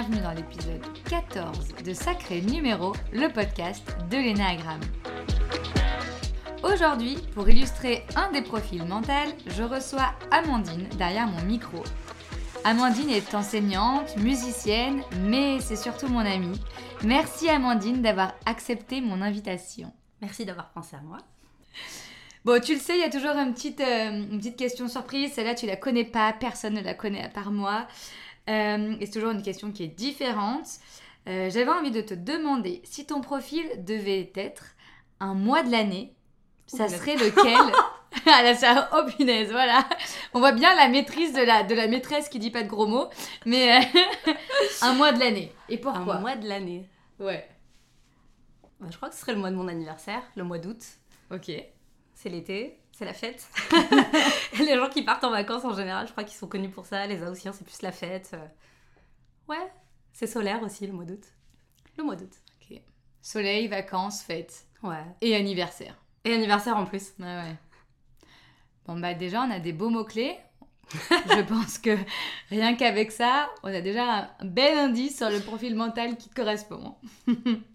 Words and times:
bienvenue 0.00 0.22
dans 0.22 0.32
l'épisode 0.32 0.82
14 1.10 1.74
de 1.84 1.92
Sacré 1.92 2.40
Numéro, 2.40 2.94
le 3.12 3.28
podcast 3.28 3.84
de 4.10 4.16
l'énagramme. 4.16 4.80
Aujourd'hui, 6.62 7.18
pour 7.34 7.46
illustrer 7.50 8.06
un 8.16 8.32
des 8.32 8.40
profils 8.40 8.82
mentaux, 8.82 9.36
je 9.46 9.62
reçois 9.62 10.14
Amandine 10.30 10.88
derrière 10.96 11.26
mon 11.26 11.42
micro. 11.42 11.82
Amandine 12.64 13.10
est 13.10 13.34
enseignante, 13.34 14.16
musicienne, 14.16 15.02
mais 15.20 15.60
c'est 15.60 15.76
surtout 15.76 16.08
mon 16.08 16.20
amie. 16.20 16.58
Merci 17.04 17.50
Amandine 17.50 18.00
d'avoir 18.00 18.32
accepté 18.46 19.02
mon 19.02 19.20
invitation. 19.20 19.92
Merci 20.22 20.46
d'avoir 20.46 20.70
pensé 20.70 20.96
à 20.96 21.02
moi. 21.02 21.18
Bon, 22.46 22.58
tu 22.58 22.72
le 22.72 22.80
sais, 22.80 22.96
il 22.96 23.00
y 23.00 23.04
a 23.04 23.10
toujours 23.10 23.36
une 23.36 23.52
petite, 23.52 23.82
euh, 23.82 24.12
une 24.12 24.38
petite 24.38 24.56
question 24.56 24.88
surprise. 24.88 25.32
Celle-là, 25.34 25.54
tu 25.54 25.66
la 25.66 25.76
connais 25.76 26.04
pas, 26.04 26.32
personne 26.32 26.72
ne 26.72 26.80
la 26.80 26.94
connaît 26.94 27.22
à 27.22 27.28
part 27.28 27.52
moi. 27.52 27.86
Euh, 28.50 28.96
et 29.00 29.06
c'est 29.06 29.12
toujours 29.12 29.30
une 29.30 29.42
question 29.42 29.70
qui 29.70 29.84
est 29.84 29.88
différente. 29.88 30.66
Euh, 31.28 31.50
j'avais 31.50 31.70
envie 31.70 31.90
de 31.90 32.00
te 32.00 32.14
demander 32.14 32.82
si 32.84 33.06
ton 33.06 33.20
profil 33.20 33.64
devait 33.84 34.32
être 34.34 34.74
un 35.20 35.34
mois 35.34 35.62
de 35.62 35.70
l'année, 35.70 36.14
ça 36.66 36.88
serait 36.88 37.16
lequel? 37.16 37.56
Ah 38.26 38.42
là, 38.42 38.56
ça, 38.56 38.90
oh 38.92 39.08
punaise, 39.16 39.52
voilà. 39.52 39.88
On 40.34 40.40
voit 40.40 40.50
bien 40.50 40.74
la 40.74 40.88
maîtrise 40.88 41.32
de 41.32 41.42
la, 41.42 41.62
de 41.62 41.76
la 41.76 41.86
maîtresse 41.86 42.28
qui 42.28 42.40
dit 42.40 42.50
pas 42.50 42.64
de 42.64 42.68
gros 42.68 42.88
mots, 42.88 43.08
mais 43.46 43.80
un 44.82 44.94
mois 44.94 45.12
de 45.12 45.20
l'année. 45.20 45.52
Et 45.68 45.78
pourquoi 45.78 46.16
Un 46.16 46.20
mois 46.20 46.34
de 46.34 46.48
l'année. 46.48 46.88
Ouais. 47.20 47.48
Bah, 48.80 48.88
je 48.90 48.96
crois 48.96 49.10
que 49.10 49.14
ce 49.14 49.20
serait 49.20 49.32
le 49.32 49.38
mois 49.38 49.50
de 49.50 49.54
mon 49.54 49.68
anniversaire, 49.68 50.22
le 50.34 50.42
mois 50.42 50.58
d'août. 50.58 50.84
Ok. 51.30 51.52
C'est 52.14 52.28
l'été, 52.28 52.80
c'est 53.00 53.06
la 53.06 53.14
fête. 53.14 53.48
les 54.58 54.76
gens 54.76 54.90
qui 54.90 55.00
partent 55.00 55.24
en 55.24 55.30
vacances 55.30 55.64
en 55.64 55.72
général, 55.74 56.06
je 56.06 56.12
crois 56.12 56.22
qu'ils 56.22 56.36
sont 56.36 56.46
connus 56.46 56.68
pour 56.68 56.84
ça. 56.84 57.06
Les 57.06 57.22
Aoussiens, 57.22 57.52
c'est 57.52 57.64
plus 57.64 57.80
la 57.80 57.92
fête. 57.92 58.36
Ouais, 59.48 59.72
c'est 60.12 60.26
solaire 60.26 60.62
aussi 60.62 60.86
le 60.86 60.92
mois 60.92 61.06
d'août. 61.06 61.24
Le 61.96 62.04
mois 62.04 62.14
d'août. 62.14 62.32
Ok. 62.60 62.78
Soleil, 63.22 63.68
vacances, 63.68 64.20
fête. 64.20 64.66
Ouais. 64.82 65.02
Et 65.22 65.34
anniversaire. 65.34 65.96
Et 66.26 66.34
anniversaire 66.34 66.76
en 66.76 66.84
plus. 66.84 67.14
Ouais, 67.18 67.24
ouais. 67.24 67.56
Bon, 68.86 69.00
bah 69.00 69.14
déjà, 69.14 69.44
on 69.44 69.50
a 69.50 69.60
des 69.60 69.72
beaux 69.72 69.88
mots-clés. 69.88 70.36
je 70.92 71.40
pense 71.48 71.78
que 71.78 71.96
rien 72.50 72.76
qu'avec 72.76 73.12
ça, 73.12 73.48
on 73.62 73.72
a 73.72 73.80
déjà 73.80 74.30
un 74.38 74.44
bel 74.44 74.76
indice 74.76 75.16
sur 75.16 75.30
le 75.30 75.40
profil 75.40 75.74
mental 75.74 76.18
qui 76.18 76.28
te 76.28 76.34
correspond. 76.34 76.96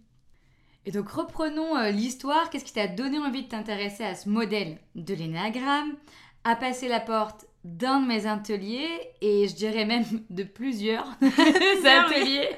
Et 0.86 0.92
donc 0.92 1.10
reprenons 1.10 1.76
euh, 1.78 1.90
l'histoire. 1.90 2.50
Qu'est-ce 2.50 2.66
qui 2.66 2.74
t'a 2.74 2.88
donné 2.88 3.18
envie 3.18 3.44
de 3.44 3.50
t'intéresser 3.50 4.04
à 4.04 4.16
ce 4.16 4.30
modèle 4.30 4.78
de 4.94 5.14
l'énagramme, 5.14 5.96
à 6.44 6.56
passer 6.56 6.88
la 6.88 7.00
porte 7.00 7.46
d'un 7.64 8.02
de 8.02 8.08
mes 8.08 8.28
ateliers 8.28 8.88
et 9.22 9.48
je 9.48 9.56
dirais 9.56 9.86
même 9.86 10.06
de 10.30 10.44
plusieurs 10.44 11.08
ateliers? 11.22 12.50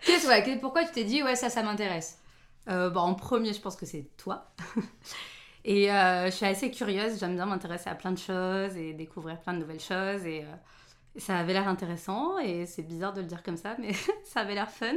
Qu'est-ce 0.00 0.26
ouais, 0.26 0.58
pourquoi 0.60 0.84
tu 0.84 0.92
t'es 0.92 1.04
dit 1.04 1.22
ouais 1.22 1.36
ça 1.36 1.50
ça 1.50 1.62
m'intéresse? 1.62 2.18
Euh, 2.70 2.88
bah, 2.88 3.02
En 3.02 3.14
premier 3.14 3.52
je 3.52 3.60
pense 3.60 3.76
que 3.76 3.84
c'est 3.86 4.08
toi. 4.16 4.54
et 5.64 5.92
euh, 5.92 6.26
je 6.26 6.30
suis 6.30 6.46
assez 6.46 6.70
curieuse, 6.70 7.20
j'aime 7.20 7.34
bien 7.34 7.46
m'intéresser 7.46 7.90
à 7.90 7.94
plein 7.94 8.12
de 8.12 8.18
choses 8.18 8.76
et 8.76 8.94
découvrir 8.94 9.38
plein 9.40 9.52
de 9.52 9.58
nouvelles 9.58 9.80
choses 9.80 10.24
et 10.24 10.46
ça 11.18 11.36
avait 11.36 11.52
l'air 11.52 11.68
intéressant 11.68 12.38
et 12.38 12.64
c'est 12.64 12.82
bizarre 12.82 13.12
de 13.12 13.20
le 13.20 13.26
dire 13.26 13.42
comme 13.42 13.58
ça 13.58 13.76
mais 13.78 13.92
ça 14.24 14.40
avait 14.40 14.54
l'air 14.54 14.70
fun. 14.70 14.94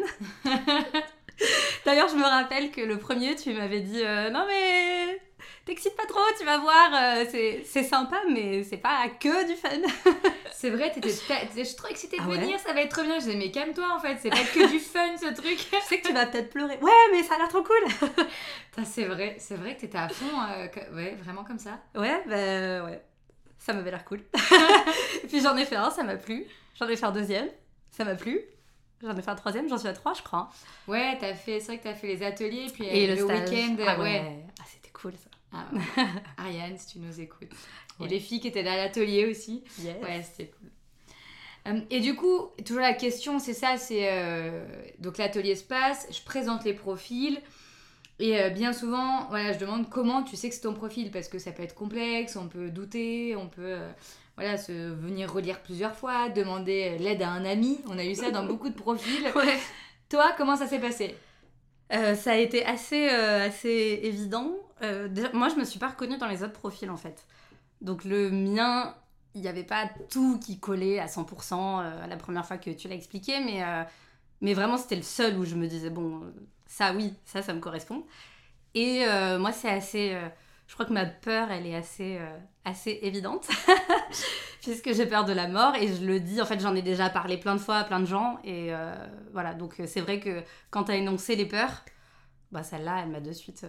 D'ailleurs, 1.85 2.07
je 2.07 2.15
me 2.15 2.23
rappelle 2.23 2.71
que 2.71 2.81
le 2.81 2.97
premier, 2.97 3.35
tu 3.35 3.53
m'avais 3.53 3.81
dit 3.81 4.01
euh, 4.03 4.29
Non, 4.29 4.45
mais 4.47 5.19
t'excites 5.65 5.95
pas 5.95 6.05
trop, 6.05 6.21
tu 6.37 6.45
vas 6.45 6.59
voir, 6.59 6.91
euh, 6.93 7.25
c'est 7.63 7.83
sympa, 7.83 8.21
mais 8.31 8.63
c'est 8.63 8.77
pas 8.77 9.09
que 9.19 9.47
du 9.47 9.55
fun. 9.55 9.69
c'est 10.51 10.69
vrai, 10.69 10.91
t'étais, 10.91 11.09
je 11.09 11.63
suis 11.63 11.75
trop 11.75 11.87
excitée 11.87 12.17
de 12.17 12.21
ah 12.23 12.29
venir, 12.29 12.59
ça 12.59 12.73
va 12.73 12.81
être 12.81 12.91
trop 12.91 13.03
bien. 13.03 13.15
Je 13.15 13.25
disais 13.25 13.35
Mais 13.35 13.51
calme-toi 13.51 13.85
en 13.95 13.99
fait, 13.99 14.17
c'est 14.21 14.29
pas 14.29 14.37
que 14.37 14.69
du 14.71 14.79
fun 14.79 15.17
ce 15.17 15.33
truc. 15.33 15.57
je 15.71 15.85
sais 15.87 15.99
que 15.99 16.07
tu 16.07 16.13
vas 16.13 16.25
peut-être 16.25 16.51
pleurer. 16.51 16.77
Ouais, 16.81 16.91
mais 17.11 17.23
ça 17.23 17.35
a 17.35 17.37
l'air 17.39 17.49
trop 17.49 17.63
cool. 17.63 18.25
c'est 18.85 19.05
vrai, 19.05 19.35
c'est 19.39 19.55
vrai 19.55 19.75
que 19.75 19.81
t'étais 19.81 19.97
à 19.97 20.09
fond, 20.09 20.39
euh, 20.49 20.95
ouais, 20.95 21.17
vraiment 21.23 21.43
comme 21.43 21.59
ça. 21.59 21.79
Ouais, 21.95 22.21
bah 22.27 22.85
ouais, 22.85 23.01
ça 23.57 23.73
m'avait 23.73 23.91
l'air 23.91 24.05
cool. 24.05 24.21
Et 25.23 25.27
puis 25.27 25.41
j'en 25.41 25.57
ai 25.57 25.65
fait 25.65 25.75
un, 25.75 25.89
ça 25.89 26.03
m'a 26.03 26.15
plu. 26.15 26.45
J'en 26.79 26.87
ai 26.87 26.95
fait 26.95 27.05
un 27.05 27.11
deuxième, 27.11 27.49
ça 27.91 28.05
m'a 28.05 28.15
plu. 28.15 28.41
J'en 29.05 29.15
ai 29.15 29.21
fait 29.21 29.31
un 29.31 29.35
troisième, 29.35 29.69
j'en 29.69 29.77
suis 29.77 29.87
à 29.87 29.93
trois, 29.93 30.13
je 30.13 30.23
crois. 30.23 30.49
Ouais, 30.87 31.17
as 31.21 31.35
fait, 31.35 31.59
c'est 31.59 31.67
vrai 31.67 31.77
que 31.77 31.83
tu 31.83 31.89
as 31.89 31.93
fait 31.93 32.07
les 32.07 32.23
ateliers, 32.23 32.67
puis 32.73 32.85
et 32.85 33.07
le, 33.07 33.23
week-end. 33.23 33.75
Ah 33.85 33.99
ouais. 33.99 34.43
Ah, 34.59 34.63
c'était 34.65 34.91
cool 34.91 35.13
ça. 35.13 35.29
Ah, 35.53 35.65
Ariane, 36.37 36.77
si 36.77 36.93
tu 36.93 36.99
nous 36.99 37.21
écoutes. 37.21 37.51
Et 38.03 38.07
les 38.07 38.19
filles 38.19 38.39
qui 38.39 38.47
étaient 38.47 38.63
dans 38.63 38.75
l'atelier 38.75 39.25
aussi. 39.25 39.63
Ouais, 39.79 40.23
c'était 40.23 40.51
cool. 40.51 40.69
Euh, 41.67 41.79
et 41.89 41.99
du 41.99 42.15
coup, 42.15 42.49
toujours 42.65 42.81
la 42.81 42.93
question, 42.93 43.39
c'est 43.39 43.53
ça, 43.53 43.77
c'est... 43.77 44.09
Euh, 44.11 44.65
donc 44.99 45.17
l'atelier 45.17 45.55
se 45.55 45.63
passe, 45.63 46.07
je 46.11 46.21
présente 46.23 46.63
les 46.63 46.73
profils, 46.73 47.41
et 48.19 48.39
euh, 48.39 48.49
bien 48.49 48.71
souvent, 48.71 49.27
voilà, 49.29 49.51
je 49.51 49.59
demande 49.59 49.89
comment 49.89 50.23
tu 50.23 50.35
sais 50.35 50.49
que 50.49 50.55
c'est 50.55 50.61
ton 50.61 50.73
profil, 50.73 51.09
parce 51.11 51.27
que 51.27 51.39
ça 51.39 51.51
peut 51.51 51.63
être 51.63 51.73
complexe, 51.73 52.35
on 52.35 52.47
peut 52.47 52.69
douter, 52.69 53.35
on 53.35 53.47
peut 53.47 53.77
voilà, 54.35 54.57
se 54.57 54.71
venir 54.71 55.31
relire 55.31 55.61
plusieurs 55.61 55.95
fois, 55.95 56.29
demander 56.29 56.97
l'aide 56.97 57.21
à 57.21 57.29
un 57.29 57.45
ami. 57.45 57.79
On 57.87 57.97
a 57.97 58.03
eu 58.03 58.15
ça 58.15 58.31
dans 58.31 58.45
beaucoup 58.45 58.69
de 58.69 58.75
profils. 58.75 59.25
Toi, 60.09 60.33
comment 60.37 60.57
ça 60.57 60.67
s'est 60.67 60.79
passé? 60.79 61.15
Euh, 61.93 62.15
Ça 62.15 62.31
a 62.31 62.35
été 62.35 62.65
assez, 62.65 63.09
euh, 63.09 63.47
assez 63.47 63.99
évident. 64.03 64.51
Euh, 64.81 65.07
moi, 65.33 65.47
je 65.49 65.55
me 65.55 65.63
suis 65.63 65.79
pas 65.79 65.87
reconnue 65.89 66.17
dans 66.17 66.27
les 66.27 66.43
autres 66.43 66.53
profils 66.53 66.89
en 66.89 66.97
fait. 66.97 67.25
Donc 67.79 68.03
le 68.03 68.29
mien, 68.29 68.93
il 69.35 69.41
n'y 69.41 69.47
avait 69.47 69.63
pas 69.63 69.89
tout 70.09 70.37
qui 70.39 70.59
collait 70.59 70.99
à 70.99 71.07
100% 71.07 72.07
la 72.07 72.17
première 72.17 72.45
fois 72.45 72.57
que 72.57 72.71
tu 72.71 72.87
l'as 72.87 72.95
expliqué, 72.95 73.39
mais, 73.41 73.61
mais 74.41 74.53
vraiment 74.53 74.77
c'était 74.77 74.95
le 74.95 75.03
seul 75.03 75.37
où 75.37 75.45
je 75.45 75.55
me 75.55 75.67
disais, 75.67 75.89
bon, 75.89 76.21
ça 76.65 76.93
oui, 76.93 77.13
ça, 77.25 77.41
ça 77.41 77.53
me 77.53 77.59
correspond. 77.59 78.05
Et 78.73 79.05
moi, 79.37 79.51
c'est 79.51 79.69
assez 79.69 80.17
je 80.67 80.73
crois 80.73 80.85
que 80.85 80.93
ma 80.93 81.05
peur, 81.05 81.51
elle 81.51 81.67
est 81.67 81.75
assez, 81.75 82.17
euh, 82.19 82.37
assez 82.63 82.99
évidente, 83.03 83.47
puisque 84.61 84.93
j'ai 84.93 85.05
peur 85.05 85.25
de 85.25 85.33
la 85.33 85.47
mort 85.47 85.75
et 85.75 85.87
je 85.93 86.05
le 86.05 86.19
dis, 86.19 86.41
en 86.41 86.45
fait, 86.45 86.59
j'en 86.59 86.75
ai 86.75 86.81
déjà 86.81 87.09
parlé 87.09 87.37
plein 87.37 87.55
de 87.55 87.61
fois 87.61 87.77
à 87.77 87.83
plein 87.83 87.99
de 87.99 88.05
gens. 88.05 88.39
Et 88.43 88.73
euh, 88.73 88.95
voilà, 89.31 89.53
donc 89.53 89.79
euh, 89.79 89.85
c'est 89.87 90.01
vrai 90.01 90.19
que 90.19 90.43
quand 90.69 90.85
tu 90.85 90.91
as 90.91 90.95
énoncé 90.95 91.35
les 91.35 91.45
peurs, 91.45 91.83
bah 92.51 92.63
celle-là, 92.63 93.01
elle 93.03 93.09
m'a 93.09 93.19
de 93.19 93.31
suite. 93.31 93.65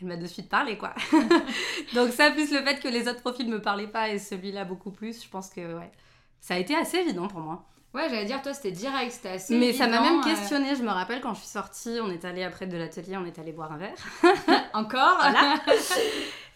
elle 0.00 0.06
m'a 0.06 0.16
de 0.16 0.26
suite 0.26 0.48
parlé, 0.48 0.78
quoi. 0.78 0.94
donc 1.94 2.10
ça, 2.12 2.30
plus 2.30 2.52
le 2.52 2.62
fait 2.62 2.80
que 2.80 2.88
les 2.88 3.08
autres 3.08 3.20
profils 3.20 3.46
ne 3.46 3.54
me 3.54 3.62
parlaient 3.62 3.86
pas 3.86 4.10
et 4.10 4.18
celui-là 4.18 4.64
beaucoup 4.64 4.90
plus, 4.90 5.22
je 5.22 5.28
pense 5.28 5.50
que 5.50 5.78
ouais, 5.78 5.92
ça 6.40 6.54
a 6.54 6.58
été 6.58 6.74
assez 6.74 6.98
évident 6.98 7.28
pour 7.28 7.40
moi. 7.40 7.66
Ouais, 7.94 8.08
j'allais 8.08 8.24
dire, 8.24 8.40
toi, 8.40 8.54
c'était 8.54 8.70
direct, 8.70 9.12
c'était 9.12 9.28
assez. 9.28 9.54
Mais 9.54 9.74
ça 9.74 9.86
m'a 9.86 10.00
même 10.00 10.20
euh. 10.20 10.24
questionné. 10.24 10.74
Je 10.74 10.82
me 10.82 10.88
rappelle 10.88 11.20
quand 11.20 11.34
je 11.34 11.40
suis 11.40 11.48
sortie, 11.48 11.98
on 12.02 12.10
est 12.10 12.24
allé 12.24 12.42
après 12.42 12.66
de 12.66 12.76
l'atelier, 12.78 13.18
on 13.18 13.26
est 13.26 13.38
allé 13.38 13.52
boire 13.52 13.70
un 13.70 13.76
verre. 13.76 13.96
Encore? 14.72 15.18
Voilà. 15.18 15.60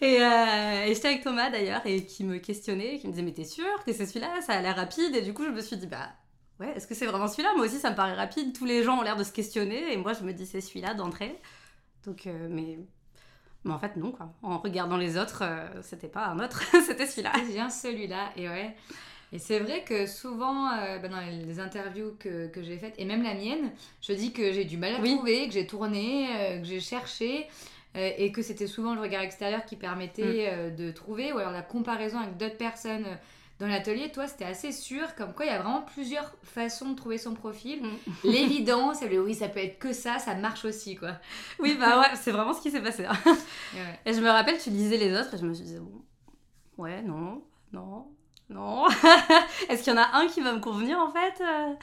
et, 0.01 0.19
euh, 0.19 0.85
et 0.85 0.95
j'étais 0.95 1.09
avec 1.09 1.23
Thomas 1.23 1.51
d'ailleurs, 1.51 1.81
et 1.85 2.05
qui 2.05 2.23
me 2.23 2.39
questionnait, 2.39 2.97
qui 2.97 3.05
me 3.05 3.11
disait 3.11 3.23
Mais 3.23 3.33
t'es 3.33 3.45
sûr 3.45 3.65
que 3.85 3.93
c'est 3.93 4.07
celui-là? 4.07 4.41
Ça 4.41 4.53
a 4.53 4.61
l'air 4.61 4.75
rapide. 4.75 5.15
Et 5.15 5.21
du 5.21 5.35
coup, 5.35 5.43
je 5.45 5.51
me 5.51 5.61
suis 5.61 5.77
dit 5.77 5.85
Bah 5.85 6.09
ouais, 6.59 6.73
est-ce 6.75 6.87
que 6.87 6.95
c'est 6.95 7.05
vraiment 7.05 7.27
celui-là? 7.27 7.53
Moi 7.55 7.67
aussi, 7.67 7.77
ça 7.77 7.91
me 7.91 7.95
paraît 7.95 8.15
rapide. 8.15 8.57
Tous 8.57 8.65
les 8.65 8.81
gens 8.83 8.97
ont 8.97 9.03
l'air 9.03 9.15
de 9.15 9.23
se 9.23 9.31
questionner, 9.31 9.93
et 9.93 9.97
moi, 9.97 10.13
je 10.13 10.23
me 10.23 10.33
dis 10.33 10.47
C'est 10.47 10.61
celui-là 10.61 10.95
d'entrée. 10.95 11.39
Donc, 12.03 12.25
euh, 12.25 12.47
mais. 12.49 12.79
Mais 13.63 13.73
en 13.73 13.79
fait, 13.79 13.95
non, 13.95 14.11
quoi. 14.11 14.33
En 14.41 14.57
regardant 14.57 14.97
les 14.97 15.17
autres, 15.17 15.43
c'était 15.81 16.07
pas 16.07 16.25
un 16.27 16.39
autre, 16.39 16.63
c'était 16.85 17.05
celui-là. 17.05 17.33
C'est 17.35 17.53
bien 17.53 17.69
celui-là, 17.69 18.31
et 18.37 18.47
ouais. 18.47 18.75
Et 19.33 19.39
c'est 19.39 19.59
vrai 19.59 19.83
que 19.83 20.05
souvent, 20.05 20.71
euh, 20.71 20.99
bah, 20.99 21.09
dans 21.09 21.19
les 21.19 21.59
interviews 21.59 22.15
que, 22.17 22.47
que 22.47 22.63
j'ai 22.63 22.77
faites, 22.77 22.95
et 22.97 23.05
même 23.05 23.23
la 23.23 23.33
mienne, 23.33 23.71
je 24.01 24.13
dis 24.13 24.31
que 24.31 24.53
j'ai 24.53 24.63
du 24.63 24.77
mal 24.77 24.95
à 24.95 24.99
trouver, 24.99 25.47
que 25.47 25.53
j'ai 25.53 25.67
tourné, 25.67 26.27
euh, 26.29 26.59
que 26.59 26.65
j'ai 26.65 26.79
cherché, 26.79 27.47
euh, 27.95 28.11
et 28.17 28.31
que 28.31 28.41
c'était 28.41 28.67
souvent 28.67 28.95
le 28.95 29.01
regard 29.01 29.21
extérieur 29.21 29.65
qui 29.65 29.75
permettait 29.75 30.71
mm. 30.71 30.75
de 30.75 30.91
trouver, 30.91 31.33
ou 31.33 31.39
alors 31.39 31.51
la 31.51 31.61
comparaison 31.61 32.19
avec 32.19 32.37
d'autres 32.37 32.57
personnes 32.57 33.05
dans 33.59 33.67
l'atelier. 33.67 34.11
Toi, 34.11 34.27
c'était 34.27 34.45
assez 34.45 34.71
sûr, 34.71 35.13
comme 35.15 35.33
quoi 35.33 35.45
il 35.45 35.49
y 35.49 35.51
a 35.51 35.61
vraiment 35.61 35.81
plusieurs 35.81 36.33
façons 36.43 36.91
de 36.91 36.95
trouver 36.95 37.17
son 37.17 37.33
profil. 37.33 37.81
Mm. 37.83 37.89
L'évidence, 38.23 38.99
oui, 39.01 39.35
ça 39.35 39.49
peut 39.49 39.59
être 39.59 39.77
que 39.77 39.91
ça, 39.91 40.19
ça 40.19 40.35
marche 40.35 40.63
aussi, 40.63 40.95
quoi. 40.95 41.15
Oui, 41.59 41.75
bah 41.77 41.99
ouais, 41.99 42.15
c'est 42.15 42.31
vraiment 42.31 42.53
ce 42.53 42.61
qui 42.61 42.71
s'est 42.71 42.81
passé. 42.81 43.03
Hein. 43.03 43.17
Et 44.05 44.13
je 44.13 44.21
me 44.21 44.29
rappelle, 44.29 44.57
tu 44.57 44.69
lisais 44.69 44.97
les 44.97 45.13
autres, 45.17 45.33
et 45.33 45.37
je 45.37 45.45
me 45.45 45.53
suis 45.53 45.65
dit, 45.65 45.77
bon, 45.79 46.01
ouais, 46.77 47.01
non, 47.01 47.43
non, 47.73 48.07
non. 48.49 48.87
Est-ce 49.69 49.83
qu'il 49.83 49.93
y 49.93 49.95
en 49.95 50.01
a 50.01 50.17
un 50.17 50.27
qui 50.27 50.41
va 50.41 50.53
me 50.53 50.59
convenir 50.59 50.99
en 50.99 51.11
fait 51.11 51.41
euh? 51.41 51.73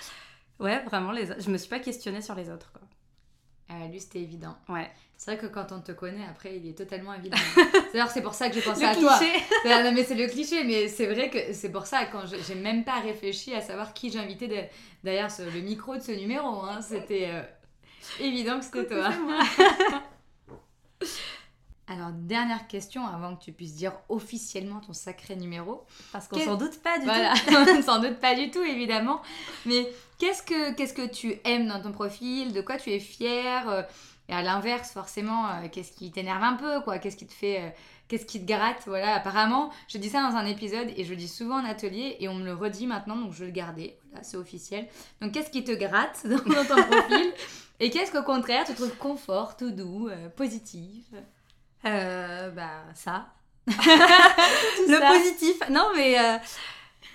Ouais, 0.60 0.82
vraiment, 0.84 1.12
les 1.12 1.26
je 1.38 1.50
me 1.50 1.58
suis 1.58 1.68
pas 1.68 1.80
questionnée 1.80 2.22
sur 2.22 2.34
les 2.34 2.48
autres. 2.50 2.72
Quoi. 2.72 2.82
Euh, 3.70 3.88
lui, 3.88 4.00
c'était 4.00 4.20
évident. 4.20 4.56
Ouais. 4.68 4.90
C'est 5.16 5.32
vrai 5.32 5.40
que 5.40 5.52
quand 5.52 5.72
on 5.72 5.80
te 5.80 5.92
connaît, 5.92 6.26
après, 6.28 6.56
il 6.56 6.68
est 6.68 6.76
totalement 6.76 7.14
évident. 7.14 7.38
D'ailleurs, 7.92 8.10
c'est 8.10 8.20
pour 8.20 8.34
ça 8.34 8.48
que 8.48 8.54
j'ai 8.54 8.60
pensé 8.60 8.84
à 8.84 8.94
toi. 8.94 9.18
non, 9.64 9.92
mais 9.92 10.04
c'est 10.04 10.14
le 10.14 10.26
cliché, 10.26 10.64
mais 10.64 10.88
c'est 10.88 11.06
vrai 11.06 11.30
que 11.30 11.52
c'est 11.52 11.70
pour 11.70 11.86
ça, 11.86 12.04
quand 12.06 12.24
j'ai 12.26 12.54
même 12.54 12.84
pas 12.84 13.00
réfléchi 13.00 13.54
à 13.54 13.60
savoir 13.60 13.94
qui 13.94 14.10
j'invitais 14.10 14.70
derrière 15.02 15.28
le 15.38 15.60
micro 15.60 15.96
de 15.96 16.00
ce 16.00 16.12
numéro. 16.12 16.62
Hein. 16.62 16.82
C'était 16.82 17.30
euh, 17.30 17.42
évident 18.20 18.58
que 18.58 18.64
c'était 18.64 18.86
toi. 18.86 19.10
Alors, 21.86 22.12
dernière 22.12 22.66
question 22.66 23.06
avant 23.06 23.36
que 23.36 23.44
tu 23.44 23.52
puisses 23.52 23.74
dire 23.74 23.92
officiellement 24.08 24.80
ton 24.80 24.94
sacré 24.94 25.36
numéro. 25.36 25.84
Parce 26.12 26.28
qu'on 26.28 26.38
s'en 26.40 26.56
doute 26.56 26.80
pas 26.82 26.98
du 26.98 27.04
tout. 27.04 27.10
Voilà, 27.10 27.34
on 27.78 27.82
s'en 27.82 28.00
doute 28.00 28.20
pas 28.20 28.34
du 28.34 28.50
tout, 28.50 28.62
évidemment. 28.62 29.20
Mais 29.66 29.86
qu'est-ce 30.18 30.42
que, 30.42 30.72
qu'est-ce 30.74 30.94
que 30.94 31.06
tu 31.06 31.34
aimes 31.44 31.68
dans 31.68 31.82
ton 31.82 31.92
profil? 31.92 32.52
De 32.54 32.62
quoi 32.62 32.78
tu 32.78 32.90
es 32.90 33.00
fier 33.00 33.68
euh, 33.68 33.82
Et 34.30 34.32
à 34.32 34.42
l'inverse, 34.42 34.92
forcément, 34.92 35.46
euh, 35.48 35.68
qu'est-ce 35.70 35.92
qui 35.92 36.10
t'énerve 36.10 36.42
un 36.42 36.54
peu 36.54 36.80
quoi? 36.80 36.98
Qu'est-ce 36.98 37.16
qui 37.16 37.26
te 37.26 37.34
fait... 37.34 37.60
euh, 37.60 37.68
Qu'est-ce 38.06 38.26
qui 38.26 38.38
te 38.38 38.46
gratte? 38.46 38.82
Voilà, 38.86 39.14
apparemment, 39.14 39.70
je 39.88 39.96
dis 39.96 40.10
ça 40.10 40.20
dans 40.30 40.36
un 40.36 40.44
épisode 40.44 40.88
et 40.94 41.04
je 41.04 41.10
le 41.10 41.16
dis 41.16 41.26
souvent 41.26 41.56
en 41.60 41.64
atelier 41.64 42.18
et 42.20 42.28
on 42.28 42.34
me 42.34 42.44
le 42.44 42.52
redit 42.52 42.86
maintenant, 42.86 43.16
donc 43.16 43.32
je 43.32 43.40
vais 43.40 43.46
le 43.46 43.52
garder. 43.52 43.96
Voilà, 44.10 44.22
c'est 44.22 44.36
officiel. 44.36 44.86
Donc, 45.22 45.32
qu'est-ce 45.32 45.48
qui 45.50 45.64
te 45.64 45.72
gratte 45.72 46.26
dans, 46.26 46.36
dans 46.54 46.64
ton 46.66 46.82
profil? 46.82 47.32
Et 47.80 47.88
qu'est-ce 47.88 48.12
qu'au 48.12 48.22
contraire, 48.22 48.64
tu 48.66 48.74
trouves 48.74 48.94
confort, 48.98 49.56
tout 49.56 49.70
doux, 49.70 50.08
euh, 50.08 50.28
positif 50.28 51.06
Euh, 51.86 52.50
bah, 52.50 52.84
ça. 52.94 53.26
Le 53.66 54.98
ça. 54.98 55.08
positif. 55.12 55.56
Non, 55.70 55.90
mais 55.94 56.18
euh, 56.18 56.38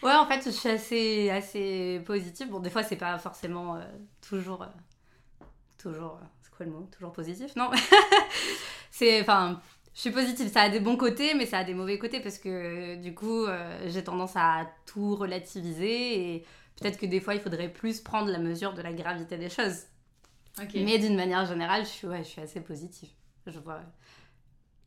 ouais, 0.04 0.16
en 0.16 0.26
fait, 0.26 0.44
je 0.46 0.50
suis 0.50 0.70
assez, 0.70 1.30
assez 1.30 2.02
positive. 2.06 2.50
Bon, 2.50 2.60
des 2.60 2.70
fois, 2.70 2.84
c'est 2.84 2.96
pas 2.96 3.18
forcément 3.18 3.76
euh, 3.76 3.82
toujours, 4.28 4.64
euh, 4.64 5.46
toujours, 5.78 6.20
c'est 6.42 6.52
quoi 6.52 6.66
le 6.66 6.72
mot? 6.72 6.88
Toujours 6.92 7.12
positif? 7.12 7.56
Non, 7.56 7.70
c'est, 8.92 9.22
enfin, 9.22 9.62
je 9.94 10.02
suis 10.02 10.12
positive. 10.12 10.52
Ça 10.52 10.62
a 10.62 10.70
des 10.70 10.80
bons 10.80 10.98
côtés, 10.98 11.34
mais 11.34 11.46
ça 11.46 11.60
a 11.60 11.64
des 11.64 11.74
mauvais 11.74 11.98
côtés 11.98 12.20
parce 12.20 12.38
que 12.38 12.96
du 12.96 13.14
coup, 13.14 13.46
j'ai 13.86 14.04
tendance 14.04 14.36
à 14.36 14.68
tout 14.86 15.16
relativiser 15.16 16.36
et 16.36 16.46
peut-être 16.80 16.98
que 16.98 17.06
des 17.06 17.20
fois, 17.20 17.36
il 17.36 17.42
faudrait 17.42 17.70
plus 17.70 18.02
prendre 18.02 18.32
la 18.32 18.40
mesure 18.40 18.74
de 18.74 18.82
la 18.82 18.94
gravité 18.94 19.38
des 19.38 19.50
choses. 19.50 19.84
Mais 20.76 21.00
d'une 21.00 21.16
manière 21.16 21.46
générale, 21.46 21.84
je 21.86 21.90
suis, 21.90 22.08
ouais, 22.08 22.24
je 22.24 22.30
suis 22.30 22.42
assez 22.42 22.62
positive. 22.62 23.10
Je 23.48 23.60
vois 23.60 23.82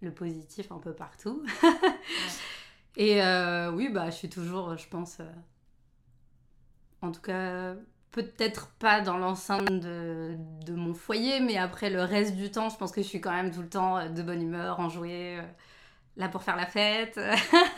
le 0.02 0.12
positif 0.12 0.70
un 0.70 0.78
peu 0.78 0.92
partout. 0.92 1.42
Et 2.96 3.22
euh, 3.22 3.70
oui, 3.72 3.88
bah, 3.88 4.10
je 4.10 4.16
suis 4.16 4.28
toujours, 4.28 4.76
je 4.76 4.86
pense, 4.88 5.20
euh, 5.20 5.24
en 7.00 7.10
tout 7.10 7.22
cas, 7.22 7.74
peut-être 8.10 8.68
pas 8.78 9.00
dans 9.00 9.16
l'enceinte 9.16 9.70
de, 9.70 10.36
de 10.66 10.74
mon 10.74 10.92
foyer, 10.92 11.40
mais 11.40 11.56
après 11.56 11.88
le 11.88 12.02
reste 12.02 12.36
du 12.36 12.50
temps, 12.50 12.68
je 12.68 12.76
pense 12.76 12.92
que 12.92 13.00
je 13.02 13.06
suis 13.06 13.20
quand 13.20 13.32
même 13.32 13.50
tout 13.50 13.62
le 13.62 13.68
temps 13.68 13.96
euh, 13.96 14.08
de 14.08 14.22
bonne 14.22 14.42
humeur, 14.42 14.80
enjouée, 14.80 15.38
euh, 15.38 15.42
là 16.16 16.28
pour 16.28 16.42
faire 16.42 16.56
la 16.56 16.66
fête. 16.66 17.18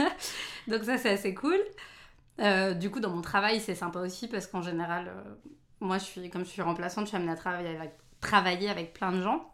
Donc 0.69 0.83
ça, 0.83 0.99
c'est 0.99 1.11
assez 1.11 1.35
cool. 1.35 1.61
Du 2.81 2.91
coup, 2.91 2.99
dans 2.99 3.11
mon 3.11 3.23
travail, 3.23 3.61
c'est 3.61 3.77
sympa 3.77 4.01
aussi 4.01 4.27
parce 4.27 4.49
qu'en 4.49 4.63
général, 4.63 5.13
moi, 5.79 5.99
je 5.99 6.05
suis, 6.05 6.31
comme 6.31 6.45
je 6.45 6.51
suis 6.51 6.63
remplaçante, 6.63 7.05
je 7.05 7.09
suis 7.11 7.17
amenée 7.17 7.31
à 7.31 7.37
travailler 7.37 7.77
avec, 7.77 7.93
travailler 8.21 8.69
avec 8.69 8.93
plein 8.93 9.13
de 9.13 9.23
gens. 9.23 9.49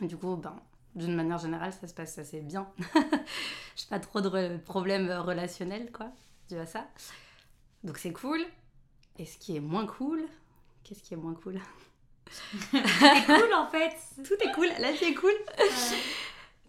Du 0.00 0.16
coup, 0.16 0.36
ben, 0.36 0.56
d'une 0.94 1.14
manière 1.14 1.38
générale, 1.38 1.72
ça 1.72 1.88
se 1.88 1.94
passe 1.94 2.18
assez 2.18 2.40
bien. 2.40 2.68
J'ai 3.76 3.86
pas 3.88 3.98
trop 4.00 4.20
de 4.20 4.28
re- 4.28 4.58
problèmes 4.60 5.10
relationnels, 5.10 5.90
quoi, 5.92 6.10
dû 6.48 6.56
à 6.58 6.66
ça. 6.66 6.86
Donc 7.82 7.98
c'est 7.98 8.12
cool. 8.12 8.40
Et 9.18 9.26
ce 9.26 9.38
qui 9.38 9.56
est 9.56 9.60
moins 9.60 9.86
cool, 9.86 10.22
qu'est-ce 10.84 11.02
qui 11.02 11.14
est 11.14 11.18
moins 11.18 11.34
cool? 11.34 11.60
C'est 12.30 13.26
cool 13.26 13.54
en 13.54 13.68
fait. 13.68 13.94
Tout 14.24 14.34
est 14.40 14.52
cool, 14.52 14.68
la 14.80 14.92
vie 14.92 15.04
est 15.06 15.14
cool. 15.14 15.32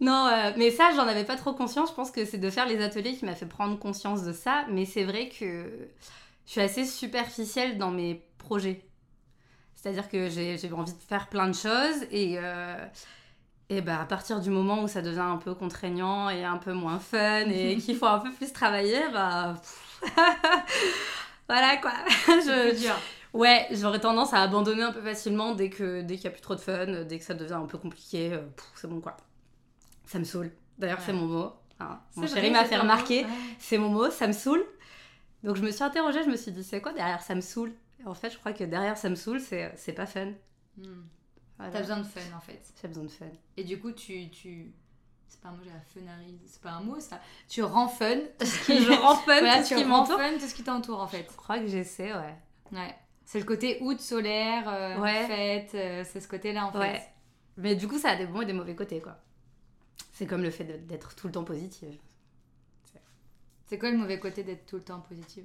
Non, 0.00 0.26
euh, 0.26 0.52
mais 0.56 0.70
ça, 0.70 0.90
j'en 0.94 1.06
avais 1.06 1.24
pas 1.24 1.36
trop 1.36 1.54
conscience. 1.54 1.90
Je 1.90 1.94
pense 1.94 2.10
que 2.10 2.24
c'est 2.24 2.38
de 2.38 2.50
faire 2.50 2.66
les 2.66 2.82
ateliers 2.82 3.14
qui 3.16 3.24
m'a 3.24 3.34
fait 3.34 3.46
prendre 3.46 3.78
conscience 3.78 4.24
de 4.24 4.32
ça. 4.32 4.66
Mais 4.70 4.84
c'est 4.84 5.04
vrai 5.04 5.28
que 5.30 5.88
je 6.46 6.50
suis 6.52 6.60
assez 6.60 6.84
superficielle 6.84 7.78
dans 7.78 7.90
mes 7.90 8.22
projets. 8.38 8.84
C'est-à-dire 9.74 10.08
que 10.08 10.28
j'ai 10.28 10.58
j'ai 10.58 10.72
envie 10.72 10.92
de 10.92 10.98
faire 11.02 11.28
plein 11.28 11.48
de 11.48 11.54
choses 11.54 12.02
et, 12.10 12.36
euh, 12.38 12.86
et 13.68 13.80
bah, 13.80 14.00
à 14.00 14.04
partir 14.04 14.40
du 14.40 14.50
moment 14.50 14.82
où 14.82 14.88
ça 14.88 15.02
devient 15.02 15.18
un 15.20 15.36
peu 15.38 15.54
contraignant 15.54 16.28
et 16.30 16.44
un 16.44 16.56
peu 16.58 16.72
moins 16.72 16.98
fun 16.98 17.46
et 17.50 17.76
qu'il 17.84 17.96
faut 17.96 18.06
un 18.06 18.18
peu 18.20 18.30
plus 18.32 18.52
travailler, 18.52 19.00
bah. 19.12 19.54
voilà 21.48 21.76
quoi. 21.78 21.92
Je, 22.28 22.80
dur. 22.80 22.94
Ouais, 23.32 23.66
j'aurais 23.70 24.00
tendance 24.00 24.32
à 24.32 24.40
abandonner 24.42 24.82
un 24.82 24.92
peu 24.92 25.02
facilement 25.02 25.54
dès 25.54 25.68
que 25.70 26.00
dès 26.02 26.16
qu'il 26.16 26.24
y 26.24 26.28
a 26.28 26.30
plus 26.30 26.40
trop 26.40 26.54
de 26.54 26.60
fun, 26.60 27.02
dès 27.04 27.18
que 27.18 27.24
ça 27.24 27.34
devient 27.34 27.52
un 27.54 27.66
peu 27.66 27.78
compliqué. 27.78 28.32
euh, 28.32 28.46
c'est 28.74 28.88
bon 28.88 29.00
quoi. 29.00 29.16
Ça 30.06 30.18
me 30.18 30.24
saoule. 30.24 30.50
D'ailleurs, 30.78 30.98
Ouais. 30.98 31.04
c'est 31.06 31.12
mon 31.12 31.26
mot. 31.26 31.52
hein. 31.80 31.98
Mon 32.14 32.26
chéri 32.26 32.50
m'a 32.50 32.64
fait 32.64 32.76
remarquer. 32.76 33.24
Ouais. 33.24 33.30
C'est 33.58 33.78
mon 33.78 33.88
mot, 33.88 34.10
ça 34.10 34.26
me 34.26 34.32
saoule. 34.32 34.64
Donc 35.42 35.56
je 35.56 35.62
me 35.62 35.70
suis 35.70 35.82
interrogée, 35.84 36.22
je 36.24 36.30
me 36.30 36.36
suis 36.36 36.50
dit, 36.52 36.64
c'est 36.64 36.80
quoi 36.80 36.92
derrière 36.92 37.20
ça 37.22 37.34
me 37.34 37.40
saoule? 37.40 37.72
Et 38.00 38.06
En 38.06 38.14
fait, 38.14 38.30
je 38.30 38.38
crois 38.38 38.52
que 38.52 38.64
derrière 38.64 38.96
ça 38.96 39.08
me 39.10 39.14
saoule, 39.16 39.40
c'est 39.40 39.72
c'est 39.76 39.92
pas 39.92 40.06
fun. 40.06 40.32
Hmm. 40.78 41.02
Voilà. 41.58 41.72
T'as 41.72 41.80
besoin 41.80 41.98
de 41.98 42.04
fun 42.04 42.20
en 42.36 42.40
fait. 42.40 42.60
J'ai 42.80 42.88
besoin 42.88 43.04
de 43.04 43.08
fun. 43.08 43.26
Et 43.56 43.64
du 43.64 43.80
coup, 43.80 43.92
tu. 43.92 44.28
tu... 44.30 44.72
C'est 45.28 45.40
pas 45.40 45.48
un 45.48 45.52
mot, 45.52 45.62
j'ai 45.64 45.70
la 45.70 45.80
funarise. 45.80 46.38
C'est 46.46 46.60
pas 46.62 46.72
un 46.72 46.80
mot 46.80 47.00
ça. 47.00 47.20
Tu 47.48 47.62
rends 47.62 47.88
fun. 47.88 48.16
je 48.40 49.00
rends 49.00 49.16
fun 49.16 49.38
Voilà, 49.40 49.58
tout 49.58 49.64
ce 49.64 49.68
tu 49.70 49.74
qui 49.76 49.82
rends 49.82 49.88
m'entoure. 49.88 50.18
fun 50.18 50.34
tout 50.38 50.46
ce 50.46 50.54
qui 50.54 50.62
t'entoure 50.62 51.00
en 51.00 51.06
fait. 51.08 51.26
Je 51.30 51.36
crois 51.36 51.58
que 51.58 51.66
j'essaie, 51.66 52.12
ouais. 52.12 52.36
Ouais. 52.72 52.94
C'est 53.24 53.38
le 53.40 53.44
côté 53.44 53.78
août 53.80 53.98
solaire, 54.00 54.68
euh, 54.68 54.98
Ouais. 55.00 55.26
fête, 55.26 55.74
euh, 55.74 56.04
c'est 56.04 56.20
ce 56.20 56.28
côté-là 56.28 56.66
en 56.66 56.72
fait. 56.72 56.78
Ouais. 56.78 57.02
Mais 57.56 57.74
du 57.74 57.88
coup, 57.88 57.98
ça 57.98 58.10
a 58.10 58.16
des 58.16 58.26
bons 58.26 58.42
et 58.42 58.46
des 58.46 58.52
mauvais 58.52 58.76
côtés, 58.76 59.00
quoi. 59.00 59.18
C'est 60.12 60.26
comme 60.26 60.42
le 60.42 60.50
fait 60.50 60.64
d'être 60.86 61.14
tout 61.16 61.26
le 61.26 61.32
temps 61.32 61.44
positive. 61.44 61.98
C'est 63.64 63.78
quoi 63.78 63.90
le 63.90 63.96
mauvais 63.98 64.20
côté 64.20 64.44
d'être 64.44 64.64
tout 64.66 64.76
le 64.76 64.84
temps 64.84 65.00
positive? 65.00 65.44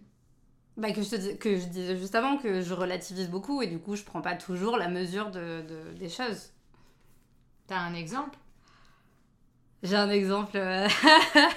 Bah, 0.78 0.92
que, 0.92 1.02
je 1.02 1.10
te 1.10 1.36
que 1.36 1.58
je 1.58 1.66
disais 1.66 1.98
juste 1.98 2.16
avant 2.16 2.38
que 2.38 2.62
je 2.62 2.74
relativise 2.74 3.30
beaucoup 3.30 3.62
et 3.62 3.68
du 3.68 3.78
coup 3.80 3.96
je 3.96 4.04
prends 4.04 4.22
pas 4.22 4.36
toujours 4.36 4.78
la 4.78 4.88
mesure 4.88 5.30
de, 5.32 5.62
de- 5.62 5.98
des 6.00 6.10
choses. 6.10 6.52
T'as 7.68 7.80
un 7.80 7.94
exemple? 7.94 8.38
J'ai 9.84 9.96
un 9.96 10.12
exemple. 10.12 10.52
euh, 10.58 10.88
ouais, 10.88 11.50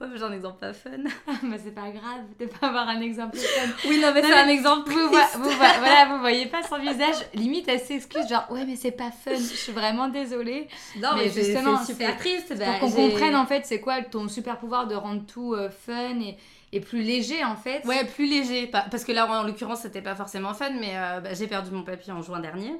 mais 0.08 0.16
j'ai 0.16 0.22
un 0.22 0.32
exemple 0.32 0.58
pas 0.60 0.72
fun. 0.72 0.90
Bah 1.26 1.56
c'est 1.62 1.74
pas 1.74 1.90
grave 1.90 2.22
de 2.38 2.46
pas 2.46 2.68
avoir 2.68 2.88
un 2.88 3.00
exemple 3.00 3.36
fun. 3.36 3.68
Oui, 3.88 3.98
non, 3.98 4.12
mais 4.14 4.22
c'est 4.22 4.28
mais 4.28 4.34
un 4.34 4.48
exemple. 4.48 4.92
Vous, 4.92 5.08
voi- 5.10 5.28
vous, 5.34 5.50
voilà, 5.50 6.06
vous 6.06 6.20
voyez 6.20 6.46
pas 6.46 6.62
son 6.62 6.78
visage, 6.78 7.16
limite 7.34 7.66
elle 7.66 7.80
s'excuse, 7.80 8.28
genre 8.28 8.46
ouais 8.50 8.64
mais 8.64 8.76
c'est 8.76 8.92
pas 8.92 9.10
fun, 9.10 9.34
je 9.34 9.56
suis 9.56 9.72
vraiment 9.72 10.06
désolée. 10.08 10.68
Non, 10.94 11.10
Mais 11.16 11.24
mais, 11.24 11.30
justement, 11.30 11.78
c'est 11.78 11.92
super 11.94 12.16
triste. 12.16 12.54
bah, 12.56 12.66
Pour 12.78 12.78
qu'on 12.78 12.90
comprenne 12.92 13.34
en 13.34 13.46
fait 13.46 13.66
c'est 13.66 13.80
quoi 13.80 14.02
ton 14.02 14.28
super 14.28 14.58
pouvoir 14.58 14.86
de 14.86 14.94
rendre 14.94 15.26
tout 15.26 15.54
euh, 15.54 15.68
fun 15.68 16.20
et, 16.20 16.36
et 16.74 16.80
plus 16.80 17.02
léger 17.02 17.44
en 17.44 17.54
fait. 17.54 17.84
Ouais, 17.86 18.04
plus 18.04 18.26
léger. 18.26 18.66
Parce 18.66 19.04
que 19.04 19.12
là, 19.12 19.30
en 19.30 19.44
l'occurrence, 19.44 19.82
c'était 19.82 20.02
pas 20.02 20.16
forcément 20.16 20.54
fun, 20.54 20.72
mais 20.80 20.96
euh, 20.96 21.20
bah, 21.20 21.32
j'ai 21.32 21.46
perdu 21.46 21.70
mon 21.70 21.84
papy 21.84 22.10
en 22.10 22.20
juin 22.20 22.40
dernier. 22.40 22.74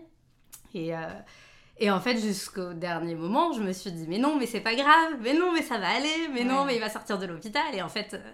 Et, 0.74 0.94
euh, 0.96 0.98
et 1.78 1.92
en 1.92 2.00
fait, 2.00 2.18
jusqu'au 2.18 2.72
dernier 2.72 3.14
moment, 3.14 3.52
je 3.52 3.62
me 3.62 3.72
suis 3.72 3.92
dit, 3.92 4.06
mais 4.08 4.18
non, 4.18 4.36
mais 4.36 4.46
c'est 4.46 4.60
pas 4.60 4.74
grave, 4.74 5.18
mais 5.20 5.32
non, 5.32 5.52
mais 5.52 5.62
ça 5.62 5.78
va 5.78 5.90
aller, 5.90 6.28
mais 6.32 6.42
non, 6.42 6.64
mais 6.64 6.74
il 6.74 6.80
va 6.80 6.90
sortir 6.90 7.18
de 7.18 7.26
l'hôpital. 7.26 7.72
Et 7.72 7.82
en 7.82 7.88
fait, 7.88 8.14
euh, 8.14 8.32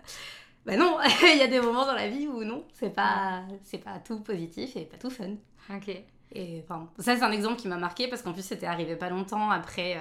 bah 0.64 0.78
non, 0.78 0.96
il 1.34 1.38
y 1.38 1.42
a 1.42 1.46
des 1.46 1.60
moments 1.60 1.84
dans 1.84 1.94
la 1.94 2.08
vie 2.08 2.26
où 2.26 2.42
non, 2.42 2.64
c'est 2.72 2.94
pas, 2.94 3.42
c'est 3.62 3.84
pas 3.84 3.98
tout 3.98 4.20
positif 4.20 4.76
et 4.76 4.86
pas 4.86 4.96
tout 4.96 5.10
fun. 5.10 5.34
Ok. 5.68 5.94
Et 6.32 6.62
enfin, 6.64 6.88
ça, 6.98 7.16
c'est 7.16 7.22
un 7.22 7.32
exemple 7.32 7.56
qui 7.56 7.68
m'a 7.68 7.76
marqué 7.76 8.08
parce 8.08 8.22
qu'en 8.22 8.32
plus, 8.32 8.46
c'était 8.46 8.66
arrivé 8.66 8.96
pas 8.96 9.10
longtemps 9.10 9.50
après 9.50 9.98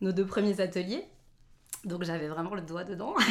nos 0.00 0.10
deux 0.10 0.26
premiers 0.26 0.60
ateliers. 0.60 1.04
Donc, 1.84 2.02
j'avais 2.02 2.26
vraiment 2.26 2.56
le 2.56 2.62
doigt 2.62 2.82
dedans. 2.82 3.14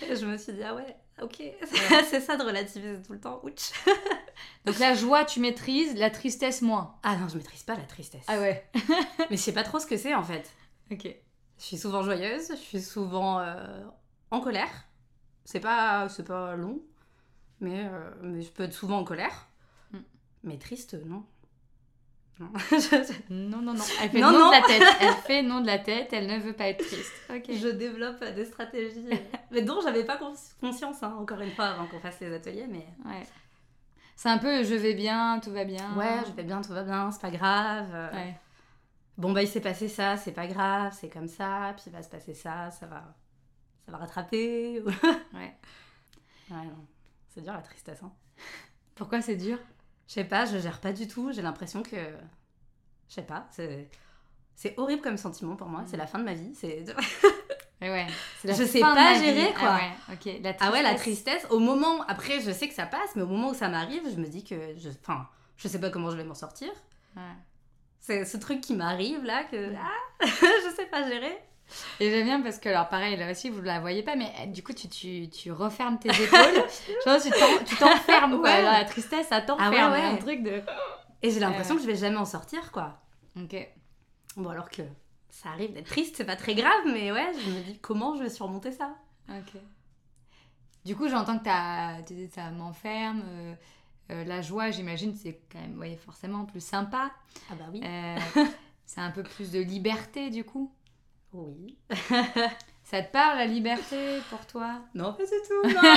Je 0.08 0.26
me 0.26 0.36
suis 0.36 0.52
dit, 0.52 0.62
ah 0.62 0.74
ouais, 0.74 0.96
ok, 1.22 1.42
c'est 2.08 2.20
ça 2.20 2.36
de 2.36 2.42
relativiser 2.42 3.00
tout 3.02 3.12
le 3.12 3.20
temps. 3.20 3.40
Ouch. 3.44 3.72
Donc 4.64 4.78
la 4.78 4.94
joie 4.94 5.24
tu 5.24 5.40
maîtrises, 5.40 5.94
la 5.96 6.10
tristesse 6.10 6.62
moins. 6.62 6.96
Ah 7.02 7.16
non, 7.16 7.28
je 7.28 7.36
maîtrise 7.36 7.62
pas 7.62 7.74
la 7.74 7.84
tristesse. 7.84 8.24
Ah 8.28 8.38
ouais. 8.38 8.68
Mais 9.30 9.36
je 9.36 9.42
sais 9.42 9.52
pas 9.52 9.62
trop 9.62 9.78
ce 9.78 9.86
que 9.86 9.96
c'est 9.96 10.14
en 10.14 10.22
fait. 10.22 10.50
Ok. 10.90 11.14
Je 11.58 11.62
suis 11.62 11.78
souvent 11.78 12.02
joyeuse, 12.02 12.48
je 12.50 12.56
suis 12.56 12.82
souvent 12.82 13.38
euh, 13.40 13.84
en 14.30 14.40
colère. 14.40 14.88
C'est 15.44 15.60
pas, 15.60 16.08
c'est 16.08 16.24
pas 16.24 16.56
long, 16.56 16.82
mais, 17.60 17.86
euh, 17.86 18.10
mais 18.22 18.42
je 18.42 18.50
peux 18.50 18.64
être 18.64 18.72
souvent 18.72 18.98
en 18.98 19.04
colère. 19.04 19.48
Mm. 19.92 19.98
Mais 20.44 20.58
triste, 20.58 20.94
non. 21.06 21.24
Non. 22.40 22.48
Non, 23.30 23.62
non, 23.62 23.74
non. 23.74 23.84
Elle 24.02 24.10
fait 24.10 24.20
Non, 24.20 24.32
non, 24.32 24.38
non. 24.38 24.46
de 24.48 24.52
la 24.52 24.62
tête. 24.62 24.96
Elle 25.00 25.14
fait 25.14 25.42
non 25.42 25.60
de 25.60 25.66
la 25.66 25.78
tête, 25.78 26.12
elle 26.12 26.26
ne 26.26 26.38
veut 26.38 26.52
pas 26.52 26.66
être 26.68 26.84
triste. 26.84 27.12
Je 27.30 27.68
développe 27.68 28.24
des 28.34 28.44
stratégies, 28.44 29.08
mais 29.52 29.62
dont 29.62 29.80
j'avais 29.80 30.04
pas 30.04 30.16
cons- 30.16 30.34
conscience, 30.60 31.02
hein, 31.02 31.14
encore 31.20 31.40
une 31.40 31.52
fois, 31.52 31.66
avant 31.66 31.86
qu'on 31.86 32.00
fasse 32.00 32.18
les 32.20 32.32
ateliers. 32.34 32.66
Mais 32.68 32.86
Ouais. 33.04 33.22
C'est 34.16 34.28
un 34.28 34.38
peu 34.38 34.62
je 34.64 34.74
vais 34.74 34.94
bien, 34.94 35.40
tout 35.42 35.50
va 35.52 35.64
bien. 35.64 35.94
ouais, 35.96 36.20
je 36.26 36.32
vais 36.32 36.42
bien, 36.44 36.60
tout 36.62 36.72
va 36.72 36.82
bien, 36.82 37.10
c'est 37.12 37.20
pas 37.20 37.30
grave. 37.30 37.88
euh, 37.92 38.12
Ouais. 38.12 38.34
Bon, 39.16 39.32
bah, 39.32 39.42
il 39.42 39.48
s'est 39.48 39.60
passé 39.60 39.86
ça, 39.88 40.16
c'est 40.16 40.32
pas 40.32 40.46
grave, 40.48 40.92
c'est 41.00 41.08
comme 41.08 41.28
ça, 41.28 41.72
puis 41.76 41.84
il 41.86 41.92
va 41.92 42.02
se 42.02 42.08
passer 42.08 42.34
ça, 42.34 42.70
ça 42.72 42.86
va, 42.86 43.14
ça 43.86 43.92
va 43.92 43.98
rattraper. 43.98 44.80
ou- 44.80 44.88
Ouais. 45.36 45.54
Ouais, 46.50 46.64
non. 46.64 46.84
C'est 47.28 47.42
dur 47.42 47.52
la 47.52 47.60
tristesse. 47.62 48.02
Hein. 48.02 48.12
Pourquoi 48.96 49.20
c'est 49.20 49.36
dur? 49.36 49.58
Je 50.08 50.12
sais 50.14 50.24
pas, 50.24 50.44
je 50.46 50.58
gère 50.58 50.80
pas 50.80 50.92
du 50.92 51.08
tout. 51.08 51.32
J'ai 51.32 51.42
l'impression 51.42 51.82
que. 51.82 51.96
Je 53.08 53.14
sais 53.14 53.22
pas, 53.22 53.46
c'est. 53.50 53.88
C'est 54.56 54.74
horrible 54.78 55.02
comme 55.02 55.16
sentiment 55.16 55.56
pour 55.56 55.68
moi. 55.68 55.80
Mm. 55.82 55.86
C'est 55.88 55.96
la 55.96 56.06
fin 56.06 56.18
de 56.18 56.24
ma 56.24 56.34
vie. 56.34 56.54
C'est. 56.54 56.84
Ouais, 57.82 58.06
la 58.44 58.54
Je 58.54 58.64
sais 58.64 58.80
pas 58.80 59.12
vie. 59.12 59.20
gérer, 59.20 59.52
quoi. 59.52 59.78
Ah 59.78 60.14
ouais. 60.24 60.40
La 60.42 60.54
Ah 60.60 60.70
ouais, 60.72 60.82
la 60.82 60.94
tristesse. 60.94 61.46
Au 61.50 61.58
moment. 61.58 62.00
Après, 62.08 62.40
je 62.40 62.50
sais 62.50 62.66
que 62.66 62.72
ça 62.72 62.86
passe, 62.86 63.14
mais 63.14 63.20
au 63.20 63.26
moment 63.26 63.50
où 63.50 63.54
ça 63.54 63.68
m'arrive, 63.68 64.02
je 64.10 64.18
me 64.18 64.26
dis 64.26 64.42
que. 64.42 64.54
Je... 64.78 64.88
Enfin, 64.88 65.28
je 65.58 65.68
sais 65.68 65.78
pas 65.78 65.90
comment 65.90 66.10
je 66.10 66.16
vais 66.16 66.24
m'en 66.24 66.34
sortir. 66.34 66.70
Ouais. 67.14 67.22
C'est 68.00 68.24
ce 68.24 68.38
truc 68.38 68.62
qui 68.62 68.74
m'arrive 68.74 69.22
là 69.24 69.44
que. 69.44 69.72
Mm. 69.72 69.78
Ah 69.78 70.24
Je 70.26 70.72
sais 70.74 70.86
pas 70.86 71.06
gérer. 71.06 71.36
Et 72.00 72.10
j'aime 72.10 72.24
bien 72.26 72.40
parce 72.42 72.58
que, 72.58 72.68
alors 72.68 72.88
pareil, 72.88 73.16
là 73.16 73.30
aussi, 73.30 73.50
vous 73.50 73.60
ne 73.60 73.66
la 73.66 73.80
voyez 73.80 74.02
pas, 74.02 74.16
mais 74.16 74.30
euh, 74.40 74.46
du 74.46 74.62
coup, 74.62 74.72
tu, 74.72 74.88
tu, 74.88 75.28
tu 75.30 75.50
refermes 75.50 75.98
tes 75.98 76.10
épaules. 76.10 76.64
Genre, 77.06 77.20
tu 77.20 77.30
t'en- 77.30 77.64
tu 77.64 77.76
t'enfermes. 77.76 78.34
Ouais. 78.34 78.62
Genre, 78.62 78.72
la 78.72 78.84
tristesse, 78.84 79.28
ça 79.28 79.40
t'enferme. 79.40 79.74
Ah 79.74 79.90
ouais, 79.90 79.98
ouais. 79.98 80.04
un 80.06 80.16
truc 80.16 80.42
de... 80.42 80.62
Et 81.22 81.30
j'ai 81.30 81.40
l'impression 81.40 81.74
Euh. 81.74 81.78
que 81.78 81.82
je 81.82 81.86
vais 81.88 81.96
jamais 81.96 82.16
en 82.18 82.24
sortir, 82.26 82.70
quoi. 82.70 83.00
Ok. 83.40 83.56
Bon, 84.36 84.50
alors 84.50 84.68
que 84.68 84.82
ça 85.30 85.48
arrive 85.50 85.72
d'être 85.72 85.86
triste, 85.88 86.16
c'est 86.16 86.24
pas 86.24 86.36
très 86.36 86.54
grave, 86.54 86.82
mais 86.86 87.10
ouais, 87.12 87.32
je 87.44 87.50
me 87.50 87.60
dis 87.62 87.78
comment 87.80 88.14
je 88.16 88.22
vais 88.24 88.30
surmonter 88.30 88.70
ça? 88.72 88.94
Ok. 89.30 89.54
Du 90.84 90.94
coup, 90.94 91.08
j'entends 91.08 91.38
que 91.38 91.44
t'as- 91.44 92.02
tu 92.06 92.14
dis 92.14 92.28
ça 92.28 92.50
m'enferme. 92.50 93.22
euh, 93.26 93.54
euh, 94.12 94.24
la 94.24 94.42
joie, 94.42 94.70
j'imagine, 94.70 95.14
c'est 95.14 95.40
quand 95.50 95.58
même, 95.60 95.78
ouais, 95.78 95.96
forcément 95.96 96.44
plus 96.44 96.62
sympa. 96.62 97.10
Ah 97.50 97.54
bah 97.54 97.64
oui. 97.72 97.80
C'est 98.86 99.00
un 99.00 99.10
peu 99.10 99.22
plus 99.22 99.50
de 99.50 99.60
liberté, 99.60 100.28
du 100.28 100.44
coup. 100.44 100.70
Oui. 101.34 101.76
Ça 102.84 103.02
te 103.02 103.10
parle, 103.10 103.38
la 103.38 103.46
liberté, 103.46 104.20
pour 104.30 104.46
toi? 104.46 104.82
Non, 104.94 105.14
pas 105.14 105.24
du 105.24 105.30
tout, 105.48 105.68
non. 105.68 105.80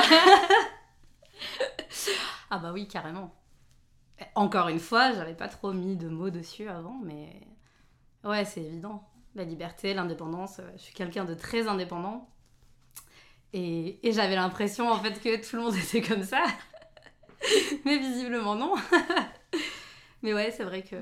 ah 2.50 2.58
bah 2.58 2.72
oui, 2.74 2.88
carrément. 2.88 3.36
Encore 4.34 4.70
une 4.70 4.80
fois, 4.80 5.14
j'avais 5.14 5.36
pas 5.36 5.48
trop 5.48 5.74
mis 5.74 5.96
de 5.96 6.08
mots 6.08 6.32
dessus 6.32 6.68
avant, 6.68 6.98
mais 7.04 7.40
ouais, 8.24 8.46
c'est 8.46 8.64
évident. 8.64 9.08
La 9.36 9.44
liberté, 9.44 9.94
l'indépendance, 9.94 10.58
euh, 10.58 10.72
je 10.78 10.82
suis 10.82 10.96
quelqu'un 10.96 11.24
de 11.24 11.36
très 11.36 11.68
indépendant. 11.68 12.28
Et, 13.54 14.00
et 14.08 14.12
j'avais 14.12 14.36
l'impression 14.36 14.90
en 14.90 14.98
fait 14.98 15.22
que 15.22 15.48
tout 15.48 15.56
le 15.56 15.62
monde 15.62 15.76
était 15.76 16.02
comme 16.02 16.24
ça. 16.24 16.44
mais 17.86 18.00
visiblement 18.00 18.56
non. 18.56 18.74
mais 20.24 20.34
ouais, 20.34 20.50
c'est 20.50 20.64
vrai 20.64 20.82
que 20.82 20.96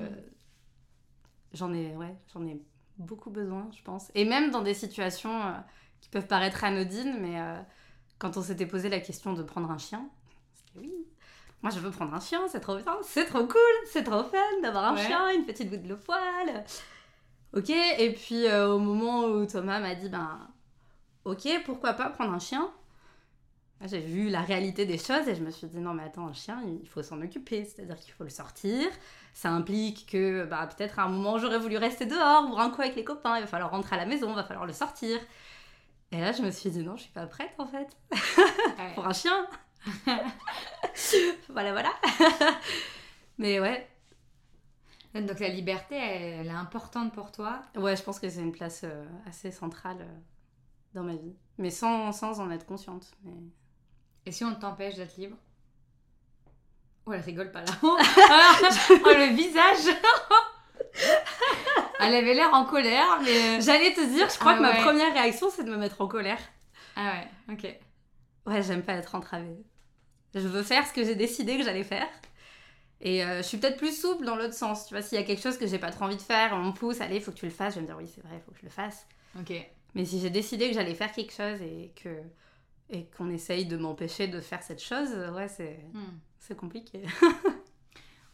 j'en 1.54 1.72
ai, 1.72 1.96
ouais, 1.96 2.14
j'en 2.34 2.46
ai 2.46 2.60
beaucoup 2.98 3.30
besoin, 3.30 3.68
je 3.76 3.82
pense. 3.82 4.10
Et 4.14 4.24
même 4.24 4.50
dans 4.50 4.62
des 4.62 4.74
situations 4.74 5.42
euh, 5.42 5.52
qui 6.00 6.08
peuvent 6.08 6.26
paraître 6.26 6.64
anodines, 6.64 7.16
mais 7.20 7.40
euh, 7.40 7.56
quand 8.18 8.36
on 8.36 8.42
s'était 8.42 8.66
posé 8.66 8.88
la 8.88 9.00
question 9.00 9.32
de 9.32 9.42
prendre 9.42 9.70
un 9.70 9.78
chien, 9.78 10.08
oui, 10.76 10.92
moi 11.62 11.70
je 11.70 11.78
veux 11.80 11.90
prendre 11.90 12.14
un 12.14 12.20
chien, 12.20 12.40
c'est 12.48 12.60
trop 12.60 12.76
bien, 12.76 12.96
c'est 13.02 13.26
trop 13.26 13.46
cool, 13.46 13.76
c'est 13.86 14.04
trop 14.04 14.22
fun 14.24 14.60
d'avoir 14.62 14.84
un 14.86 14.94
Ouais. 14.94 15.06
chien, 15.06 15.30
une 15.34 15.44
petite 15.44 15.70
bout 15.70 15.76
de 15.76 15.94
poil. 15.94 16.64
Ok, 17.54 17.70
et 17.70 18.12
puis 18.12 18.46
euh, 18.46 18.68
au 18.74 18.78
moment 18.78 19.24
où 19.24 19.46
Thomas 19.46 19.80
m'a 19.80 19.94
dit, 19.94 20.08
ben, 20.08 20.38
ok, 21.24 21.48
pourquoi 21.64 21.94
pas 21.94 22.10
prendre 22.10 22.32
un 22.32 22.38
chien? 22.38 22.70
J'ai 23.84 24.00
vu 24.00 24.30
la 24.30 24.40
réalité 24.40 24.86
des 24.86 24.96
choses 24.96 25.28
et 25.28 25.34
je 25.34 25.42
me 25.42 25.50
suis 25.50 25.66
dit, 25.66 25.78
non 25.78 25.92
mais 25.92 26.04
attends, 26.04 26.26
un 26.26 26.32
chien, 26.32 26.62
il 26.82 26.88
faut 26.88 27.02
s'en 27.02 27.20
occuper, 27.20 27.64
c'est-à-dire 27.64 27.98
qu'il 27.98 28.12
faut 28.14 28.24
le 28.24 28.30
sortir. 28.30 28.86
Ça 29.36 29.50
implique 29.50 30.06
que 30.10 30.46
bah, 30.46 30.66
peut-être 30.66 30.98
à 30.98 31.02
un 31.02 31.08
moment 31.10 31.36
j'aurais 31.36 31.58
voulu 31.58 31.76
rester 31.76 32.06
dehors, 32.06 32.48
boire 32.48 32.60
un 32.60 32.70
coup 32.70 32.80
avec 32.80 32.96
les 32.96 33.04
copains, 33.04 33.36
il 33.36 33.42
va 33.42 33.46
falloir 33.46 33.70
rentrer 33.70 33.96
à 33.96 33.98
la 33.98 34.06
maison, 34.06 34.30
il 34.30 34.34
va 34.34 34.44
falloir 34.44 34.64
le 34.64 34.72
sortir. 34.72 35.20
Et 36.10 36.18
là, 36.18 36.32
je 36.32 36.40
me 36.40 36.50
suis 36.50 36.70
dit, 36.70 36.82
non, 36.82 36.96
je 36.96 37.02
suis 37.02 37.12
pas 37.12 37.26
prête 37.26 37.52
en 37.58 37.66
fait 37.66 37.86
Ouais. 38.78 38.94
pour 38.94 39.06
un 39.06 39.12
chien. 39.12 39.46
voilà, 41.50 41.72
voilà. 41.72 41.90
Mais 43.38 43.60
ouais, 43.60 43.86
Donc 45.14 45.38
la 45.38 45.48
liberté, 45.48 45.96
elle, 45.96 46.40
elle 46.40 46.46
est 46.46 46.50
importante 46.50 47.12
pour 47.12 47.30
toi? 47.30 47.60
ouais, 47.76 47.94
je 47.94 48.02
pense 48.02 48.18
que 48.18 48.30
c'est 48.30 48.40
une 48.40 48.52
place 48.52 48.82
euh, 48.84 49.04
assez 49.26 49.50
centrale 49.50 49.98
euh, 50.00 50.18
dans 50.94 51.02
ma 51.02 51.14
vie. 51.14 51.36
Mais 51.58 51.70
sans, 51.70 52.10
sans 52.12 52.40
en 52.40 52.50
être 52.50 52.64
consciente. 52.64 53.12
Mais... 53.22 53.32
Et 54.24 54.32
si 54.32 54.44
on 54.44 54.54
t'empêche 54.54 54.94
d'être 54.96 55.18
libre? 55.18 55.36
Oh, 57.06 57.12
elle 57.12 57.20
rigole 57.20 57.52
pas 57.52 57.60
là. 57.60 57.72
oh, 57.82 57.96
le 59.06 59.34
visage 59.34 59.94
Elle 62.00 62.14
avait 62.14 62.34
l'air 62.34 62.52
en 62.52 62.64
colère, 62.64 63.20
mais... 63.24 63.60
J'allais 63.60 63.92
te 63.94 64.04
dire, 64.04 64.28
je 64.28 64.38
crois 64.38 64.52
Ah 64.52 64.56
que 64.56 64.62
ma 64.62 64.74
première 64.74 65.12
réaction, 65.12 65.48
c'est 65.50 65.64
de 65.64 65.70
me 65.70 65.76
mettre 65.76 66.00
en 66.00 66.08
colère. 66.08 66.38
Ah 66.96 67.12
ouais, 67.12 67.54
ok. 67.54 67.76
Ouais, 68.46 68.62
j'aime 68.62 68.82
pas 68.82 68.94
être 68.94 69.14
entravée. 69.14 69.64
Je 70.34 70.40
veux 70.40 70.62
faire 70.62 70.86
ce 70.86 70.92
que 70.92 71.04
j'ai 71.04 71.14
décidé 71.14 71.56
que 71.56 71.64
j'allais 71.64 71.84
faire. 71.84 72.08
Et 73.00 73.24
euh, 73.24 73.38
je 73.38 73.42
suis 73.42 73.58
peut-être 73.58 73.76
plus 73.76 73.98
souple 73.98 74.24
dans 74.24 74.36
l'autre 74.36 74.54
sens. 74.54 74.86
Tu 74.86 74.94
vois, 74.94 75.02
s'il 75.02 75.18
y 75.18 75.20
a 75.20 75.24
quelque 75.24 75.42
chose 75.42 75.58
que 75.58 75.66
j'ai 75.66 75.78
pas 75.78 75.90
trop 75.90 76.04
envie 76.06 76.16
de 76.16 76.22
faire, 76.22 76.52
on 76.54 76.62
me 76.62 76.72
pousse, 76.72 77.00
allez, 77.00 77.20
faut 77.20 77.30
que 77.30 77.38
tu 77.38 77.46
le 77.46 77.52
fasses. 77.52 77.74
Je 77.74 77.80
vais 77.80 77.82
me 77.82 77.86
dire, 77.86 77.96
oui, 77.96 78.10
c'est 78.12 78.22
vrai, 78.22 78.40
faut 78.44 78.52
que 78.52 78.58
je 78.58 78.64
le 78.64 78.70
fasse. 78.70 79.06
Ok. 79.38 79.52
Mais 79.94 80.04
si 80.04 80.20
j'ai 80.20 80.30
décidé 80.30 80.68
que 80.68 80.74
j'allais 80.74 80.94
faire 80.94 81.12
quelque 81.12 81.32
chose 81.32 81.60
et 81.62 81.92
que 82.02 82.08
et 82.88 83.06
qu'on 83.16 83.30
essaye 83.30 83.66
de 83.66 83.76
m'empêcher 83.76 84.28
de 84.28 84.40
faire 84.40 84.62
cette 84.62 84.82
chose, 84.82 85.08
ouais, 85.34 85.48
c'est 85.48 85.80
Hmm. 85.92 86.18
C'est 86.46 86.56
compliqué. 86.56 87.02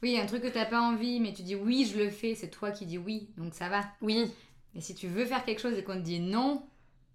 Oui, 0.03 0.19
un 0.19 0.27
truc 0.27 0.43
que 0.43 0.49
t'as 0.49 0.65
pas 0.67 0.81
envie, 0.81 1.21
mais 1.21 1.33
tu 1.33 1.43
dis 1.43 1.55
oui, 1.55 1.89
je 1.91 1.99
le 1.99 2.11
fais, 2.11 2.35
c'est 2.35 2.51
toi 2.51 2.73
qui 2.73 2.87
dis 2.87 2.99
oui, 2.99 3.31
donc 3.37 3.55
ça 3.55 3.69
va. 3.69 3.83
Oui, 4.01 4.33
Mais 4.75 4.81
si 4.81 4.95
tu 4.95 5.07
veux 5.09 5.25
faire 5.25 5.45
quelque 5.45 5.61
chose 5.61 5.77
et 5.79 5.85
qu'on 5.85 5.95
te 5.95 6.01
dit 6.01 6.21
non, 6.21 6.67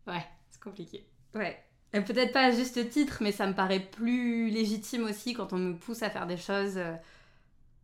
ouais, 0.08 0.26
c'est 0.50 0.62
compliqué. 0.62 1.06
ouais. 1.36 1.62
Et 1.94 2.02
peut-être 2.02 2.34
pas 2.34 2.46
à 2.48 2.52
juste 2.52 2.90
titre, 2.90 3.20
mais 3.22 3.32
ça 3.32 3.48
me 3.48 3.54
paraît 3.54 3.80
plus 3.80 4.50
légitime 4.50 5.06
aussi 5.06 5.34
quand 5.34 5.54
on 5.54 5.58
me 5.58 5.74
pousse 5.76 6.04
à 6.04 6.10
faire 6.10 6.28
des 6.28 6.38
choses. 6.38 6.78
euh, 6.78 6.94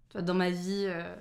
tu 0.09 0.13
vois, 0.13 0.21
dans 0.21 0.33
ma 0.33 0.49
vie, 0.49 0.85
euh, 0.87 1.15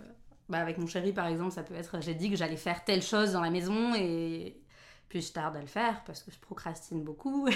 bah, 0.48 0.58
avec 0.58 0.78
mon 0.78 0.86
chéri 0.86 1.12
par 1.12 1.26
exemple, 1.28 1.52
ça 1.52 1.62
peut 1.62 1.74
être 1.74 2.00
j'ai 2.02 2.14
dit 2.14 2.30
que 2.30 2.36
j'allais 2.36 2.56
faire 2.56 2.84
telle 2.84 3.02
chose 3.02 3.32
dans 3.32 3.40
la 3.40 3.50
maison 3.50 3.94
et 3.94 4.60
puis 5.08 5.22
je 5.22 5.32
tarde 5.32 5.56
à 5.56 5.60
le 5.60 5.66
faire 5.66 6.02
parce 6.04 6.22
que 6.22 6.30
je 6.32 6.38
procrastine 6.38 7.02
beaucoup. 7.04 7.48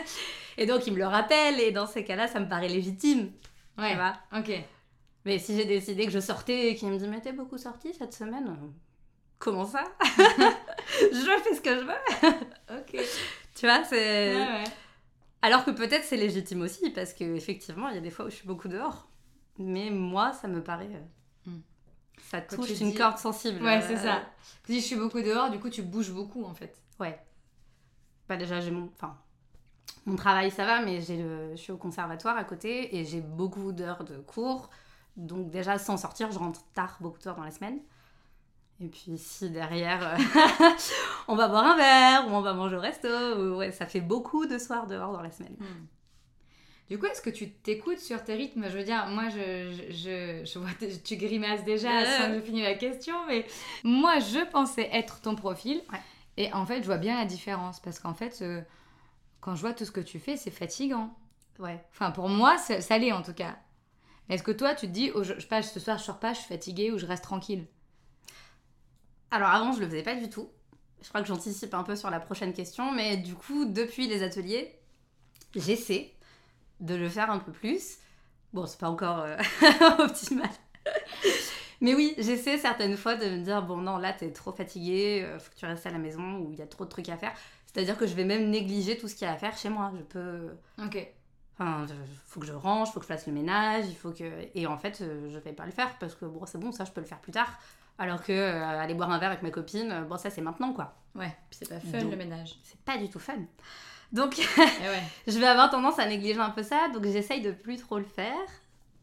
et 0.58 0.66
donc 0.66 0.86
il 0.86 0.92
me 0.92 0.98
le 0.98 1.06
rappelle 1.06 1.60
et 1.60 1.72
dans 1.72 1.86
ces 1.86 2.04
cas-là, 2.04 2.28
ça 2.28 2.40
me 2.40 2.48
paraît 2.48 2.68
légitime. 2.68 3.32
Ouais, 3.78 3.90
Tu 3.90 3.96
vois 3.96 4.14
ok. 4.36 4.52
Mais 5.24 5.38
si 5.38 5.56
j'ai 5.56 5.64
décidé 5.64 6.04
que 6.06 6.12
je 6.12 6.20
sortais 6.20 6.68
et 6.68 6.74
qu'il 6.74 6.88
me 6.88 6.98
dit 6.98 7.08
mais 7.08 7.20
t'es 7.20 7.32
beaucoup 7.32 7.58
sorti 7.58 7.92
cette 7.94 8.12
semaine 8.12 8.56
Comment 9.38 9.64
ça 9.66 9.84
Je 10.00 11.40
fais 11.42 11.54
ce 11.54 11.60
que 11.60 11.74
je 11.74 11.84
veux 11.84 12.78
Ok. 12.78 13.04
Tu 13.54 13.66
vois, 13.66 13.84
c'est... 13.84 14.34
Ouais, 14.34 14.40
ouais. 14.40 14.64
Alors 15.42 15.64
que 15.64 15.70
peut-être 15.70 16.04
c'est 16.04 16.16
légitime 16.16 16.62
aussi 16.62 16.90
parce 16.90 17.12
que 17.12 17.24
effectivement 17.36 17.88
il 17.90 17.94
y 17.96 17.98
a 17.98 18.00
des 18.00 18.10
fois 18.10 18.24
où 18.26 18.30
je 18.30 18.36
suis 18.36 18.46
beaucoup 18.46 18.68
dehors. 18.68 19.08
Mais 19.58 19.90
moi 19.90 20.32
ça 20.32 20.48
me 20.48 20.62
paraît... 20.62 20.90
euh, 20.92 21.50
Hmm. 21.50 21.60
Ça 22.30 22.40
touche 22.40 22.80
une 22.80 22.92
dis- 22.92 22.96
corde 22.96 23.18
sensible. 23.18 23.62
Ouais, 23.62 23.82
euh, 23.82 23.86
c'est 23.86 23.98
ça. 23.98 24.22
Tu 24.64 24.72
dis 24.72 24.80
je 24.80 24.86
suis 24.86 24.96
beaucoup 24.96 25.20
dehors, 25.20 25.50
du 25.50 25.58
coup 25.58 25.68
tu 25.68 25.82
bouges 25.82 26.10
beaucoup 26.10 26.44
en 26.44 26.54
fait. 26.54 26.74
Ouais. 26.98 27.18
Bah 28.28 28.36
déjà 28.38 28.60
j'ai 28.60 28.70
mon... 28.70 28.90
Enfin, 28.94 29.18
mon 30.06 30.16
travail 30.16 30.50
ça 30.50 30.64
va 30.66 30.82
mais 30.82 31.00
le... 31.00 31.50
je 31.52 31.56
suis 31.60 31.72
au 31.72 31.76
conservatoire 31.76 32.36
à 32.36 32.44
côté 32.44 32.96
et 32.96 33.04
j'ai 33.04 33.20
beaucoup 33.20 33.72
d'heures 33.72 34.04
de 34.04 34.16
cours. 34.18 34.70
Donc 35.16 35.50
déjà 35.50 35.78
sans 35.78 35.96
sortir 35.96 36.30
je 36.32 36.38
rentre 36.38 36.62
tard 36.74 36.96
beaucoup 37.00 37.18
de 37.18 37.28
heures 37.28 37.36
dans 37.36 37.44
la 37.44 37.50
semaine. 37.50 37.78
Et 38.80 38.88
puis 38.88 39.16
si 39.18 39.50
derrière 39.50 40.14
euh, 40.14 40.16
on 41.28 41.36
va 41.36 41.48
boire 41.48 41.64
un 41.64 41.76
verre 41.76 42.26
ou 42.28 42.34
on 42.34 42.40
va 42.40 42.54
manger 42.54 42.76
au 42.76 42.80
resto, 42.80 43.08
ou- 43.08 43.56
ouais, 43.56 43.70
ça 43.72 43.86
fait 43.86 44.00
beaucoup 44.00 44.46
de 44.46 44.58
soirs 44.58 44.86
dehors 44.86 45.12
dans 45.12 45.22
la 45.22 45.30
semaine. 45.30 45.56
Hmm. 45.60 45.86
Du 46.90 46.98
coup, 46.98 47.06
est-ce 47.06 47.22
que 47.22 47.30
tu 47.30 47.50
t'écoutes 47.50 47.98
sur 47.98 48.22
tes 48.24 48.34
rythmes? 48.34 48.64
Je 48.68 48.76
veux 48.76 48.84
dire, 48.84 49.06
moi, 49.06 49.30
je, 49.30 49.72
je, 49.72 49.94
je, 49.94 50.44
je 50.44 50.58
vois, 50.58 50.68
tu 51.02 51.16
grimaces 51.16 51.64
déjà 51.64 51.88
Ouais. 51.88 52.04
sans 52.18 52.28
que 52.28 52.34
je 52.34 52.40
finisse 52.42 52.64
la 52.64 52.74
question, 52.74 53.14
mais 53.26 53.46
moi, 53.84 54.18
je 54.18 54.44
pensais 54.50 54.90
être 54.92 55.22
ton 55.22 55.34
profil. 55.34 55.80
Ouais. 55.90 55.98
Et 56.36 56.52
en 56.52 56.66
fait, 56.66 56.80
je 56.82 56.86
vois 56.86 56.98
bien 56.98 57.16
la 57.16 57.24
différence 57.24 57.80
parce 57.80 57.98
qu'en 58.00 58.12
fait, 58.12 58.38
euh, 58.42 58.60
quand 59.44 59.54
je 59.56 59.60
vois 59.60 59.74
tout 59.74 59.84
ce 59.84 59.90
que 59.90 60.00
tu 60.00 60.18
fais, 60.18 60.38
c'est 60.38 60.50
fatigant. 60.50 61.14
Ouais. 61.58 61.84
Enfin, 61.90 62.10
pour 62.10 62.30
moi, 62.30 62.56
ça, 62.56 62.80
ça 62.80 62.96
l'est 62.96 63.12
en 63.12 63.20
tout 63.20 63.34
cas. 63.34 63.58
Est-ce 64.30 64.42
que 64.42 64.50
toi, 64.52 64.74
tu 64.74 64.86
te 64.86 64.92
dis, 64.92 65.10
oh, 65.14 65.22
je, 65.22 65.34
je 65.34 65.40
sais 65.40 65.46
pas, 65.46 65.60
ce 65.60 65.78
soir, 65.78 65.98
je 65.98 66.02
sors 66.02 66.18
pas, 66.18 66.32
je 66.32 66.38
suis 66.38 66.48
fatiguée 66.48 66.90
ou 66.90 66.96
je 66.96 67.04
reste 67.04 67.24
tranquille? 67.24 67.66
Alors 69.30 69.50
avant, 69.50 69.72
je 69.72 69.80
le 69.80 69.86
faisais 69.86 70.02
pas 70.02 70.14
du 70.14 70.30
tout. 70.30 70.48
Je 71.02 71.10
crois 71.10 71.20
que 71.20 71.28
j'anticipe 71.28 71.74
un 71.74 71.82
peu 71.82 71.94
sur 71.94 72.08
la 72.08 72.20
prochaine 72.20 72.54
question, 72.54 72.90
mais 72.90 73.18
du 73.18 73.34
coup, 73.34 73.66
depuis 73.66 74.08
les 74.08 74.22
ateliers, 74.22 74.78
j'essaie 75.54 76.14
de 76.80 76.94
le 76.94 77.10
faire 77.10 77.30
un 77.30 77.38
peu 77.38 77.52
plus. 77.52 77.98
Bon, 78.54 78.64
c'est 78.64 78.80
pas 78.80 78.88
encore 78.88 79.18
euh, 79.18 79.36
optimal. 79.98 80.48
Mais 81.82 81.94
oui, 81.94 82.14
j'essaie 82.16 82.56
certaines 82.56 82.96
fois 82.96 83.14
de 83.14 83.26
me 83.26 83.44
dire 83.44 83.60
bon 83.62 83.76
non, 83.76 83.98
là 83.98 84.14
t'es 84.14 84.30
trop 84.32 84.52
fatigué, 84.52 85.22
euh, 85.22 85.38
faut 85.38 85.50
que 85.50 85.56
tu 85.56 85.66
restes 85.66 85.84
à 85.84 85.90
la 85.90 85.98
maison 85.98 86.38
ou 86.38 86.50
il 86.50 86.58
y 86.58 86.62
a 86.62 86.66
trop 86.66 86.86
de 86.86 86.88
trucs 86.88 87.10
à 87.10 87.18
faire. 87.18 87.34
C'est-à-dire 87.74 87.98
que 87.98 88.06
je 88.06 88.14
vais 88.14 88.24
même 88.24 88.50
négliger 88.50 88.96
tout 88.96 89.08
ce 89.08 89.14
qu'il 89.16 89.26
y 89.26 89.30
a 89.30 89.32
à 89.34 89.36
faire 89.36 89.56
chez 89.56 89.68
moi. 89.68 89.92
Je 89.96 90.02
peux 90.02 90.54
Ok. 90.82 91.06
Enfin, 91.58 91.86
il 91.88 91.94
faut 92.26 92.40
que 92.40 92.46
je 92.46 92.52
range, 92.52 92.90
faut 92.92 93.00
que 93.00 93.04
je 93.06 93.12
fasse 93.12 93.26
le 93.26 93.32
ménage, 93.32 93.84
il 93.88 93.94
faut 93.96 94.10
que... 94.10 94.24
Et 94.54 94.66
en 94.66 94.76
fait, 94.76 95.00
euh, 95.00 95.28
je 95.32 95.38
vais 95.38 95.52
pas 95.52 95.64
le 95.66 95.70
faire 95.70 95.96
parce 95.98 96.14
que 96.14 96.24
bon, 96.24 96.46
c'est 96.46 96.58
bon, 96.58 96.72
ça, 96.72 96.84
je 96.84 96.90
peux 96.90 97.00
le 97.00 97.06
faire 97.06 97.20
plus 97.20 97.30
tard. 97.32 97.48
Alors 97.98 98.22
que 98.24 98.32
euh, 98.32 98.80
aller 98.80 98.94
boire 98.94 99.10
un 99.10 99.18
verre 99.18 99.30
avec 99.30 99.42
ma 99.42 99.50
copine, 99.50 99.90
euh, 99.92 100.00
bon, 100.02 100.16
ça, 100.16 100.30
c'est 100.30 100.40
maintenant, 100.40 100.72
quoi. 100.72 100.94
Ouais, 101.14 101.32
puis 101.50 101.60
c'est 101.62 101.68
pas 101.68 101.78
fun 101.78 102.00
Donc. 102.02 102.10
le 102.10 102.16
ménage. 102.16 102.56
C'est 102.64 102.78
pas 102.80 102.96
du 102.98 103.08
tout 103.08 103.20
fun. 103.20 103.34
Donc, 104.12 104.38
Eh 104.38 104.60
ouais. 104.88 105.02
je 105.28 105.38
vais 105.38 105.46
avoir 105.46 105.70
tendance 105.70 105.98
à 106.00 106.06
négliger 106.06 106.40
un 106.40 106.50
peu 106.50 106.64
ça, 106.64 106.88
donc 106.92 107.04
j'essaye 107.04 107.40
de 107.40 107.52
plus 107.52 107.76
trop 107.76 107.98
le 107.98 108.04
faire. 108.04 108.34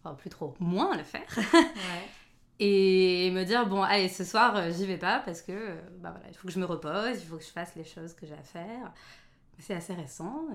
Enfin, 0.03 0.15
plus 0.15 0.29
trop, 0.29 0.53
moins 0.59 0.97
le 0.97 1.03
faire. 1.03 1.27
ouais. 1.37 2.09
Et 2.63 3.31
me 3.31 3.43
dire, 3.43 3.65
bon, 3.67 3.81
allez, 3.81 4.07
ce 4.07 4.23
soir, 4.23 4.55
euh, 4.55 4.69
j'y 4.71 4.85
vais 4.85 4.97
pas 4.99 5.19
parce 5.25 5.41
que, 5.41 5.51
euh, 5.51 5.81
bah 5.99 6.11
voilà, 6.11 6.27
il 6.29 6.35
faut 6.37 6.47
que 6.47 6.53
je 6.53 6.59
me 6.59 6.65
repose, 6.65 7.17
il 7.19 7.25
faut 7.27 7.37
que 7.37 7.43
je 7.43 7.49
fasse 7.49 7.75
les 7.75 7.83
choses 7.83 8.13
que 8.13 8.27
j'ai 8.27 8.35
à 8.35 8.43
faire. 8.43 8.93
C'est 9.59 9.73
assez 9.73 9.93
récent. 9.95 10.45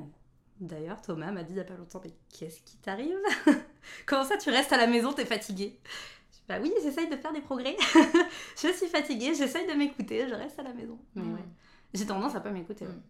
D'ailleurs, 0.60 1.02
Thomas 1.02 1.32
m'a 1.32 1.42
dit 1.42 1.52
il 1.54 1.56
y 1.56 1.60
a 1.60 1.64
pas 1.64 1.74
longtemps, 1.74 2.00
mais 2.04 2.12
qu'est-ce 2.32 2.60
qui 2.62 2.76
t'arrive 2.78 3.16
Comment 4.06 4.24
ça, 4.24 4.36
tu 4.38 4.50
restes 4.50 4.72
à 4.72 4.76
la 4.76 4.86
maison, 4.86 5.12
t'es 5.12 5.24
fatiguée? 5.26 5.80
Je 5.84 6.36
dis, 6.36 6.42
Bah 6.48 6.58
oui, 6.62 6.72
j'essaye 6.82 7.08
de 7.08 7.16
faire 7.16 7.32
des 7.32 7.40
progrès. 7.42 7.76
je 8.62 8.68
suis 8.72 8.86
fatiguée, 8.88 9.34
j'essaye 9.34 9.66
de 9.66 9.72
m'écouter, 9.74 10.28
je 10.28 10.34
reste 10.34 10.58
à 10.60 10.62
la 10.62 10.72
maison. 10.74 10.98
Mais 11.16 11.22
Hmm. 11.22 11.34
ouais. 11.34 11.44
j'ai 11.92 12.06
tendance 12.06 12.36
à 12.36 12.40
pas 12.40 12.50
m'écouter. 12.50 12.86
ouais. 12.86 12.92
Mm. 12.92 13.02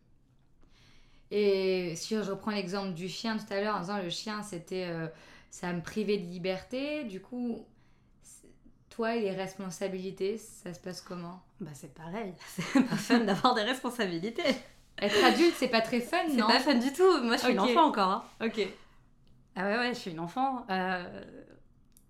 Et 1.30 1.94
si 1.96 2.14
je 2.16 2.20
reprends 2.30 2.52
l'exemple 2.52 2.94
du 2.94 3.08
chien 3.08 3.36
tout 3.36 3.52
à 3.52 3.60
l'heure, 3.60 3.76
en 3.76 3.80
disant 3.80 3.98
le 4.02 4.10
chien, 4.10 4.42
c'était. 4.42 4.86
euh, 4.88 5.08
ça 5.50 5.72
me 5.72 5.82
privait 5.82 6.18
de 6.18 6.26
liberté. 6.26 7.04
Du 7.04 7.20
coup, 7.20 7.64
toi 8.96 9.14
et 9.16 9.20
les 9.20 9.30
responsabilités, 9.32 10.38
ça 10.38 10.72
se 10.74 10.80
passe 10.80 11.00
comment? 11.02 11.40
Bah, 11.60 11.70
c'est 11.74 11.92
pareil. 11.94 12.34
C'est 12.46 12.82
pas 12.82 12.96
fun 12.96 13.20
d'avoir 13.20 13.54
des 13.54 13.62
responsabilités. 13.62 14.42
Être 14.98 15.22
adulte, 15.24 15.54
c'est 15.58 15.68
pas 15.68 15.82
très 15.82 16.00
fun, 16.00 16.16
C'est 16.28 16.36
non? 16.36 16.46
pas 16.46 16.60
fun 16.60 16.74
du 16.74 16.92
tout. 16.92 17.22
Moi, 17.22 17.36
je 17.36 17.42
suis 17.42 17.52
une 17.52 17.60
Ok. 17.60 17.70
enfant 17.70 17.86
encore. 17.88 18.10
hein. 18.10 18.24
Ok. 18.46 18.60
Ah 19.54 19.64
ouais, 19.64 19.76
ouais, 19.78 19.94
je 19.94 19.98
suis 19.98 20.10
une 20.12 20.20
enfant. 20.20 20.66
Euh, 20.70 21.24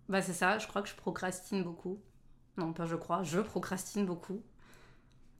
Bah, 0.08 0.22
c'est 0.22 0.32
ça. 0.32 0.58
Je 0.58 0.66
crois 0.68 0.82
que 0.82 0.88
je 0.88 0.94
procrastine 0.94 1.64
beaucoup. 1.64 2.00
Non, 2.56 2.72
pas 2.72 2.86
je 2.86 2.96
crois. 2.96 3.22
Je 3.24 3.40
procrastine 3.40 4.06
beaucoup. 4.06 4.40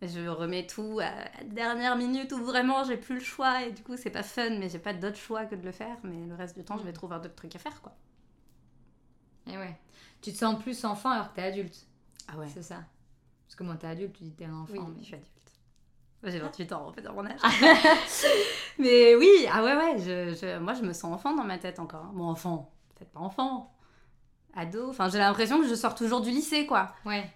Je 0.02 0.28
remets 0.28 0.66
tout 0.66 1.00
à 1.00 1.10
la 1.40 1.44
dernière 1.44 1.96
minute 1.96 2.32
où 2.32 2.44
vraiment 2.44 2.84
j'ai 2.84 2.96
plus 2.98 3.14
le 3.16 3.20
choix 3.24 3.62
et 3.64 3.72
du 3.72 3.82
coup 3.82 3.96
c'est 3.96 4.10
pas 4.10 4.22
fun 4.22 4.50
mais 4.58 4.68
j'ai 4.68 4.78
pas 4.78 4.92
d'autre 4.92 5.16
choix 5.16 5.46
que 5.46 5.54
de 5.54 5.64
le 5.64 5.72
faire 5.72 5.96
mais 6.04 6.26
le 6.26 6.34
reste 6.34 6.56
du 6.56 6.64
temps 6.64 6.76
je 6.78 6.84
vais 6.84 6.92
trouver 6.92 7.16
d'autres 7.16 7.34
trucs 7.34 7.56
à 7.56 7.58
faire 7.58 7.80
quoi. 7.82 7.94
Et 9.46 9.56
ouais. 9.56 9.76
Tu 10.22 10.32
te 10.32 10.38
sens 10.38 10.60
plus 10.62 10.84
enfant 10.84 11.10
alors 11.10 11.30
que 11.30 11.36
t'es 11.36 11.42
adulte. 11.42 11.86
Ah 12.28 12.36
ouais. 12.38 12.48
C'est 12.52 12.62
ça. 12.62 12.82
Parce 13.46 13.54
que 13.56 13.62
moi, 13.62 13.76
t'es 13.76 13.86
adulte, 13.86 14.14
tu 14.16 14.24
dis 14.24 14.32
t'es 14.32 14.44
un 14.46 14.54
enfant. 14.54 14.72
Oui, 14.74 14.80
mais- 14.96 15.00
je 15.00 15.04
suis 15.04 15.14
adulte. 15.14 15.30
J'ai 16.24 16.38
28 16.40 16.72
ans 16.72 16.88
en 16.88 16.92
fait 16.92 17.02
dans 17.02 17.12
mon 17.12 17.24
âge. 17.26 17.38
mais 18.78 19.14
oui, 19.14 19.46
ah 19.52 19.62
ouais 19.62 19.76
ouais, 19.76 19.98
je, 19.98 20.34
je- 20.34 20.58
moi 20.58 20.74
je 20.74 20.82
me 20.82 20.92
sens 20.92 21.12
enfant 21.14 21.34
dans 21.36 21.44
ma 21.44 21.58
tête 21.58 21.78
encore. 21.78 22.04
Bon 22.06 22.24
enfant, 22.24 22.72
peut-être 22.94 23.10
pas 23.12 23.20
enfant. 23.20 23.72
Ado, 24.54 24.88
enfin 24.90 25.08
j'ai 25.08 25.18
l'impression 25.18 25.60
que 25.60 25.68
je 25.68 25.74
sors 25.74 25.94
toujours 25.94 26.22
du 26.22 26.30
lycée 26.30 26.66
quoi. 26.66 26.94
Ouais. 27.04 27.30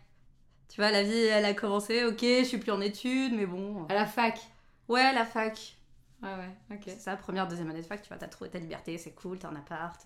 Tu 0.69 0.81
vois, 0.81 0.91
la 0.91 1.03
vie 1.05 1.13
elle 1.13 1.45
a 1.45 1.55
commencé, 1.55 2.05
ok, 2.05 2.21
je 2.21 2.45
suis 2.45 2.59
plus 2.59 2.73
en 2.73 2.81
études, 2.81 3.35
mais 3.35 3.47
bon. 3.47 3.87
À 3.89 3.95
la 3.95 4.07
fac. 4.07 4.41
Ouais, 4.89 5.13
la 5.13 5.25
fac. 5.27 5.77
Ouais, 6.23 6.29
ouais, 6.35 6.57
ok. 6.77 6.83
C'est 6.87 6.99
ça, 7.01 7.17
première, 7.17 7.47
deuxième 7.47 7.71
année 7.71 7.83
de 7.83 7.87
fac, 7.87 8.03
tu 8.03 8.09
vois, 8.09 8.19
t'as 8.19 8.29
trouvé 8.29 8.51
ta 8.51 8.59
liberté, 8.59 8.99
c'est 8.99 9.13
cool, 9.13 9.39
t'as 9.39 9.49
un 9.51 9.57
appart. 9.57 10.05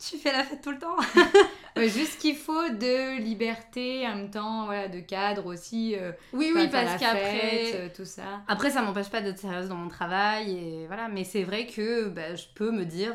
Tu 0.00 0.16
fais 0.16 0.32
la 0.32 0.42
fête 0.44 0.62
tout 0.62 0.70
le 0.72 0.78
temps. 0.78 0.96
Ouais, 1.76 1.88
juste 1.88 2.14
ce 2.14 2.18
qu'il 2.18 2.34
faut 2.36 2.68
de 2.70 3.18
liberté, 3.20 4.04
en 4.08 4.16
même 4.16 4.30
temps, 4.30 4.64
voilà, 4.64 4.88
de 4.88 4.98
cadre 4.98 5.46
aussi. 5.46 5.94
euh, 5.96 6.10
Oui, 6.32 6.50
oui, 6.52 6.66
parce 6.68 6.98
qu'après. 7.00 7.72
euh, 7.76 7.88
tout 7.94 8.04
ça. 8.04 8.40
Après, 8.48 8.70
ça 8.70 8.82
m'empêche 8.82 9.08
pas 9.08 9.20
d'être 9.20 9.38
sérieuse 9.38 9.68
dans 9.68 9.76
mon 9.76 9.88
travail, 9.88 10.50
et 10.58 10.86
voilà. 10.88 11.08
Mais 11.08 11.22
c'est 11.22 11.44
vrai 11.44 11.66
que 11.68 12.08
bah, 12.08 12.34
je 12.34 12.46
peux 12.56 12.72
me 12.72 12.84
dire, 12.84 13.14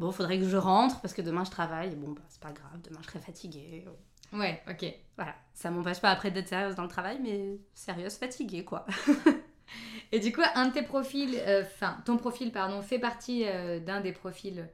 bon, 0.00 0.10
faudrait 0.10 0.38
que 0.40 0.48
je 0.48 0.56
rentre 0.56 1.00
parce 1.00 1.14
que 1.14 1.22
demain 1.22 1.44
je 1.44 1.50
travaille. 1.52 1.92
Et 1.92 1.96
bon, 1.96 2.10
bah, 2.10 2.22
c'est 2.28 2.40
pas 2.42 2.50
grave, 2.50 2.80
demain 2.82 2.98
je 3.02 3.06
serai 3.06 3.20
fatiguée. 3.20 3.84
Ouais, 4.32 4.60
ok. 4.68 4.92
Voilà, 5.16 5.36
ça 5.54 5.70
m'empêche 5.70 6.00
pas 6.00 6.10
après 6.10 6.32
d'être 6.32 6.48
sérieuse 6.48 6.74
dans 6.74 6.82
le 6.82 6.88
travail, 6.88 7.20
mais 7.22 7.56
sérieuse, 7.72 8.14
fatiguée, 8.16 8.64
quoi. 8.64 8.84
Et 10.12 10.18
du 10.18 10.32
coup, 10.32 10.42
un 10.56 10.66
de 10.66 10.72
tes 10.72 10.82
profils, 10.82 11.36
euh, 11.46 11.62
enfin, 11.62 11.98
ton 12.04 12.16
profil, 12.16 12.50
pardon, 12.50 12.82
fait 12.82 12.98
partie 12.98 13.44
d'un 13.86 14.00
des 14.00 14.12
profils 14.12 14.68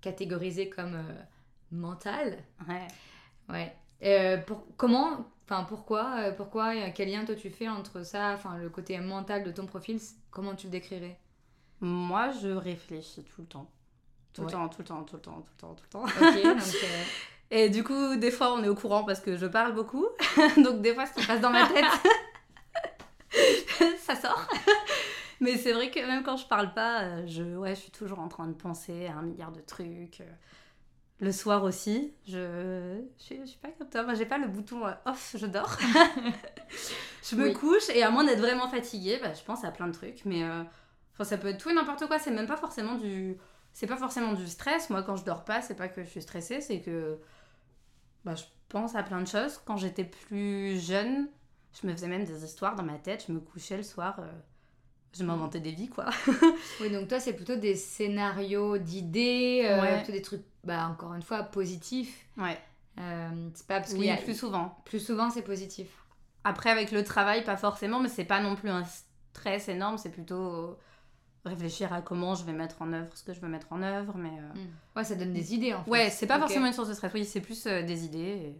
catégorisés 0.00 0.68
comme 0.68 0.94
euh, 0.94 1.22
mental. 1.72 2.38
Ouais. 2.68 2.86
Ouais. 3.48 3.74
Euh, 4.02 4.36
pour, 4.38 4.64
comment, 4.76 5.26
enfin, 5.44 5.64
pourquoi, 5.64 6.16
euh, 6.18 6.32
pourquoi, 6.32 6.90
quel 6.90 7.10
lien 7.10 7.24
toi 7.24 7.34
tu 7.34 7.50
fais 7.50 7.68
entre 7.68 8.02
ça, 8.04 8.32
enfin, 8.34 8.56
le 8.58 8.68
côté 8.68 8.98
mental 8.98 9.44
de 9.44 9.50
ton 9.50 9.66
profil, 9.66 9.98
comment 10.30 10.54
tu 10.54 10.66
le 10.66 10.72
décrirais? 10.72 11.18
Moi, 11.80 12.30
je 12.42 12.48
réfléchis 12.48 13.24
tout 13.24 13.42
le 13.42 13.46
temps. 13.46 13.70
Tout 14.32 14.42
le 14.42 14.50
temps, 14.50 14.68
tout 14.68 14.80
le 14.80 14.84
temps, 14.84 15.02
tout 15.04 15.16
le 15.16 15.22
temps, 15.22 15.40
tout 15.40 15.52
le 15.52 15.58
temps, 15.58 15.74
tout 15.74 15.84
le 15.84 15.88
temps. 15.90 16.04
Donc. 16.04 16.74
euh, 16.84 17.02
Et 17.50 17.70
du 17.70 17.82
coup, 17.84 18.16
des 18.16 18.30
fois, 18.30 18.52
on 18.52 18.62
est 18.62 18.68
au 18.68 18.74
courant 18.74 19.04
parce 19.04 19.20
que 19.20 19.36
je 19.36 19.46
parle 19.46 19.72
beaucoup. 19.72 20.06
Donc, 20.62 20.82
des 20.82 20.94
fois, 20.94 21.06
ce 21.06 21.14
qui 21.14 21.26
passe 21.26 21.40
dans 21.40 21.50
ma 21.50 21.66
tête, 21.66 21.84
ça 23.98 24.14
sort. 24.14 24.46
Mais 25.40 25.56
c'est 25.56 25.72
vrai 25.72 25.90
que 25.90 26.00
même 26.00 26.22
quand 26.22 26.36
je 26.36 26.46
parle 26.46 26.72
pas, 26.74 27.02
euh, 27.02 27.26
je, 27.26 27.42
ouais, 27.56 27.74
je 27.74 27.80
suis 27.80 27.90
toujours 27.90 28.18
en 28.20 28.28
train 28.28 28.46
de 28.48 28.54
penser 28.54 29.06
à 29.06 29.16
un 29.16 29.22
milliard 29.22 29.52
de 29.52 29.60
trucs. 29.60 30.20
euh. 30.20 30.24
Le 31.20 31.32
soir 31.32 31.64
aussi, 31.64 32.14
je, 32.26 33.00
je, 33.18 33.22
suis- 33.24 33.40
je 33.40 33.46
suis 33.46 33.58
pas 33.58 33.70
comme 33.78 33.88
toi. 33.90 34.02
Moi, 34.04 34.14
j'ai 34.14 34.26
pas 34.26 34.38
le 34.38 34.48
bouton 34.48 34.86
euh, 34.86 34.92
off, 35.06 35.36
je 35.38 35.46
dors. 35.46 35.76
je 37.22 37.36
me 37.36 37.48
Oui. 37.48 37.52
couche 37.52 37.88
et 37.90 38.02
à 38.02 38.10
moins 38.10 38.24
d'être 38.24 38.40
vraiment 38.40 38.68
fatiguée, 38.68 39.18
bah, 39.22 39.34
je 39.34 39.42
pense 39.42 39.64
à 39.64 39.70
plein 39.70 39.86
de 39.88 39.92
trucs. 39.92 40.24
Mais 40.24 40.44
euh, 40.44 40.62
enfin, 41.14 41.24
ça 41.24 41.38
peut 41.38 41.48
être 41.48 41.58
tout 41.58 41.70
et 41.70 41.74
n'importe 41.74 42.06
quoi. 42.06 42.18
C'est 42.18 42.30
même 42.30 42.46
pas 42.46 42.56
forcément 42.56 42.96
du, 42.96 43.36
c'est 43.72 43.86
pas 43.86 43.96
forcément 43.96 44.32
du 44.32 44.46
stress. 44.46 44.90
Moi, 44.90 45.02
quand 45.02 45.16
je 45.16 45.24
dors 45.24 45.44
pas, 45.44 45.62
c'est 45.62 45.76
pas 45.76 45.88
que 45.88 46.04
je 46.04 46.08
suis 46.10 46.22
stressée, 46.22 46.60
c'est 46.60 46.80
que 46.80 47.18
bah, 48.24 48.34
je 48.34 48.44
pense 48.68 48.94
à 48.94 49.02
plein 49.02 49.20
de 49.20 49.26
choses. 49.26 49.58
Quand 49.64 49.76
j'étais 49.76 50.04
plus 50.04 50.78
jeune, 50.80 51.28
je 51.80 51.86
me 51.86 51.92
faisais 51.92 52.08
même 52.08 52.24
des 52.24 52.44
histoires 52.44 52.74
dans 52.76 52.82
ma 52.82 52.98
tête. 52.98 53.24
Je 53.28 53.32
me 53.32 53.40
couchais 53.40 53.76
le 53.76 53.82
soir, 53.82 54.16
euh, 54.20 54.32
je 55.14 55.24
m'inventais 55.24 55.60
des 55.60 55.72
vies, 55.72 55.88
quoi. 55.88 56.06
Oui, 56.80 56.90
donc 56.90 57.08
toi, 57.08 57.18
c'est 57.20 57.32
plutôt 57.34 57.56
des 57.56 57.74
scénarios 57.74 58.78
d'idées, 58.78 59.62
euh, 59.64 59.80
Ouais. 59.80 59.96
plutôt 59.98 60.12
des 60.12 60.22
trucs, 60.22 60.42
bah, 60.64 60.88
encore 60.88 61.14
une 61.14 61.22
fois, 61.22 61.42
positifs. 61.42 62.26
Ouais. 62.36 62.58
Euh, 62.98 63.48
c'est 63.54 63.66
pas 63.66 63.78
parce 63.80 63.90
qu'il 63.90 64.00
Oui, 64.00 64.06
y 64.06 64.10
a 64.10 64.16
plus 64.16 64.38
souvent. 64.38 64.76
plus 64.84 65.00
souvent, 65.00 65.30
c'est 65.30 65.42
positif. 65.42 65.88
Après, 66.44 66.70
avec 66.70 66.92
le 66.92 67.02
travail, 67.04 67.44
pas 67.44 67.56
forcément, 67.56 67.98
mais 68.00 68.08
c'est 68.08 68.24
pas 68.24 68.40
non 68.40 68.54
plus 68.56 68.68
un 68.70 68.84
stress 68.84 69.68
énorme. 69.68 69.98
C'est 69.98 70.10
plutôt 70.10 70.78
réfléchir 71.44 71.92
à 71.92 72.02
comment 72.02 72.34
je 72.34 72.44
vais 72.44 72.52
mettre 72.52 72.80
en 72.82 72.92
œuvre 72.92 73.08
ce 73.14 73.22
que 73.22 73.32
je 73.32 73.40
veux 73.40 73.48
mettre 73.48 73.66
en 73.70 73.82
œuvre. 73.82 74.14
Mais 74.16 74.30
euh, 74.30 74.64
Ouais, 74.96 75.04
ça 75.04 75.14
donne 75.14 75.32
des 75.32 75.54
idées 75.54 75.74
en 75.74 75.82
fait. 75.84 75.90
ouais, 75.90 76.10
c'est 76.10 76.26
pas 76.26 76.38
forcément 76.38 76.66
une 76.66 76.72
source 76.72 76.88
de 76.88 76.94
stress. 76.94 77.12
Oui, 77.14 77.24
c'est 77.24 77.40
plus 77.40 77.66
euh, 77.66 77.82
des 77.82 78.04
idées. 78.04 78.18
et- 78.18 78.56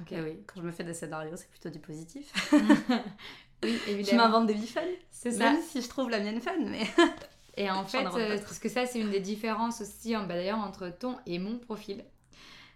Ok. 0.00 0.10
et 0.12 0.20
oui, 0.20 0.38
quand 0.46 0.60
je 0.60 0.66
me 0.66 0.72
fais 0.72 0.82
des 0.82 0.94
scénarios, 0.94 1.36
c'est 1.36 1.48
plutôt 1.50 1.70
du 1.70 1.78
positif. 1.78 2.32
Oui, 3.64 3.78
je 3.86 3.90
évidemment. 3.92 4.24
m'invente 4.24 4.46
des 4.46 4.54
vies 4.54 4.66
fun. 4.66 4.80
C'est 5.10 5.32
ça. 5.32 5.38
Même 5.52 5.60
si 5.62 5.80
je 5.82 5.88
trouve 5.88 6.10
la 6.10 6.20
mienne 6.20 6.40
fun, 6.40 6.52
mais. 6.66 6.86
Et 7.56 7.70
en 7.70 7.84
fait, 7.84 8.04
euh, 8.16 8.38
parce 8.38 8.58
que 8.58 8.68
ça, 8.68 8.84
c'est 8.86 8.98
une 9.00 9.10
des 9.10 9.20
différences 9.20 9.80
aussi, 9.80 10.12
bah, 10.14 10.24
d'ailleurs, 10.34 10.58
entre 10.58 10.88
ton 10.88 11.16
et 11.26 11.38
mon 11.38 11.58
profil. 11.58 12.04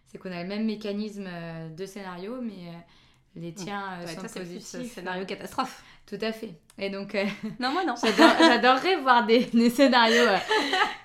C'est 0.07 0.19
qu'on 0.19 0.31
a 0.33 0.41
le 0.43 0.49
même 0.49 0.65
mécanisme 0.65 1.27
euh, 1.27 1.69
de 1.69 1.85
scénario, 1.85 2.41
mais 2.41 2.53
euh, 2.69 2.73
les 3.37 3.53
tiens 3.53 3.83
euh, 4.01 4.07
Ouais, 4.07 4.15
sont 4.15 4.41
positifs. 4.41 4.95
scénario 4.95 5.27
catastrophe. 5.27 5.83
Tout 6.07 6.19
à 6.23 6.33
fait. 6.33 6.55
Et 6.79 6.91
donc, 6.91 7.15
euh, 7.17 7.25
Non, 7.61 7.71
moi 7.73 7.85
non. 7.85 7.95
j'adore- 7.97 8.37
j'adorerais 8.39 8.97
voir 9.01 9.27
des, 9.27 9.41
des 9.47 9.69
scénarios 9.69 10.15
euh, 10.29 10.39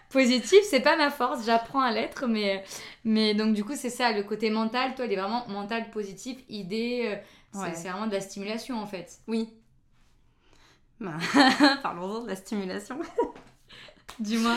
positifs. 0.10 0.64
C'est 0.70 0.80
pas 0.82 0.96
ma 0.96 1.10
force, 1.10 1.44
j'apprends 1.46 1.82
à 1.82 1.92
l'être, 1.92 2.28
mais, 2.28 2.64
mais 3.04 3.34
donc, 3.34 3.54
du 3.56 3.64
coup, 3.64 3.74
c'est 3.76 3.90
ça, 3.90 4.12
le 4.12 4.24
côté 4.24 4.50
mental, 4.52 4.94
toi, 4.96 5.06
il 5.06 5.12
est 5.14 5.18
vraiment 5.18 5.48
mental, 5.48 5.90
positif, 5.90 6.38
idée. 6.50 7.06
euh, 7.08 7.60
Ouais. 7.60 7.72
c'est 7.76 7.90
vraiment 7.90 8.08
de 8.08 8.14
la 8.14 8.22
stimulation, 8.22 8.80
en 8.82 8.88
fait. 8.88 9.20
Oui. 9.28 9.50
Bah, 11.04 11.12
Parlons-en 11.84 12.22
de 12.24 12.30
la 12.30 12.36
stimulation. 12.36 12.98
Dis-moi. 14.20 14.56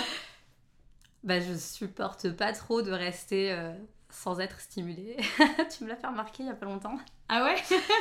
Bah, 1.24 1.40
je 1.40 1.54
supporte 1.54 2.30
pas 2.32 2.52
trop 2.52 2.82
de 2.82 2.92
rester 2.92 3.52
euh, 3.52 3.72
sans 4.10 4.38
être 4.40 4.60
stimulée. 4.60 5.16
tu 5.76 5.84
me 5.84 5.88
l'as 5.88 5.96
fait 5.96 6.06
remarquer 6.06 6.44
il 6.44 6.46
y 6.46 6.50
a 6.50 6.54
pas 6.54 6.66
longtemps. 6.66 6.96
Ah 7.28 7.42
ouais? 7.44 7.56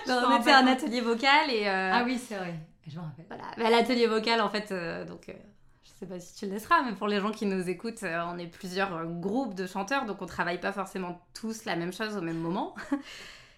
On 0.07 0.39
était 0.39 0.51
à 0.51 0.59
un 0.59 0.67
atelier 0.67 1.01
vocal 1.01 1.49
et. 1.49 1.67
euh, 1.67 1.91
Ah 1.93 2.03
oui, 2.05 2.19
c'est 2.19 2.35
vrai. 2.37 2.53
Je 2.87 2.95
me 2.97 3.03
rappelle. 3.03 3.25
Voilà. 3.27 3.43
Bah, 3.57 3.69
l'atelier 3.69 4.05
vocal, 4.07 4.39
en 4.41 4.49
fait, 4.49 4.71
euh, 4.71 5.03
donc. 5.05 5.29
euh, 5.29 5.33
je 5.83 5.89
sais 5.99 6.05
pas 6.05 6.19
si 6.19 6.35
tu 6.35 6.45
le 6.45 6.51
laisseras, 6.51 6.83
mais 6.83 6.91
pour 6.93 7.07
les 7.07 7.19
gens 7.19 7.31
qui 7.31 7.45
nous 7.47 7.67
écoutent, 7.69 8.03
on 8.03 8.37
est 8.37 8.47
plusieurs 8.47 9.05
groupes 9.05 9.55
de 9.55 9.65
chanteurs, 9.65 10.05
donc 10.05 10.21
on 10.21 10.25
travaille 10.25 10.59
pas 10.59 10.73
forcément 10.73 11.21
tous 11.33 11.63
la 11.65 11.75
même 11.77 11.93
chose 11.93 12.17
au 12.17 12.21
même 12.21 12.37
moment. 12.37 12.75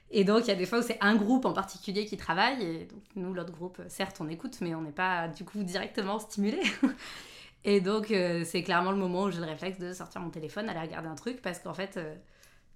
Et 0.10 0.24
donc, 0.24 0.46
il 0.46 0.48
y 0.48 0.52
a 0.52 0.56
des 0.56 0.66
fois 0.66 0.80
où 0.80 0.82
c'est 0.82 0.98
un 1.02 1.16
groupe 1.16 1.46
en 1.46 1.54
particulier 1.54 2.06
qui 2.06 2.16
travaille, 2.16 2.64
et 2.64 2.86
donc 2.86 3.02
nous, 3.16 3.34
l'autre 3.34 3.52
groupe, 3.52 3.82
certes, 3.90 4.18
on 4.22 4.30
écoute, 4.30 4.58
mais 4.62 4.74
on 4.74 4.82
n'est 4.82 4.92
pas 4.92 5.28
du 5.28 5.44
coup 5.44 5.64
directement 5.64 6.20
stimulé. 6.20 6.62
Et 7.64 7.82
donc, 7.82 8.12
euh, 8.12 8.44
c'est 8.46 8.64
clairement 8.64 8.92
le 8.92 8.98
moment 8.98 9.24
où 9.24 9.32
j'ai 9.32 9.40
le 9.40 9.46
réflexe 9.46 9.78
de 9.80 9.92
sortir 9.92 10.22
mon 10.22 10.30
téléphone, 10.30 10.70
aller 10.70 10.80
regarder 10.80 11.10
un 11.10 11.16
truc, 11.16 11.42
parce 11.42 11.60
qu'en 11.60 11.74
fait, 11.74 11.98
euh, 11.98 12.16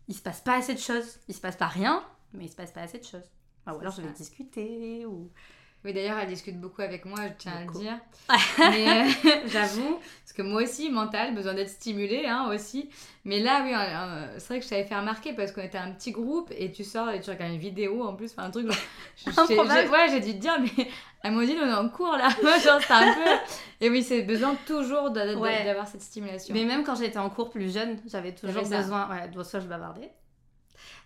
il 0.10 0.16
se 0.16 0.22
passe 0.22 0.42
pas 0.42 0.58
assez 0.58 0.74
de 0.74 0.80
choses. 0.80 1.20
Il 1.30 1.36
se 1.36 1.40
passe 1.40 1.56
pas 1.56 1.68
rien, 1.68 2.04
mais 2.34 2.46
il 2.46 2.50
se 2.50 2.58
passe 2.58 2.72
pas 2.72 2.82
assez 2.82 3.00
de 3.00 3.06
choses. 3.06 3.24
Enfin, 3.66 3.78
ou 3.78 3.80
alors, 3.80 3.94
je 3.94 4.02
vais 4.02 4.12
discuter, 4.12 5.06
ou. 5.06 5.30
Oui, 5.84 5.94
d'ailleurs, 5.94 6.20
elle 6.20 6.28
discute 6.28 6.60
beaucoup 6.62 6.82
avec 6.84 7.06
moi, 7.06 7.18
je 7.28 7.34
tiens 7.40 7.54
à 7.58 7.66
le 7.66 7.72
dire. 7.72 7.98
Mais 8.60 8.88
euh, 8.88 9.32
j'avoue, 9.48 9.96
parce 10.24 10.34
que 10.36 10.44
moi 10.44 10.62
aussi, 10.62 10.92
mental, 10.92 11.34
besoin 11.34 11.56
d'être 11.56 11.70
stimulé 11.70 12.26
hein, 12.28 12.50
aussi. 12.54 12.90
Mais 13.26 13.40
là, 13.40 13.62
oui, 13.64 13.72
euh, 13.74 14.36
c'est 14.38 14.48
vrai 14.48 14.60
que 14.60 14.66
je 14.66 14.70
t'avais 14.70 14.84
fait 14.84 14.96
remarquer 14.96 15.34
parce 15.34 15.52
qu'on 15.52 15.62
était 15.62 15.80
un 15.80 15.92
petit 15.92 16.12
groupe 16.12 16.52
et 16.56 16.72
tu 16.72 16.84
sors 16.84 17.10
et 17.10 17.20
tu 17.20 17.30
regardes 17.32 17.54
une 17.54 17.60
vidéo 17.60 18.04
en 18.04 18.14
plus, 18.16 18.32
enfin 18.32 18.44
un 18.44 18.52
truc. 18.52 18.68
genre, 18.68 18.76
je- 19.26 19.92
ouais, 19.92 20.08
j'ai 20.12 20.20
dû 20.20 20.34
te 20.34 20.40
dire, 20.42 20.58
mais 20.60 20.88
Amandine, 21.24 21.58
on 21.64 21.68
est 21.68 21.74
en 21.74 21.90
cours 21.90 22.16
là. 22.16 22.30
genre, 22.60 22.80
c'est 22.82 22.94
un 22.94 23.14
peu. 23.14 23.30
Et 23.80 23.90
oui, 23.90 24.04
c'est 24.04 24.22
besoin 24.22 24.56
toujours 24.68 25.12
Ouais. 25.12 25.64
d'avoir 25.66 25.88
cette 25.88 26.02
stimulation. 26.04 26.54
Mais 26.54 26.64
même 26.66 26.84
quand 26.84 26.96
j'étais 26.96 27.18
en 27.20 27.30
cours 27.32 27.50
plus 27.50 27.74
jeune, 27.74 27.98
j'avais 28.06 28.34
toujours 28.34 28.64
besoin. 28.64 29.10
Ouais, 29.10 29.44
soit 29.44 29.60
je 29.60 29.68
bavardais, 29.68 30.12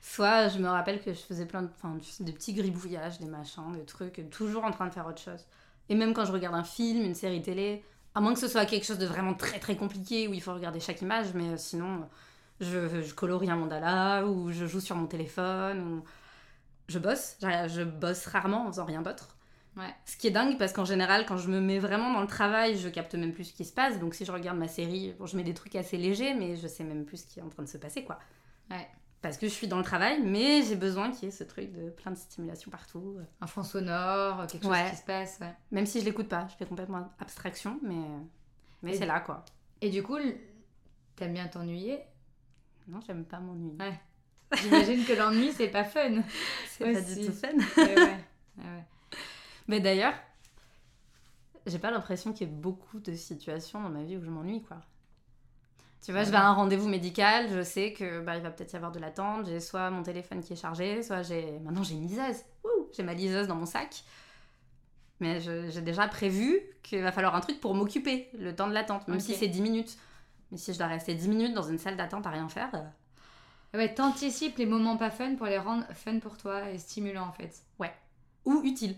soit 0.05 0.49
je 0.49 0.59
me 0.59 0.67
rappelle 0.67 1.01
que 1.01 1.13
je 1.13 1.19
faisais 1.19 1.45
plein 1.45 1.63
de. 1.63 1.69
Petits 2.31 2.53
gribouillages, 2.53 3.19
des 3.19 3.25
machins, 3.25 3.71
des 3.73 3.85
trucs, 3.85 4.29
toujours 4.29 4.63
en 4.63 4.71
train 4.71 4.87
de 4.87 4.93
faire 4.93 5.07
autre 5.07 5.21
chose. 5.21 5.45
Et 5.89 5.95
même 5.95 6.13
quand 6.13 6.25
je 6.25 6.31
regarde 6.31 6.55
un 6.55 6.63
film, 6.63 7.03
une 7.03 7.15
série 7.15 7.41
télé, 7.41 7.83
à 8.13 8.21
moins 8.21 8.33
que 8.33 8.39
ce 8.39 8.47
soit 8.47 8.65
quelque 8.65 8.85
chose 8.85 8.99
de 8.99 9.05
vraiment 9.07 9.33
très 9.33 9.59
très 9.59 9.75
compliqué 9.75 10.27
où 10.27 10.33
il 10.33 10.41
faut 10.41 10.53
regarder 10.53 10.79
chaque 10.79 11.01
image, 11.01 11.33
mais 11.33 11.49
euh, 11.49 11.57
sinon, 11.57 12.07
je, 12.59 13.01
je 13.01 13.13
colorie 13.13 13.49
un 13.49 13.55
mandala 13.55 14.25
ou 14.25 14.51
je 14.51 14.65
joue 14.65 14.79
sur 14.79 14.95
mon 14.95 15.07
téléphone 15.07 15.79
ou 15.81 16.03
je 16.87 16.99
bosse. 16.99 17.37
Je 17.41 17.47
je 17.67 17.83
bosse 17.83 18.27
rarement 18.27 18.67
en 18.67 18.71
faisant 18.71 18.85
rien 18.85 19.01
d'autre. 19.01 19.35
Ouais. 19.75 19.93
Ce 20.05 20.17
qui 20.17 20.27
est 20.27 20.31
dingue 20.31 20.57
parce 20.57 20.71
qu'en 20.71 20.85
général, 20.85 21.25
quand 21.25 21.37
je 21.37 21.49
me 21.49 21.59
mets 21.59 21.79
vraiment 21.79 22.13
dans 22.13 22.21
le 22.21 22.27
travail, 22.27 22.77
je 22.77 22.89
capte 22.89 23.15
même 23.15 23.33
plus 23.33 23.45
ce 23.45 23.53
qui 23.53 23.65
se 23.65 23.73
passe. 23.73 23.99
Donc 23.99 24.13
si 24.13 24.23
je 24.23 24.31
regarde 24.31 24.57
ma 24.57 24.67
série, 24.67 25.13
bon, 25.19 25.25
je 25.25 25.35
mets 25.35 25.43
des 25.43 25.55
trucs 25.55 25.75
assez 25.75 25.97
légers, 25.97 26.33
mais 26.35 26.55
je 26.57 26.67
sais 26.67 26.83
même 26.83 27.05
plus 27.05 27.17
ce 27.23 27.27
qui 27.27 27.39
est 27.39 27.43
en 27.43 27.49
train 27.49 27.63
de 27.63 27.67
se 27.67 27.77
passer, 27.77 28.03
quoi. 28.05 28.19
Ouais. 28.69 28.87
Parce 29.27 29.37
que 29.39 29.47
je 29.47 29.53
suis 29.53 29.67
dans 29.67 29.79
le 29.79 29.83
travail, 29.83 30.21
mais 30.23 30.61
j'ai 30.61 30.75
besoin 30.75 31.09
qu'il 31.09 31.23
y 31.23 31.27
ait 31.29 31.31
ce 31.31 31.43
truc 31.43 31.71
de 31.71 31.89
plein 31.89 32.11
de 32.11 32.15
stimulation 32.15 32.69
partout. 32.69 33.17
Un 33.41 33.47
fond 33.47 33.63
sonore, 33.63 34.45
quelque 34.45 34.61
chose 34.61 34.71
Ouais. 34.71 34.87
qui 34.91 34.97
se 34.97 35.03
passe. 35.03 35.39
ouais. 35.41 35.51
Même 35.71 35.87
si 35.87 35.99
je 35.99 36.05
l'écoute 36.05 36.27
pas, 36.27 36.47
je 36.47 36.55
fais 36.55 36.65
complètement 36.67 37.09
abstraction, 37.19 37.79
mais, 37.81 38.05
mais 38.83 38.93
c'est 38.93 39.07
là, 39.07 39.19
quoi. 39.21 39.43
Et 39.81 39.89
du 39.89 40.03
coup, 40.03 40.17
t'aimes 41.15 41.33
bien 41.33 41.47
t'ennuyer? 41.47 42.01
Non, 42.87 42.99
j'aime 43.01 43.25
pas 43.25 43.39
m'ennuyer. 43.39 43.75
Ouais. 43.79 43.99
J'imagine 44.61 45.03
que 45.05 45.13
l'ennui, 45.13 45.51
c'est 45.53 45.69
pas 45.69 45.83
fun. 45.83 46.21
C'est 46.69 46.93
pas 46.93 47.01
du 47.01 47.25
tout 47.25 47.31
fun. 47.33 47.57
Ouais. 47.77 48.83
Mais 49.67 49.79
d'ailleurs, 49.79 50.13
j'ai 51.65 51.79
pas 51.79 51.89
l'impression 51.89 52.31
qu'il 52.31 52.47
y 52.47 52.51
ait 52.51 52.53
beaucoup 52.53 52.99
de 52.99 53.15
situations 53.15 53.81
dans 53.81 53.89
ma 53.89 54.03
vie 54.03 54.17
où 54.17 54.23
je 54.23 54.29
m'ennuie, 54.29 54.61
quoi. 54.61 54.81
Tu 56.05 56.11
vois, 56.11 56.23
je 56.23 56.29
vais 56.29 56.37
à 56.37 56.47
un 56.47 56.53
rendez-vous 56.53 56.87
médical, 56.87 57.49
je 57.51 57.63
sais 57.63 57.91
que 57.91 58.21
bah, 58.21 58.35
il 58.35 58.43
va 58.43 58.51
peut-être 58.51 58.71
y 58.73 58.75
avoir 58.75 58.91
de 58.91 58.99
l'attente, 58.99 59.47
j'ai 59.47 59.59
soit 59.59 59.89
mon 59.89 60.03
téléphone 60.03 60.43
qui 60.43 60.53
est 60.53 60.55
chargé, 60.55 61.01
soit 61.01 61.23
j'ai... 61.23 61.59
Maintenant 61.63 61.81
j'ai 61.81 61.95
une 61.95 62.05
liseuse, 62.05 62.43
j'ai 62.95 63.01
ma 63.01 63.15
liseuse 63.15 63.47
dans 63.47 63.55
mon 63.55 63.65
sac. 63.65 64.03
Mais 65.19 65.39
j'ai 65.39 65.81
déjà 65.81 66.07
prévu 66.07 66.59
qu'il 66.83 67.01
va 67.01 67.11
falloir 67.11 67.33
un 67.35 67.39
truc 67.39 67.59
pour 67.59 67.73
m'occuper 67.73 68.29
le 68.37 68.55
temps 68.55 68.67
de 68.67 68.73
l'attente, 68.73 69.07
même 69.07 69.19
si 69.19 69.33
c'est 69.33 69.47
10 69.47 69.61
minutes. 69.61 69.97
Mais 70.51 70.57
si 70.57 70.73
je 70.73 70.77
dois 70.77 70.87
rester 70.87 71.15
10 71.15 71.27
minutes 71.27 71.53
dans 71.55 71.63
une 71.63 71.79
salle 71.79 71.97
d'attente 71.97 72.27
à 72.27 72.29
rien 72.29 72.47
faire, 72.49 72.69
euh, 72.75 72.83
Ouais, 73.77 73.93
t'anticipes 73.93 74.57
les 74.57 74.65
moments 74.65 74.95
pas 74.95 75.09
fun 75.09 75.35
pour 75.35 75.47
les 75.47 75.57
rendre 75.57 75.85
fun 75.93 76.19
pour 76.19 76.37
toi 76.37 76.69
et 76.69 76.77
stimulants 76.77 77.27
en 77.27 77.33
fait. 77.33 77.63
ou 78.45 78.61
utile. 78.63 78.95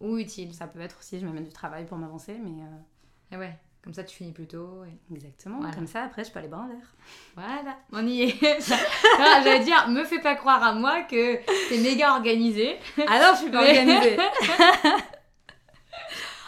Ou 0.00 0.16
utiles. 0.16 0.54
Ça 0.54 0.66
peut 0.66 0.80
être 0.80 0.98
aussi, 0.98 1.20
je 1.20 1.26
me 1.26 1.32
mets 1.32 1.42
du 1.42 1.52
travail 1.52 1.84
pour 1.84 1.98
m'avancer, 1.98 2.36
mais 2.42 2.62
euh, 2.62 3.34
Et 3.34 3.36
ouais, 3.36 3.56
comme 3.86 3.94
ça 3.94 4.02
tu 4.04 4.16
finis 4.16 4.32
plus 4.32 4.48
tôt. 4.48 4.82
et- 4.84 5.14
exactement. 5.14 5.58
Voilà. 5.60 5.72
Comme 5.74 5.86
ça, 5.86 6.02
après, 6.02 6.24
je 6.24 6.30
peux 6.32 6.40
aller 6.40 6.48
boire 6.48 6.62
un 6.62 6.68
verre. 6.68 6.94
Voilà, 7.36 7.78
on 7.92 8.04
y 8.06 8.22
est. 8.22 8.34
Ah, 9.18 9.40
J'allais 9.44 9.60
dire, 9.64 9.86
me 9.88 10.02
fais 10.04 10.18
pas 10.20 10.34
croire 10.34 10.62
à 10.62 10.72
moi 10.74 11.02
que 11.02 11.36
t'es 11.68 11.78
méga 11.78 12.10
organisé. 12.12 12.76
Alors, 13.06 13.34
je 13.36 13.42
suis 13.42 13.50
pas 13.50 13.62
Mais- 13.62 13.78
organisée. 13.78 14.16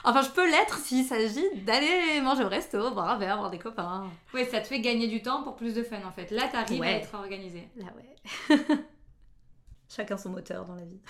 enfin, 0.05 0.23
je 0.23 0.31
peux 0.31 0.51
l'être 0.51 0.79
s'il 0.79 1.05
s'agit 1.05 1.45
d'aller 1.65 2.21
manger 2.23 2.45
au 2.45 2.49
resto, 2.49 2.91
boire 2.91 3.11
un 3.11 3.19
verre, 3.19 3.37
voir 3.39 3.51
des 3.51 3.59
copains. 3.59 4.07
Ouais, 4.35 4.45
ça 4.45 4.61
te 4.61 4.67
fait 4.67 4.81
gagner 4.81 5.07
du 5.09 5.23
temps 5.23 5.43
pour 5.43 5.57
plus 5.57 5.75
de 5.75 5.83
fun 5.83 5.99
en 6.07 6.13
fait. 6.13 6.31
Là, 6.31 6.49
t'arrives 6.51 6.83
à 6.83 6.87
Ouais. 6.87 6.93
être 6.95 7.15
organisé. 7.15 7.69
Là, 7.77 7.87
ouais. 7.97 8.57
Chacun 9.91 10.19
son 10.19 10.29
moteur 10.31 10.67
dans 10.67 10.75
la 10.75 10.83
vie. 10.85 11.01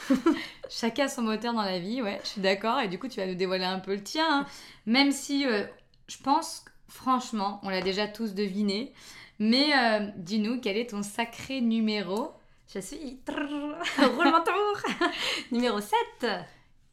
Chacun 0.71 1.09
son 1.09 1.23
moteur 1.23 1.53
dans 1.53 1.63
la 1.63 1.81
vie, 1.81 2.01
ouais, 2.01 2.21
je 2.23 2.29
suis 2.29 2.41
d'accord. 2.41 2.79
Et 2.79 2.87
du 2.87 2.97
coup, 2.99 3.09
tu 3.09 3.19
vas 3.19 3.27
nous 3.27 3.35
dévoiler 3.35 3.65
un 3.65 3.81
peu 3.81 3.93
le 3.95 4.03
tien. 4.05 4.25
hein. 4.43 4.47
Même 4.87 5.11
si 5.11 5.45
euh, 5.47 5.65
je 6.09 6.17
pense, 6.19 6.65
franchement, 6.89 7.61
on 7.63 7.69
l'a 7.71 7.81
déjà 7.83 8.09
tous 8.09 8.35
deviné. 8.35 8.93
Mais 9.39 9.67
euh, 9.77 10.11
dis-nous, 10.17 10.61
quel 10.61 10.77
est 10.77 10.91
ton 10.91 11.03
sacré 11.03 11.61
numéro? 11.61 12.33
Je 12.75 12.81
suis. 12.81 13.21
Roulement 13.29 14.41
de 14.41 14.45
tambour 14.45 15.11
Numéro 15.53 15.81
7 15.81 15.95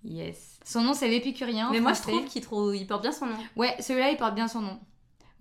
Yes. 0.04 0.60
Son 0.64 0.82
nom, 0.82 0.94
c'est 0.94 1.08
l'épicurien. 1.10 1.70
en 1.70 1.72
Mais 1.72 1.80
moi, 1.80 1.94
je 1.94 2.02
trouve 2.02 2.26
qu'il 2.26 2.42
trouve... 2.44 2.76
il 2.76 2.86
porte 2.86 3.02
bien 3.02 3.12
son 3.12 3.26
nom. 3.26 3.38
Ouais, 3.56 3.76
celui-là, 3.82 4.12
il 4.12 4.18
porte 4.18 4.36
bien 4.36 4.48
son 4.48 4.62
nom. 4.62 4.80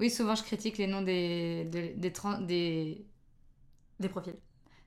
Oui, 0.01 0.11
souvent, 0.11 0.35
je 0.35 0.43
critique 0.43 0.79
les 0.79 0.87
noms 0.87 1.03
des, 1.03 1.65
des, 1.67 1.91
des, 1.91 2.11
tran- 2.13 2.41
des, 2.41 3.05
Des 4.01 4.09
profils. 4.09 4.35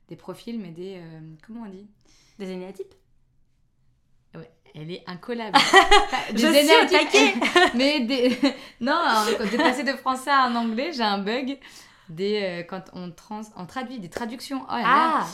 des 0.08 0.16
profils, 0.16 0.58
mais 0.58 0.70
des. 0.70 0.96
euh, 0.98 1.20
comment 1.46 1.62
on 1.62 1.70
dit? 1.70 1.86
Des 2.40 2.50
énéatypes. 2.50 2.94
Elle 4.74 4.90
est 4.90 5.04
incollable. 5.06 5.56
Enfin, 5.58 6.16
Je 6.32 6.38
suis 6.38 6.48
au 6.48 7.74
mais 7.74 8.00
des. 8.00 8.30
non, 8.80 9.00
quand 9.36 9.44
de 9.50 9.56
passer 9.56 9.84
de 9.84 9.92
français 9.92 10.30
à 10.30 10.44
un 10.44 10.54
anglais, 10.54 10.92
j'ai 10.92 11.02
un 11.02 11.18
bug. 11.18 11.58
Des, 12.08 12.40
euh, 12.42 12.62
quand 12.62 12.84
on, 12.94 13.10
trans... 13.10 13.42
on 13.56 13.66
traduit 13.66 13.98
des 13.98 14.08
traductions. 14.08 14.62
Oh 14.68 14.72
là 14.72 14.82
là. 14.82 15.14
Ah 15.20 15.26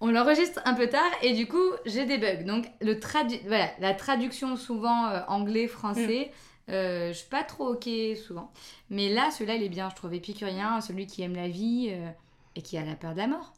On 0.00 0.10
l'enregistre 0.10 0.60
un 0.64 0.72
peu 0.74 0.88
tard 0.88 1.10
et 1.22 1.34
du 1.34 1.46
coup, 1.46 1.70
j'ai 1.84 2.06
des 2.06 2.16
bugs. 2.18 2.44
Donc, 2.44 2.66
le 2.80 2.98
tradu... 2.98 3.36
voilà, 3.46 3.68
la 3.78 3.92
traduction 3.94 4.56
souvent 4.56 5.06
euh, 5.08 5.20
anglais-français, 5.28 6.30
Mm. 6.66 6.72
euh, 6.72 7.08
je 7.08 7.18
suis 7.18 7.28
pas 7.28 7.42
trop 7.42 7.74
ok 7.74 7.88
souvent. 8.26 8.50
Mais 8.90 9.10
là, 9.10 9.30
celui-là, 9.30 9.56
il 9.56 9.62
est 9.62 9.68
bien, 9.68 9.90
je 9.90 9.96
trouve 9.96 10.14
épicurien, 10.14 10.80
celui 10.80 11.06
qui 11.06 11.22
aime 11.22 11.36
la 11.36 11.48
vie 11.48 11.88
euh, 11.90 12.08
et 12.56 12.62
qui 12.62 12.78
a 12.78 12.84
la 12.84 12.94
peur 12.94 13.12
de 13.12 13.18
la 13.18 13.26
mort. 13.26 13.52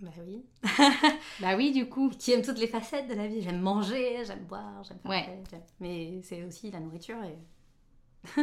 Bah 0.00 0.10
oui. 0.26 0.44
Bah 1.40 1.56
oui, 1.56 1.72
du 1.72 1.88
coup. 1.88 2.10
Qui 2.10 2.32
aime 2.32 2.42
toutes 2.42 2.58
les 2.58 2.66
facettes 2.68 3.08
de 3.08 3.14
la 3.14 3.26
vie. 3.26 3.42
J'aime 3.42 3.60
manger, 3.60 4.24
j'aime 4.24 4.44
boire, 4.44 4.82
j'aime 4.84 4.98
faire 5.00 5.10
Ouais. 5.10 5.42
Mais 5.80 6.20
c'est 6.22 6.42
aussi 6.44 6.70
la 6.70 6.80
nourriture 6.80 7.16
et... 7.24 7.38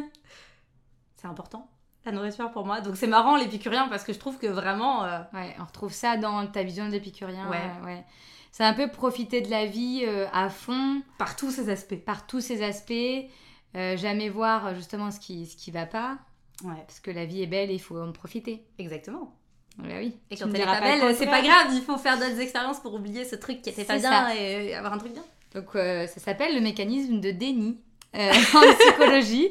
c'est 1.16 1.28
important, 1.28 1.70
la 2.06 2.12
nourriture 2.12 2.52
pour 2.52 2.66
moi. 2.66 2.82
Donc 2.82 2.96
c'est 2.98 3.08
marrant 3.08 3.36
l'épicurien 3.38 3.88
parce 3.88 4.04
que 4.04 4.14
je 4.14 4.20
trouve 4.20 4.38
que 4.38 4.48
vraiment... 4.48 5.04
euh, 5.06 5.20
Ouais, 5.34 5.56
on 5.60 5.66
retrouve 5.66 5.94
ça 5.94 6.18
dans 6.18 6.46
ta 6.48 6.64
vision 6.64 6.90
d'épicurien. 6.90 7.50
Ouais. 7.50 7.58
euh, 7.82 7.86
ouais. 7.86 8.06
C'est 8.52 8.64
un 8.64 8.74
peu 8.74 8.90
profiter 8.90 9.42
de 9.42 9.50
la 9.50 9.66
vie 9.66 10.04
euh, 10.06 10.28
à 10.32 10.50
fond, 10.50 11.02
par 11.18 11.36
tous 11.36 11.52
ses 11.52 11.70
aspects. 11.70 11.96
par 12.06 12.26
tous 12.26 12.40
ses 12.42 12.64
aspects, 12.64 13.30
jamais 13.74 14.30
voir 14.30 14.74
justement 14.76 15.12
ce 15.12 15.20
qui, 15.20 15.46
ce 15.46 15.58
qui 15.58 15.72
va 15.72 15.86
pas, 15.86 16.18
Ouais, 16.64 16.82
parce 16.88 17.02
que 17.02 17.12
la 17.12 17.26
vie 17.26 17.42
est 17.42 17.48
belle 17.48 17.70
et 17.70 17.74
il 17.74 17.82
faut 17.82 18.00
en 18.00 18.14
profiter. 18.14 18.66
exactement. 18.78 19.36
Bah 19.78 19.86
oui. 20.00 20.16
Et 20.32 20.38
quand 20.38 20.48
elle 20.54 20.62
est 20.62 20.66
pas 20.66 20.80
le 20.80 21.02
belle, 21.02 21.16
c'est 21.16 21.26
pas 21.26 21.42
grave, 21.42 21.68
il 21.74 21.82
faut 21.82 21.98
faire 21.98 22.18
d'autres 22.18 22.40
expériences 22.40 22.80
pour 22.80 22.94
oublier 22.94 23.26
ce 23.26 23.36
truc 23.36 23.62
qui 23.62 23.70
était 23.70 23.84
pas 23.84 23.96
C'est 23.96 24.00
bien 24.08 24.28
ça. 24.30 24.36
et 24.36 24.74
avoir 24.74 24.94
un 24.94 24.98
truc 24.98 25.14
bien. 25.14 25.24
Donc 25.54 25.76
euh, 25.76 26.08
ça 26.08 26.20
s'appelle 26.20 26.56
le 26.56 26.62
mécanisme 26.62 27.20
de 27.20 27.32
déni. 27.32 27.78
euh, 28.16 28.32
en 28.56 28.74
psychologie, 28.80 29.50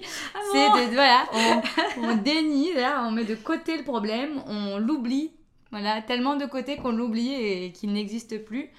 c'est 0.52 0.68
bon 0.70 0.86
de 0.88 0.94
voilà, 0.94 1.26
on, 1.34 1.62
on 2.02 2.16
dénie, 2.16 2.72
là, 2.74 3.04
on 3.06 3.10
met 3.10 3.24
de 3.24 3.34
côté 3.34 3.76
le 3.76 3.84
problème, 3.84 4.42
on 4.46 4.78
l'oublie, 4.78 5.32
voilà, 5.70 6.00
tellement 6.00 6.36
de 6.36 6.46
côté 6.46 6.76
qu'on 6.76 6.92
l'oublie 6.92 7.34
et 7.34 7.72
qu'il 7.72 7.92
n'existe 7.92 8.42
plus. 8.44 8.70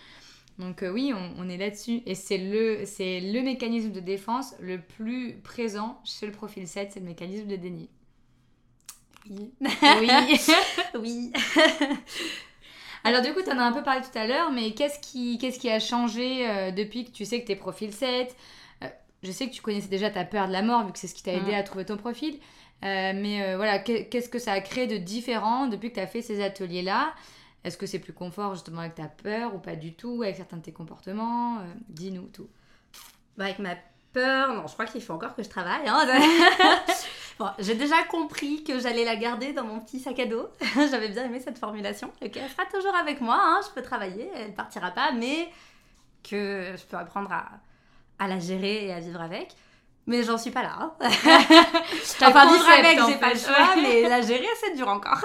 Donc 0.57 0.81
euh, 0.81 0.89
oui, 0.91 1.13
on, 1.15 1.33
on 1.43 1.49
est 1.49 1.57
là-dessus 1.57 2.01
et 2.07 2.15
c'est 2.15 2.37
le 2.39 2.79
c'est 2.85 3.19
le 3.19 3.41
mécanisme 3.43 3.91
de 3.91 3.99
défense 3.99 4.55
le 4.59 4.79
plus 4.79 5.35
présent 5.43 5.99
chez 6.05 6.25
le 6.25 6.31
profil 6.31 6.67
7, 6.67 6.91
c'est 6.93 6.99
le 7.01 7.05
mécanisme 7.05 7.45
de 7.47 7.55
déni. 7.57 7.89
Oui. 9.29 9.51
Oui. 9.61 10.09
oui. 10.99 11.33
Alors 13.03 13.21
du 13.21 13.33
coup, 13.33 13.41
tu 13.43 13.51
en 13.51 13.59
as 13.59 13.63
un 13.63 13.71
peu 13.71 13.83
parlé 13.83 14.01
tout 14.01 14.17
à 14.17 14.25
l'heure, 14.25 14.51
mais 14.51 14.71
qu'est-ce 14.73 14.99
qui, 14.99 15.37
qu'est-ce 15.37 15.59
qui 15.59 15.69
a 15.69 15.79
changé 15.79 16.49
euh, 16.49 16.71
depuis 16.71 17.05
que 17.05 17.11
tu 17.11 17.25
sais 17.25 17.41
que 17.41 17.47
t'es 17.47 17.55
profil 17.55 17.93
7 17.93 18.35
Euh, 18.83 18.87
Je 19.23 19.31
sais 19.31 19.47
que 19.47 19.53
tu 19.53 19.61
connaissais 19.61 19.87
déjà 19.89 20.09
ta 20.09 20.25
peur 20.25 20.47
de 20.47 20.51
la 20.53 20.61
mort, 20.63 20.85
vu 20.85 20.91
que 20.91 20.97
c'est 20.99 21.07
ce 21.07 21.13
qui 21.15 21.21
t'a 21.23 21.33
aidé 21.33 21.51
Mhm. 21.51 21.57
à 21.59 21.63
trouver 21.63 21.85
ton 21.85 21.97
profil. 21.97 22.39
Euh, 22.83 23.13
mais 23.15 23.55
voilà, 23.55 23.79
que- 23.79 24.03
qu'est-ce 24.03 24.29
que 24.29 24.39
ça 24.39 24.53
a 24.53 24.59
créé 24.61 24.87
de 24.87 24.97
différent 24.97 25.67
depuis 25.67 25.89
que 25.89 25.95
tu 25.95 26.01
as 26.01 26.07
fait 26.07 26.21
ces 26.21 26.43
ateliers-là? 26.43 27.13
Est-ce 27.63 27.77
que 27.77 27.85
c'est 27.87 27.99
plus 27.99 28.13
confort 28.13 28.53
justement 28.53 28.81
avec 28.81 28.95
ta 28.95 29.05
peur 29.07 29.55
ou 29.55 29.59
pas 29.59 29.75
du 29.75 29.93
tout, 29.93 30.21
avec 30.23 30.35
certains 30.35 30.57
de 30.57 30.61
tes 30.63 30.71
comportements? 30.73 31.57
Dis-nous 31.89 32.27
tout. 32.27 32.47
Bah, 33.37 33.45
avec 33.45 33.59
ma 33.59 33.75
peur, 34.13 34.53
non, 34.53 34.65
je 34.67 34.73
crois 34.73 34.85
qu'il 34.85 35.01
faut 35.01 35.13
encore 35.13 35.35
que 35.35 35.43
je 35.43 35.49
travaille. 35.49 35.87
hein. 35.87 36.05
bon, 37.39 37.49
j'ai 37.59 37.75
déjà 37.75 38.03
compris 38.03 38.63
que 38.63 38.79
j'allais 38.79 39.05
la 39.05 39.15
garder 39.15 39.53
dans 39.53 39.63
mon 39.63 39.79
petit 39.79 39.99
sac 39.99 40.19
à 40.19 40.25
dos. 40.25 40.47
J'avais 40.89 41.09
bien 41.09 41.25
aimé 41.25 41.39
cette 41.39 41.57
formulation. 41.57 42.11
Elle 42.21 42.31
sera 42.33 42.65
toujours 42.71 42.95
avec 42.95 43.21
moi, 43.21 43.37
hein, 43.39 43.59
je 43.65 43.69
peux 43.73 43.81
travailler, 43.81 44.29
elle 44.35 44.53
partira 44.53 44.91
pas, 44.91 45.11
mais 45.11 45.49
que 46.23 46.73
je 46.77 46.83
peux 46.85 46.97
apprendre 46.97 47.31
à, 47.31 47.49
à 48.19 48.27
la 48.27 48.39
gérer 48.39 48.87
et 48.87 48.93
à 48.93 48.99
vivre 48.99 49.21
avec. 49.21 49.55
Mais 50.07 50.21
j'en 50.23 50.37
suis 50.37 50.51
pas 50.51 50.61
là. 50.63 50.75
hein. 50.79 50.93
Enfin, 52.21 52.45
vivre 52.53 52.69
avec, 52.69 52.99
j'ai 53.07 53.17
pas 53.19 53.33
le 53.33 53.39
choix, 53.39 53.75
mais 53.75 54.07
la 54.07 54.21
gérer, 54.21 54.47
c'est 54.59 54.75
dur 54.75 54.87
encore. 54.87 55.21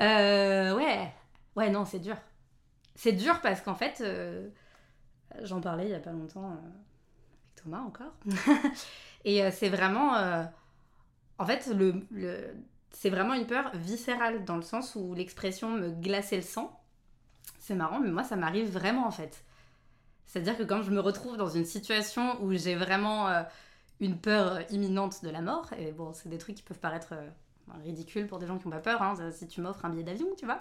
Euh, 0.00 0.74
ouais, 0.74 1.12
ouais, 1.56 1.70
non, 1.70 1.84
c'est 1.84 1.98
dur. 1.98 2.16
C'est 2.94 3.12
dur 3.12 3.40
parce 3.42 3.60
qu'en 3.60 3.74
fait, 3.74 4.00
euh, 4.00 4.48
j'en 5.42 5.60
parlais 5.60 5.84
il 5.84 5.90
y 5.90 5.94
a 5.94 5.98
pas 6.00 6.10
longtemps 6.12 6.44
euh, 6.44 6.54
avec 6.54 7.62
Thomas 7.62 7.80
encore. 7.80 8.12
Et 9.24 9.42
euh, 9.44 9.50
c'est 9.52 9.68
vraiment. 9.68 10.16
euh, 10.16 10.44
en 11.38 11.46
fait, 11.46 11.66
le, 11.68 12.06
le- 12.10 12.54
c'est 12.90 13.10
vraiment 13.10 13.34
une 13.34 13.46
peur 13.46 13.70
viscérale 13.76 14.44
dans 14.44 14.56
le 14.56 14.62
sens 14.62 14.94
où 14.96 15.14
l'expression 15.14 15.70
me 15.70 15.90
glaçait 15.90 16.36
le 16.36 16.42
sang. 16.42 16.80
C'est 17.58 17.74
marrant, 17.74 18.00
mais 18.00 18.10
moi, 18.10 18.24
ça 18.24 18.36
m'arrive 18.36 18.70
vraiment 18.70 19.06
en 19.06 19.10
fait. 19.12 19.44
C'est-à-dire 20.26 20.56
que 20.58 20.64
quand 20.64 20.82
je 20.82 20.90
me 20.90 21.00
retrouve 21.00 21.36
dans 21.36 21.48
une 21.48 21.64
situation 21.66 22.42
où 22.42 22.52
j'ai 22.54 22.76
vraiment 22.76 23.28
euh, 23.28 23.42
une 24.00 24.18
peur 24.18 24.60
imminente 24.72 25.24
de 25.24 25.30
la 25.30 25.42
mort, 25.42 25.72
et 25.78 25.92
bon, 25.92 26.12
c'est 26.14 26.28
des 26.30 26.38
trucs 26.38 26.56
qui 26.56 26.62
peuvent 26.64 26.78
paraître 26.80 27.14
ridicules 27.84 28.26
pour 28.26 28.38
des 28.38 28.46
gens 28.46 28.58
qui 28.58 28.66
n'ont 28.66 28.72
pas 28.72 28.80
peur, 28.80 29.02
hein, 29.02 29.14
si 29.32 29.46
tu 29.48 29.60
m'offres 29.60 29.84
un 29.84 29.90
billet 29.90 30.04
d'avion, 30.04 30.28
tu 30.38 30.46
vois. 30.46 30.58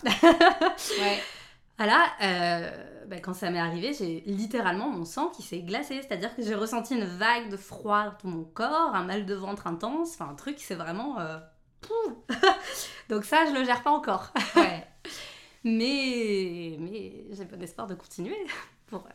Ouais. 0.97 1.27
Euh, 1.81 3.05
bah, 3.07 3.19
quand 3.19 3.33
ça 3.33 3.49
m'est 3.49 3.59
arrivé, 3.59 3.93
j'ai 3.93 4.21
littéralement 4.25 4.89
mon 4.89 5.05
sang 5.05 5.29
qui 5.29 5.41
s'est 5.41 5.61
glacé. 5.61 6.01
C'est-à-dire 6.01 6.35
que 6.35 6.43
j'ai 6.43 6.55
ressenti 6.55 6.95
une 6.95 7.05
vague 7.05 7.49
de 7.49 7.57
froid 7.57 8.17
dans 8.23 8.29
mon 8.29 8.43
corps, 8.43 8.95
un 8.95 9.03
mal 9.03 9.25
de 9.25 9.33
ventre 9.33 9.67
intense, 9.67 10.13
enfin 10.13 10.29
un 10.29 10.35
truc, 10.35 10.57
c'est 10.59 10.75
vraiment... 10.75 11.19
euh. 11.19 11.39
Donc 13.09 13.23
ça, 13.23 13.45
je 13.47 13.57
le 13.57 13.63
gère 13.63 13.83
pas 13.83 13.91
encore. 13.91 14.33
ouais. 14.55 14.85
Mais, 15.65 16.77
mais 16.79 17.25
j'ai 17.31 17.43
bon 17.43 17.61
espoir 17.61 17.85
de 17.85 17.93
continuer. 17.93 18.37
Pour... 18.87 19.05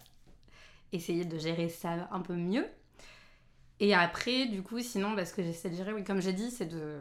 essayer 0.92 1.24
de 1.24 1.38
gérer 1.38 1.70
ça 1.70 2.06
un 2.12 2.20
peu 2.20 2.34
mieux. 2.34 2.66
Et 3.80 3.94
après, 3.94 4.44
du 4.46 4.62
coup, 4.62 4.80
sinon, 4.80 5.16
parce 5.16 5.32
que 5.32 5.42
j'essaie 5.42 5.70
de 5.70 5.74
gérer, 5.76 5.94
oui, 5.94 6.04
comme 6.04 6.20
j'ai 6.20 6.34
dit, 6.34 6.50
c'est 6.50 6.66
de 6.66 6.98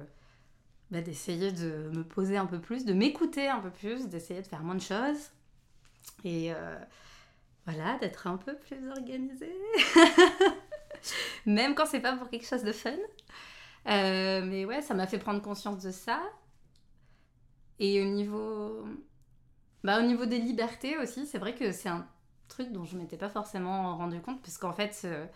bah, 0.91 1.01
d'essayer 1.01 1.51
de 1.51 1.91
me 1.93 2.03
poser 2.03 2.37
un 2.37 2.45
peu 2.45 2.61
plus, 2.61 2.85
de 2.85 2.93
m'écouter 2.93 3.49
un 3.49 3.59
peu 3.59 3.69
plus, 3.69 4.07
d'essayer 4.07 4.41
de 4.41 4.47
faire 4.47 4.63
moins 4.63 4.75
de 4.75 4.81
choses. 4.81 5.31
Et 6.23 6.53
euh, 6.53 6.77
voilà, 7.65 7.97
d'être 7.99 8.27
un 8.27 8.37
peu 8.37 8.55
plus 8.55 8.89
organisée. 8.89 9.55
Même 11.45 11.75
quand 11.75 11.85
c'est 11.85 11.99
pas 11.99 12.15
pour 12.15 12.29
quelque 12.29 12.45
chose 12.47 12.63
de 12.63 12.71
fun. 12.71 12.91
Euh, 13.87 14.41
mais 14.45 14.65
ouais, 14.65 14.81
ça 14.81 14.93
m'a 14.93 15.07
fait 15.07 15.19
prendre 15.19 15.41
conscience 15.41 15.83
de 15.83 15.91
ça. 15.91 16.21
Et 17.79 18.01
au 18.01 18.05
niveau, 18.05 18.85
bah, 19.83 19.99
au 19.99 20.03
niveau 20.03 20.25
des 20.25 20.39
libertés 20.39 20.97
aussi, 20.97 21.25
c'est 21.25 21.39
vrai 21.39 21.55
que 21.55 21.71
c'est 21.71 21.89
un 21.89 22.07
truc 22.47 22.71
dont 22.71 22.85
je 22.85 22.97
m'étais 22.97 23.17
pas 23.17 23.29
forcément 23.29 23.97
rendu 23.97 24.21
compte, 24.21 24.41
parce 24.41 24.57
qu'en 24.57 24.73
fait, 24.73 24.93
c'est 24.93 25.29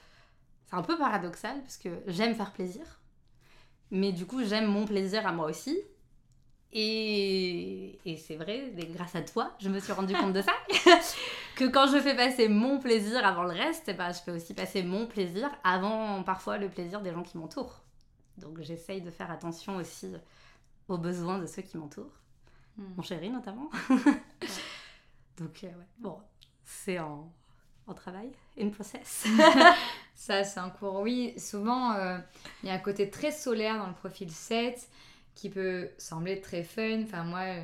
un 0.71 0.81
peu 0.81 0.97
paradoxal, 0.97 1.61
parce 1.61 1.77
que 1.77 1.89
j'aime 2.07 2.35
faire 2.35 2.53
plaisir, 2.53 3.01
mais 3.91 4.11
du 4.11 4.25
coup, 4.25 4.43
j'aime 4.43 4.67
mon 4.67 4.85
plaisir 4.85 5.25
à 5.25 5.31
moi 5.31 5.47
aussi. 5.49 5.77
Et, 6.73 7.97
et 8.05 8.17
c'est 8.17 8.35
vrai, 8.35 8.71
grâce 8.93 9.15
à 9.15 9.21
toi, 9.21 9.55
je 9.59 9.69
me 9.69 9.79
suis 9.79 9.93
rendu 9.93 10.13
compte 10.13 10.33
de 10.33 10.41
ça. 10.41 10.51
que 11.55 11.65
quand 11.65 11.87
je 11.87 11.99
fais 11.99 12.15
passer 12.15 12.49
mon 12.49 12.79
plaisir 12.79 13.25
avant 13.25 13.43
le 13.43 13.53
reste, 13.53 13.95
bah, 13.95 14.11
je 14.11 14.19
fais 14.19 14.31
aussi 14.31 14.53
passer 14.53 14.83
mon 14.83 15.07
plaisir 15.07 15.49
avant 15.63 16.23
parfois 16.23 16.57
le 16.57 16.69
plaisir 16.69 17.01
des 17.01 17.11
gens 17.11 17.23
qui 17.23 17.37
m'entourent. 17.37 17.81
Donc 18.37 18.61
j'essaye 18.61 19.01
de 19.01 19.09
faire 19.09 19.31
attention 19.31 19.77
aussi 19.77 20.13
aux 20.87 20.97
besoins 20.97 21.39
de 21.39 21.47
ceux 21.47 21.61
qui 21.61 21.77
m'entourent. 21.77 22.21
Hmm. 22.77 22.93
Mon 22.97 23.03
chéri 23.03 23.29
notamment. 23.29 23.69
Donc 25.37 25.63
euh, 25.63 25.67
ouais. 25.67 25.87
bon, 25.99 26.19
c'est 26.63 26.99
en, 26.99 27.31
en 27.87 27.93
travail, 27.93 28.31
in 28.59 28.69
process. 28.69 29.25
Ça, 30.15 30.43
c'est 30.43 30.59
un 30.59 30.69
cours. 30.69 31.01
Oui, 31.01 31.33
souvent, 31.37 31.93
euh, 31.93 32.17
il 32.61 32.69
y 32.69 32.71
a 32.71 32.75
un 32.75 32.79
côté 32.79 33.09
très 33.09 33.31
solaire 33.31 33.77
dans 33.77 33.87
le 33.87 33.93
profil 33.93 34.31
7 34.31 34.89
qui 35.37 35.49
peut 35.49 35.89
sembler 35.97 36.41
très 36.41 36.63
fun. 36.63 37.03
Enfin, 37.03 37.23
moi, 37.23 37.41
euh, 37.41 37.63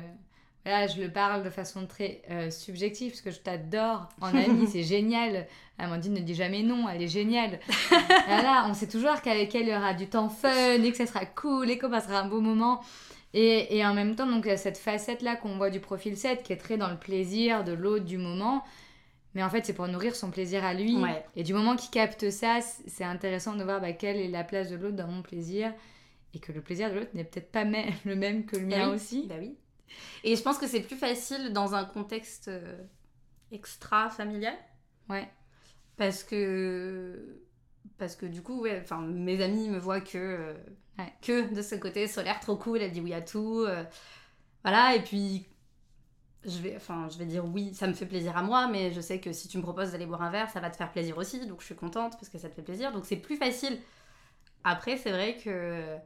Là, 0.66 0.86
je 0.86 0.98
le 0.98 1.10
parle 1.10 1.42
de 1.42 1.50
façon 1.50 1.86
très 1.86 2.22
euh, 2.30 2.50
subjective 2.50 3.10
parce 3.10 3.20
que 3.20 3.30
je 3.30 3.38
t'adore 3.38 4.08
en 4.22 4.28
amie, 4.34 4.66
c'est 4.66 4.82
génial. 4.82 5.46
Amandine 5.78 6.14
ne 6.14 6.20
dit 6.20 6.34
jamais 6.34 6.62
non, 6.62 6.88
elle 6.88 7.02
est 7.02 7.08
géniale. 7.08 7.60
là, 8.28 8.66
on 8.68 8.72
sait 8.72 8.88
toujours 8.88 9.20
qu'avec 9.20 9.54
elle, 9.54 9.64
il 9.64 9.68
y 9.68 9.76
aura 9.76 9.92
du 9.92 10.06
temps 10.06 10.30
fun 10.30 10.82
et 10.82 10.90
que 10.90 10.96
ça 10.96 11.04
sera 11.04 11.26
cool 11.26 11.70
et 11.70 11.76
qu'on 11.76 11.90
passera 11.90 12.20
un 12.20 12.28
beau 12.28 12.40
moment. 12.40 12.80
Et, 13.34 13.76
et 13.76 13.84
en 13.84 13.92
même 13.92 14.14
temps, 14.14 14.26
donc, 14.26 14.44
il 14.46 14.48
y 14.48 14.52
a 14.52 14.56
cette 14.56 14.78
facette-là 14.78 15.36
qu'on 15.36 15.56
voit 15.58 15.68
du 15.68 15.80
profil 15.80 16.16
7 16.16 16.42
qui 16.42 16.54
est 16.54 16.56
très 16.56 16.78
dans 16.78 16.88
le 16.88 16.96
plaisir 16.96 17.62
de 17.64 17.72
l'autre 17.72 18.06
du 18.06 18.16
moment. 18.16 18.64
Mais 19.34 19.42
en 19.42 19.50
fait, 19.50 19.66
c'est 19.66 19.74
pour 19.74 19.88
nourrir 19.88 20.14
son 20.14 20.30
plaisir 20.30 20.64
à 20.64 20.72
lui. 20.72 20.96
Et 21.36 21.42
du 21.42 21.52
moment 21.52 21.76
qu'il 21.76 21.90
capte 21.90 22.30
ça, 22.30 22.60
c'est 22.86 23.04
intéressant 23.04 23.54
de 23.54 23.64
voir 23.64 23.80
bah, 23.80 23.92
quelle 23.92 24.16
est 24.16 24.28
la 24.28 24.44
place 24.44 24.70
de 24.70 24.76
l'autre 24.76 24.96
dans 24.96 25.08
mon 25.08 25.22
plaisir. 25.22 25.72
Et 26.34 26.40
que 26.40 26.52
le 26.52 26.60
plaisir 26.60 26.90
de 26.90 26.96
l'autre 26.96 27.10
n'est 27.14 27.24
peut-être 27.24 27.50
pas 27.50 27.64
le 28.04 28.16
même 28.16 28.46
que 28.46 28.56
le 28.56 28.66
mien 28.66 28.88
bah 28.88 28.94
aussi. 28.94 29.26
Bah 29.26 29.36
oui. 29.38 29.56
Et 30.24 30.36
je 30.36 30.42
pense 30.42 30.58
que 30.58 30.66
c'est 30.66 30.80
plus 30.80 30.96
facile 30.96 31.52
dans 31.52 31.74
un 31.74 31.84
contexte 31.84 32.48
euh, 32.48 32.76
extra-familial. 33.52 34.56
Ouais. 35.08 35.28
Parce 35.96 36.24
que. 36.24 37.40
Parce 37.98 38.16
que 38.16 38.26
du 38.26 38.42
coup, 38.42 38.62
ouais, 38.62 38.80
enfin, 38.82 39.00
mes 39.00 39.40
amis 39.42 39.68
me 39.68 39.78
voient 39.78 40.00
que, 40.00 40.18
euh, 40.18 40.54
que 41.22 41.54
de 41.54 41.62
ce 41.62 41.76
côté 41.76 42.08
solaire 42.08 42.40
trop 42.40 42.56
cool, 42.56 42.80
elle 42.80 42.90
dit 42.90 43.00
oui 43.00 43.14
à 43.14 43.22
tout. 43.22 43.60
Euh, 43.60 43.84
voilà, 44.64 44.96
et 44.96 45.02
puis 45.02 45.46
je 46.44 46.58
vais, 46.58 46.74
enfin, 46.76 47.08
je 47.10 47.18
vais 47.18 47.26
dire 47.26 47.44
oui, 47.44 47.72
ça 47.74 47.86
me 47.86 47.92
fait 47.92 48.06
plaisir 48.06 48.36
à 48.36 48.42
moi, 48.42 48.66
mais 48.68 48.92
je 48.92 49.00
sais 49.00 49.20
que 49.20 49.32
si 49.32 49.48
tu 49.48 49.58
me 49.58 49.62
proposes 49.62 49.92
d'aller 49.92 50.06
boire 50.06 50.22
un 50.22 50.30
verre, 50.30 50.50
ça 50.50 50.60
va 50.60 50.70
te 50.70 50.76
faire 50.76 50.90
plaisir 50.90 51.16
aussi, 51.18 51.46
donc 51.46 51.60
je 51.60 51.66
suis 51.66 51.74
contente 51.74 52.12
parce 52.12 52.28
que 52.28 52.38
ça 52.38 52.48
te 52.48 52.54
fait 52.54 52.62
plaisir, 52.62 52.92
donc 52.92 53.04
c'est 53.04 53.16
plus 53.16 53.36
facile. 53.36 53.78
Après, 54.64 54.96
c'est 54.96 55.10
vrai 55.10 55.36
que 55.36 55.96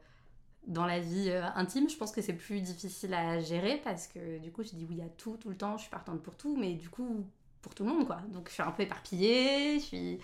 dans 0.67 0.85
la 0.85 0.99
vie 0.99 1.29
euh, 1.29 1.43
intime, 1.55 1.89
je 1.89 1.95
pense 1.95 2.11
que 2.11 2.21
c'est 2.21 2.33
plus 2.33 2.61
difficile 2.61 3.13
à 3.13 3.39
gérer 3.39 3.81
parce 3.83 4.07
que 4.07 4.37
du 4.39 4.51
coup, 4.51 4.63
je 4.63 4.69
dis 4.69 4.85
oui 4.89 5.01
à 5.01 5.09
tout, 5.17 5.37
tout 5.37 5.49
le 5.49 5.57
temps, 5.57 5.77
je 5.77 5.83
suis 5.83 5.91
partante 5.91 6.21
pour 6.21 6.35
tout, 6.35 6.55
mais 6.57 6.73
du 6.73 6.89
coup, 6.89 7.25
pour 7.61 7.73
tout 7.73 7.83
le 7.83 7.89
monde, 7.89 8.05
quoi. 8.05 8.21
Donc, 8.29 8.47
je 8.49 8.53
suis 8.53 8.63
un 8.63 8.71
peu 8.71 8.83
éparpillée, 8.83 9.79
je 9.79 9.83
suis... 9.83 10.19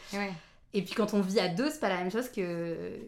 Et 0.74 0.82
puis, 0.82 0.94
quand 0.94 1.14
on 1.14 1.22
vit 1.22 1.40
à 1.40 1.48
deux, 1.48 1.70
c'est 1.70 1.80
pas 1.80 1.90
la 1.90 1.98
même 1.98 2.12
chose 2.12 2.30
que 2.30 3.00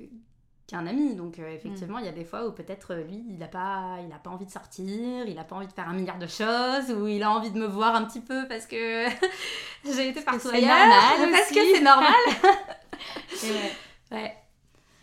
qu'un 0.67 0.85
ami. 0.85 1.15
Donc, 1.15 1.39
euh, 1.39 1.53
effectivement, 1.53 1.97
il 1.97 2.05
y 2.05 2.09
a 2.09 2.11
des 2.11 2.25
fois 2.25 2.45
où 2.45 2.51
peut-être 2.51 2.93
euh, 2.93 3.03
lui, 3.03 3.23
il 3.29 3.37
n'a 3.39 3.47
pas, 3.47 3.97
il 4.05 4.11
a 4.11 4.17
pas 4.17 4.29
envie 4.29 4.45
de 4.45 4.51
sortir, 4.51 5.25
il 5.25 5.35
n'a 5.35 5.43
pas 5.43 5.55
envie 5.55 5.67
de 5.67 5.73
faire 5.73 5.87
un 5.87 5.93
milliard 5.93 6.19
de 6.19 6.27
choses, 6.27 6.91
ou 6.91 7.07
il 7.07 7.23
a 7.23 7.31
envie 7.31 7.51
de 7.51 7.59
me 7.59 7.65
voir 7.65 7.95
un 7.95 8.03
petit 8.03 8.19
peu 8.19 8.47
parce 8.47 8.67
que 8.67 9.07
j'ai 9.85 10.09
été 10.09 10.21
partout 10.21 10.49
ailleurs. 10.49 10.77
Normal 10.77 11.31
parce 11.31 11.49
que 11.49 11.73
c'est 11.73 11.81
normal. 11.81 12.13
ouais. 13.43 13.71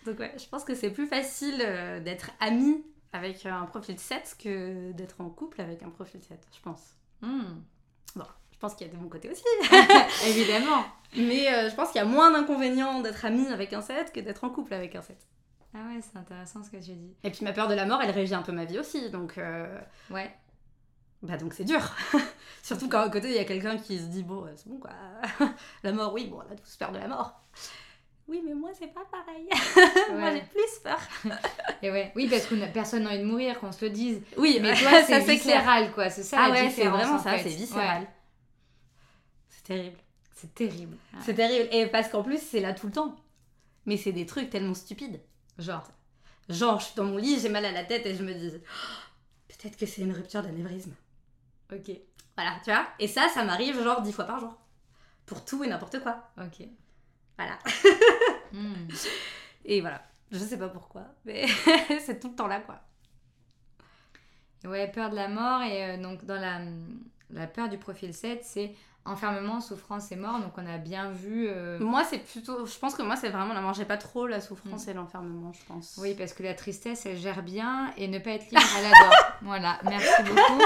Donc 0.05 0.19
ouais, 0.19 0.35
je 0.39 0.47
pense 0.49 0.65
que 0.65 0.75
c'est 0.75 0.91
plus 0.91 1.07
facile 1.07 1.61
euh, 1.61 2.01
d'être 2.01 2.31
ami 2.41 2.85
avec 3.13 3.47
un 3.47 3.65
profil 3.65 3.99
7 3.99 4.37
que 4.39 4.93
d'être 4.93 5.21
en 5.21 5.31
couple 5.31 5.61
avec 5.61 5.83
un 5.83 5.91
profil 5.91 6.21
7, 6.23 6.39
je 6.53 6.61
pense. 6.61 6.97
Hmm. 7.23 7.61
Bon, 8.17 8.27
je 8.53 8.59
pense 8.59 8.75
qu'il 8.75 8.87
y 8.87 8.91
a 8.91 8.93
de 8.93 8.99
mon 8.99 9.09
côté 9.09 9.31
aussi. 9.31 9.45
Évidemment. 10.27 10.85
Mais 11.17 11.49
euh, 11.53 11.71
je 11.71 11.75
pense 11.75 11.93
qu'il 11.93 12.01
y 12.01 12.05
a 12.05 12.07
moins 12.07 12.33
d'inconvénients 12.33 13.01
d'être 13.01 13.25
ami 13.25 13.47
avec 13.49 13.73
un 13.73 13.81
7 13.81 14.13
que 14.13 14.21
d'être 14.21 14.45
en 14.45 14.51
couple 14.51 14.75
avec 14.75 14.97
un 14.97 15.03
7. 15.03 15.17
Ah 15.75 15.79
ouais, 15.89 16.01
c'est 16.01 16.19
intéressant 16.19 16.63
ce 16.63 16.71
que 16.71 16.77
tu 16.77 16.93
dis. 16.93 17.15
Et 17.23 17.31
puis 17.31 17.45
ma 17.45 17.53
peur 17.53 17.69
de 17.69 17.75
la 17.75 17.87
mort, 17.87 18.01
elle 18.03 18.11
régit 18.11 18.35
un 18.35 18.43
peu 18.43 18.53
ma 18.53 18.65
vie 18.65 18.79
aussi, 18.79 19.11
donc... 19.11 19.39
Euh, 19.39 19.81
ouais. 20.11 20.33
Bah 21.23 21.39
donc 21.39 21.55
c'est 21.55 21.65
dur. 21.65 21.81
Surtout 22.63 22.89
quand 22.89 23.01
à 23.01 23.09
côté 23.09 23.29
il 23.29 23.35
y 23.35 23.39
a 23.39 23.45
quelqu'un 23.45 23.79
qui 23.79 23.99
se 23.99 24.05
dit 24.05 24.23
bon 24.23 24.47
c'est 24.57 24.69
bon 24.69 24.79
quoi. 24.79 24.91
la 25.83 25.93
mort 25.93 26.13
oui 26.13 26.27
bon 26.27 26.37
on 26.37 26.53
a 26.53 26.55
tous 26.55 26.77
peur 26.77 26.93
de 26.93 26.99
la 26.99 27.09
mort. 27.09 27.41
Oui, 28.27 28.43
mais 28.45 28.55
moi, 28.55 28.71
c'est 28.73 28.89
pas 28.89 29.05
pareil. 29.05 29.47
moi, 30.19 30.33
j'ai 30.33 30.41
plus 30.43 30.79
peur. 30.83 30.99
Et 31.83 31.91
ouais. 31.91 32.13
Oui, 32.17 32.27
parce 32.29 32.47
que 32.47 32.55
personne 32.73 33.03
n'a 33.03 33.11
envie 33.11 33.19
de 33.19 33.25
mourir, 33.25 33.61
qu'on 33.61 33.71
se 33.71 33.85
le 33.85 33.91
dise. 33.91 34.23
Oui, 34.37 34.59
mais 34.63 34.75
toi, 34.81 35.03
c'est 35.03 35.21
viscéral, 35.21 35.93
quoi. 35.93 36.09
C'est 36.09 36.23
ça 36.23 36.39
ah 36.41 36.51
ouais, 36.51 36.71
c'est 36.71 36.87
vraiment 36.87 37.19
ça, 37.19 37.39
c'est 37.39 37.51
viscéral. 37.51 38.07
C'est 39.51 39.65
terrible. 39.65 39.99
C'est 40.35 40.55
terrible. 40.55 40.97
C'est 41.21 41.35
terrible. 41.35 41.69
Et 41.73 41.87
parce 41.87 42.09
qu'en 42.09 42.23
plus, 42.23 42.39
c'est 42.39 42.61
là 42.61 42.73
tout 42.73 42.87
le 42.87 42.93
temps. 42.93 43.15
Mais 43.87 43.97
c'est 43.97 44.13
des 44.13 44.27
trucs 44.27 44.51
tellement 44.51 44.75
stupides. 44.75 45.21
Genre 45.59 45.87
Genre, 46.49 46.79
je 46.81 46.87
suis 46.87 46.95
dans 46.97 47.05
mon 47.05 47.17
lit, 47.17 47.39
j'ai 47.41 47.49
mal 47.49 47.65
à 47.65 47.73
la 47.73 47.85
tête 47.85 48.05
et 48.05 48.15
je 48.15 48.23
me 48.23 48.35
dis 48.35 48.53
oh, 48.55 49.49
peut-être 49.49 49.77
que 49.77 49.87
c'est 49.87 50.03
une 50.03 50.13
rupture 50.13 50.43
d'anévrisme. 50.43 50.93
Ok. 51.73 51.91
Voilà, 52.37 52.57
tu 52.65 52.71
vois. 52.71 52.87
Et 52.99 53.09
ça, 53.09 53.29
ça 53.29 53.45
m'arrive 53.45 53.83
genre 53.83 54.03
dix 54.03 54.13
fois 54.13 54.25
par 54.25 54.41
jour. 54.41 54.55
Pour 55.27 55.45
tout 55.45 55.65
et 55.65 55.69
n'importe 55.69 56.03
quoi. 56.03 56.31
Ok. 56.39 56.67
Voilà. 57.37 57.59
Hmm. 58.53 58.89
Et 59.65 59.81
voilà. 59.81 60.03
Je 60.31 60.39
sais 60.39 60.59
pas 60.59 60.69
pourquoi, 60.69 61.03
mais 61.25 61.47
c'est 62.01 62.19
tout 62.21 62.29
le 62.29 62.35
temps 62.35 62.47
là, 62.47 62.61
quoi. 62.61 62.81
Ouais, 64.65 64.89
peur 64.89 65.11
de 65.11 65.15
la 65.15 65.29
mort. 65.29 65.63
Et 65.63 65.85
euh, 65.85 65.97
donc, 65.97 66.25
dans 66.25 66.41
la, 66.41 66.61
la 67.31 67.47
peur 67.47 67.69
du 67.69 67.79
profil 67.79 68.15
7, 68.15 68.41
c'est 68.43 68.75
enfermement, 69.05 69.61
souffrance 69.61 70.11
et 70.11 70.17
mort. 70.17 70.41
Donc, 70.41 70.53
on 70.57 70.67
a 70.67 70.79
bien 70.79 71.11
vu. 71.11 71.47
Euh, 71.49 71.79
moi, 71.79 72.03
c'est 72.05 72.19
plutôt. 72.19 72.67
Je 72.67 72.79
pense 72.79 72.95
que 72.95 73.03
moi, 73.03 73.17
c'est 73.17 73.29
vraiment 73.29 73.55
la 73.55 73.61
mort. 73.61 73.75
J'ai 73.75 73.85
pas 73.85 73.99
trop 73.99 74.27
la 74.27 74.41
souffrance 74.41 74.87
hmm. 74.87 74.91
et 74.91 74.95
l'enfermement, 74.95 75.53
je 75.53 75.65
pense. 75.67 75.97
Oui, 75.99 76.15
parce 76.15 76.33
que 76.33 76.43
la 76.43 76.55
tristesse, 76.55 77.07
elle 77.07 77.19
gère 77.19 77.43
bien. 77.43 77.93
Et 77.97 78.09
ne 78.09 78.19
pas 78.19 78.31
être 78.31 78.51
libre, 78.51 78.63
elle 78.79 78.87
adore. 78.87 79.15
voilà, 79.43 79.79
merci 79.85 80.23
beaucoup. 80.25 80.63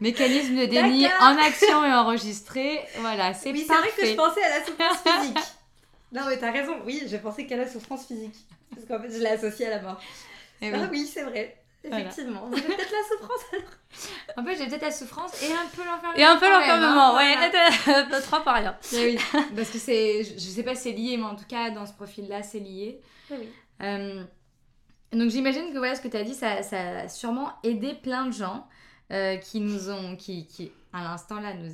Mécanisme 0.00 0.56
de 0.56 0.66
déni 0.66 1.06
en 1.20 1.38
action 1.38 1.84
et 1.84 1.92
enregistré. 1.92 2.80
Voilà, 2.98 3.32
c'est 3.32 3.52
oui, 3.52 3.64
parfait. 3.64 3.90
C'est 3.94 4.02
vrai 4.02 4.02
que 4.02 4.10
je 4.10 4.16
pensais 4.16 4.42
à 4.42 4.58
la 4.58 4.64
souffrance 4.64 4.98
physique. 5.06 5.53
Non, 6.14 6.22
mais 6.28 6.38
t'as 6.38 6.52
raison, 6.52 6.76
oui, 6.86 7.02
j'ai 7.06 7.18
pensé 7.18 7.44
qu'à 7.46 7.56
la 7.56 7.68
souffrance 7.68 8.06
physique. 8.06 8.36
Parce 8.70 8.86
qu'en 8.86 9.00
fait, 9.00 9.12
je 9.12 9.18
l'ai 9.18 9.30
associée 9.30 9.66
à 9.66 9.70
la 9.70 9.82
mort. 9.82 10.00
Et 10.62 10.68
eh 10.68 10.72
ah 10.72 10.88
oui, 10.90 11.06
c'est 11.06 11.24
vrai. 11.24 11.60
Effectivement. 11.82 12.48
J'ai 12.54 12.62
peut-être 12.62 12.92
la 12.92 13.16
souffrance 13.16 13.40
alors. 13.52 14.38
En 14.38 14.44
fait, 14.44 14.56
j'ai 14.56 14.66
peut-être 14.66 14.82
la 14.82 14.90
souffrance 14.90 15.42
et 15.42 15.52
un 15.52 15.66
peu 15.74 15.84
l'enfermement. 15.84 16.16
Et 16.16 16.22
un 16.22 16.36
peu 16.36 16.50
l'enfermement, 16.50 17.16
ouais. 17.16 17.34
Voilà. 17.84 18.20
trois 18.22 18.42
par 18.42 18.54
rien. 18.54 18.76
oui, 18.92 19.18
parce 19.54 19.70
que 19.70 19.78
c'est. 19.78 20.24
Je 20.24 20.38
sais 20.38 20.62
pas 20.62 20.74
si 20.74 20.84
c'est 20.84 20.92
lié, 20.92 21.16
mais 21.16 21.24
en 21.24 21.36
tout 21.36 21.44
cas, 21.46 21.70
dans 21.70 21.84
ce 21.84 21.92
profil-là, 21.92 22.42
c'est 22.42 22.60
lié. 22.60 23.00
Oui. 23.30 23.48
Euh, 23.82 24.24
donc 25.12 25.30
j'imagine 25.30 25.72
que 25.72 25.78
voilà, 25.78 25.94
ce 25.94 26.00
que 26.00 26.08
tu 26.08 26.16
as 26.16 26.22
dit, 26.22 26.34
ça, 26.34 26.62
ça, 26.62 27.00
a 27.00 27.08
sûrement 27.08 27.52
aidé 27.64 27.94
plein 27.94 28.26
de 28.26 28.32
gens 28.32 28.66
euh, 29.12 29.36
qui 29.36 29.60
nous 29.60 29.90
ont. 29.90 30.16
Qui, 30.16 30.46
qui 30.46 30.72
à 30.94 31.02
l'instant 31.02 31.40
là, 31.40 31.52
nous 31.54 31.70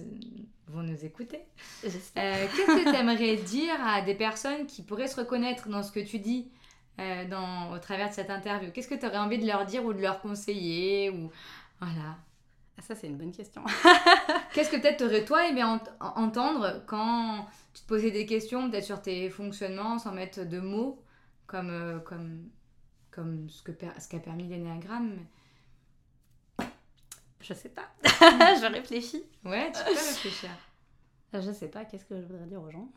vont 0.66 0.82
nous 0.82 1.04
écouter. 1.04 1.40
Euh, 1.84 1.88
qu'est-ce 2.16 2.84
que 2.84 2.90
tu 2.90 2.96
aimerais 2.96 3.36
dire 3.36 3.74
à 3.84 4.00
des 4.00 4.14
personnes 4.14 4.66
qui 4.66 4.82
pourraient 4.82 5.08
se 5.08 5.16
reconnaître 5.16 5.68
dans 5.68 5.82
ce 5.82 5.92
que 5.92 6.00
tu 6.00 6.18
dis 6.18 6.50
euh, 6.98 7.28
dans, 7.28 7.72
au 7.72 7.78
travers 7.78 8.08
de 8.08 8.14
cette 8.14 8.30
interview? 8.30 8.70
Qu'est-ce 8.72 8.88
que 8.88 8.94
tu 8.94 9.06
aurais 9.06 9.18
envie 9.18 9.38
de 9.38 9.46
leur 9.46 9.66
dire 9.66 9.84
ou 9.84 9.92
de 9.92 10.00
leur 10.00 10.20
conseiller 10.20 11.10
ou 11.10 11.30
voilà 11.80 12.16
ah, 12.78 12.82
Ça, 12.82 12.94
c'est 12.94 13.08
une 13.08 13.18
bonne 13.18 13.32
question. 13.32 13.62
Qu'est-ce 14.54 14.70
que 14.70 14.76
peut-être 14.76 15.02
aurais 15.02 15.24
toi 15.24 15.46
aimé 15.46 15.62
entendre 16.00 16.82
quand 16.86 17.46
tu 17.74 17.82
te 17.82 17.88
posais 17.88 18.10
des 18.10 18.26
questions, 18.26 18.70
peut-être 18.70 18.84
sur 18.84 19.02
tes 19.02 19.28
fonctionnements, 19.28 19.98
sans 19.98 20.12
mettre 20.12 20.44
de 20.44 20.60
mots, 20.60 21.02
comme, 21.46 21.70
euh, 21.70 21.98
comme, 21.98 22.48
comme 23.10 23.50
ce 23.50 23.62
qu'a 23.64 23.98
ce 24.00 24.08
qu'a 24.08 24.18
permis 24.18 24.44
l'énéagramme 24.44 25.18
je 27.40 27.54
sais 27.54 27.68
pas. 27.70 27.88
je 28.04 28.72
réfléchis. 28.72 29.22
Ouais, 29.44 29.70
tu 29.72 29.82
peux 29.84 29.90
réfléchir. 29.90 30.50
Je 31.32 31.52
sais 31.52 31.68
pas, 31.68 31.84
qu'est-ce 31.84 32.04
que 32.04 32.20
je 32.20 32.26
voudrais 32.26 32.46
dire 32.46 32.60
aux 32.62 32.70
gens? 32.70 32.88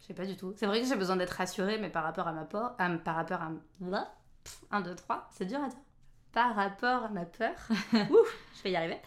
Je 0.00 0.06
sais 0.06 0.14
pas 0.14 0.26
du 0.26 0.36
tout. 0.36 0.52
C'est 0.56 0.66
vrai 0.66 0.80
que 0.80 0.86
j'ai 0.86 0.96
besoin 0.96 1.16
d'être 1.16 1.30
rassurée, 1.30 1.78
mais 1.78 1.88
par 1.90 2.02
rapport 2.04 2.26
à 2.28 2.32
ma 2.32 2.44
peur, 2.44 2.74
à- 2.78 2.88
par 2.90 3.14
rapport 3.16 3.40
à 3.42 3.50
1, 4.70 4.80
2, 4.80 4.94
3, 4.94 5.28
c'est 5.32 5.44
dur 5.46 5.62
à 5.62 5.68
dire. 5.68 5.78
Par 6.32 6.54
rapport 6.56 7.04
à 7.04 7.08
ma 7.08 7.24
peur, 7.24 7.54
Ouf, 8.10 8.36
je 8.56 8.62
vais 8.64 8.70
y 8.72 8.76
arriver. 8.76 8.98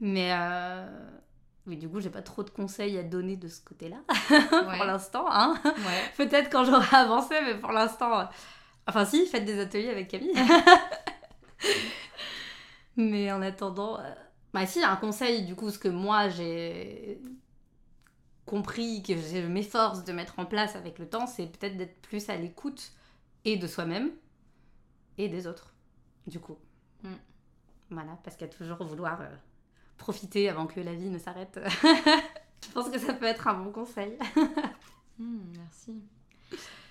Mais 0.00 0.32
euh, 0.32 0.86
oui, 1.66 1.76
du 1.76 1.88
coup, 1.88 2.00
j'ai 2.00 2.10
pas 2.10 2.22
trop 2.22 2.42
de 2.42 2.50
conseils 2.50 2.98
à 2.98 3.02
donner 3.02 3.36
de 3.36 3.48
ce 3.48 3.60
côté-là 3.64 3.96
Ouais. 4.30 4.76
pour 4.76 4.84
l'instant. 4.84 5.24
Hein. 5.28 5.54
Ouais. 5.64 6.12
Peut-être 6.16 6.50
quand 6.50 6.64
j'aurai 6.64 6.96
avancé, 6.96 7.34
mais 7.44 7.54
pour 7.56 7.72
l'instant. 7.72 8.20
euh, 8.20 8.24
Enfin, 8.86 9.04
si, 9.04 9.26
faites 9.26 9.44
des 9.44 9.60
ateliers 9.60 9.90
avec 9.90 10.08
Camille. 10.08 10.34
Mais 12.96 13.32
en 13.32 13.42
attendant. 13.42 13.98
euh, 14.00 14.14
Bah, 14.54 14.66
si, 14.66 14.82
un 14.82 14.96
conseil, 14.96 15.44
du 15.46 15.54
coup, 15.54 15.70
ce 15.70 15.78
que 15.78 15.88
moi 15.88 16.28
j'ai 16.28 17.20
compris, 18.46 19.02
que 19.02 19.14
je 19.16 19.46
m'efforce 19.46 20.04
de 20.04 20.12
mettre 20.12 20.38
en 20.38 20.46
place 20.46 20.76
avec 20.76 20.98
le 20.98 21.08
temps, 21.08 21.26
c'est 21.26 21.46
peut-être 21.46 21.76
d'être 21.76 22.00
plus 22.02 22.28
à 22.28 22.36
l'écoute 22.36 22.92
et 23.44 23.56
de 23.56 23.66
soi-même 23.66 24.10
et 25.18 25.28
des 25.28 25.46
autres, 25.46 25.74
du 26.26 26.40
coup. 26.40 26.58
Mm. 27.02 27.14
Voilà, 27.90 28.18
parce 28.24 28.36
qu'à 28.36 28.48
toujours 28.48 28.84
vouloir 28.84 29.20
euh, 29.20 29.28
profiter 29.98 30.48
avant 30.48 30.66
que 30.66 30.80
la 30.80 30.94
vie 30.94 31.10
ne 31.10 31.18
s'arrête. 31.18 31.60
je 32.64 32.70
pense 32.72 32.90
que 32.90 32.98
ça 32.98 33.14
peut 33.14 33.26
être 33.26 33.48
un 33.48 33.54
bon 33.54 33.72
conseil. 33.72 34.18
Hmm, 35.18 35.52
merci. 35.56 36.02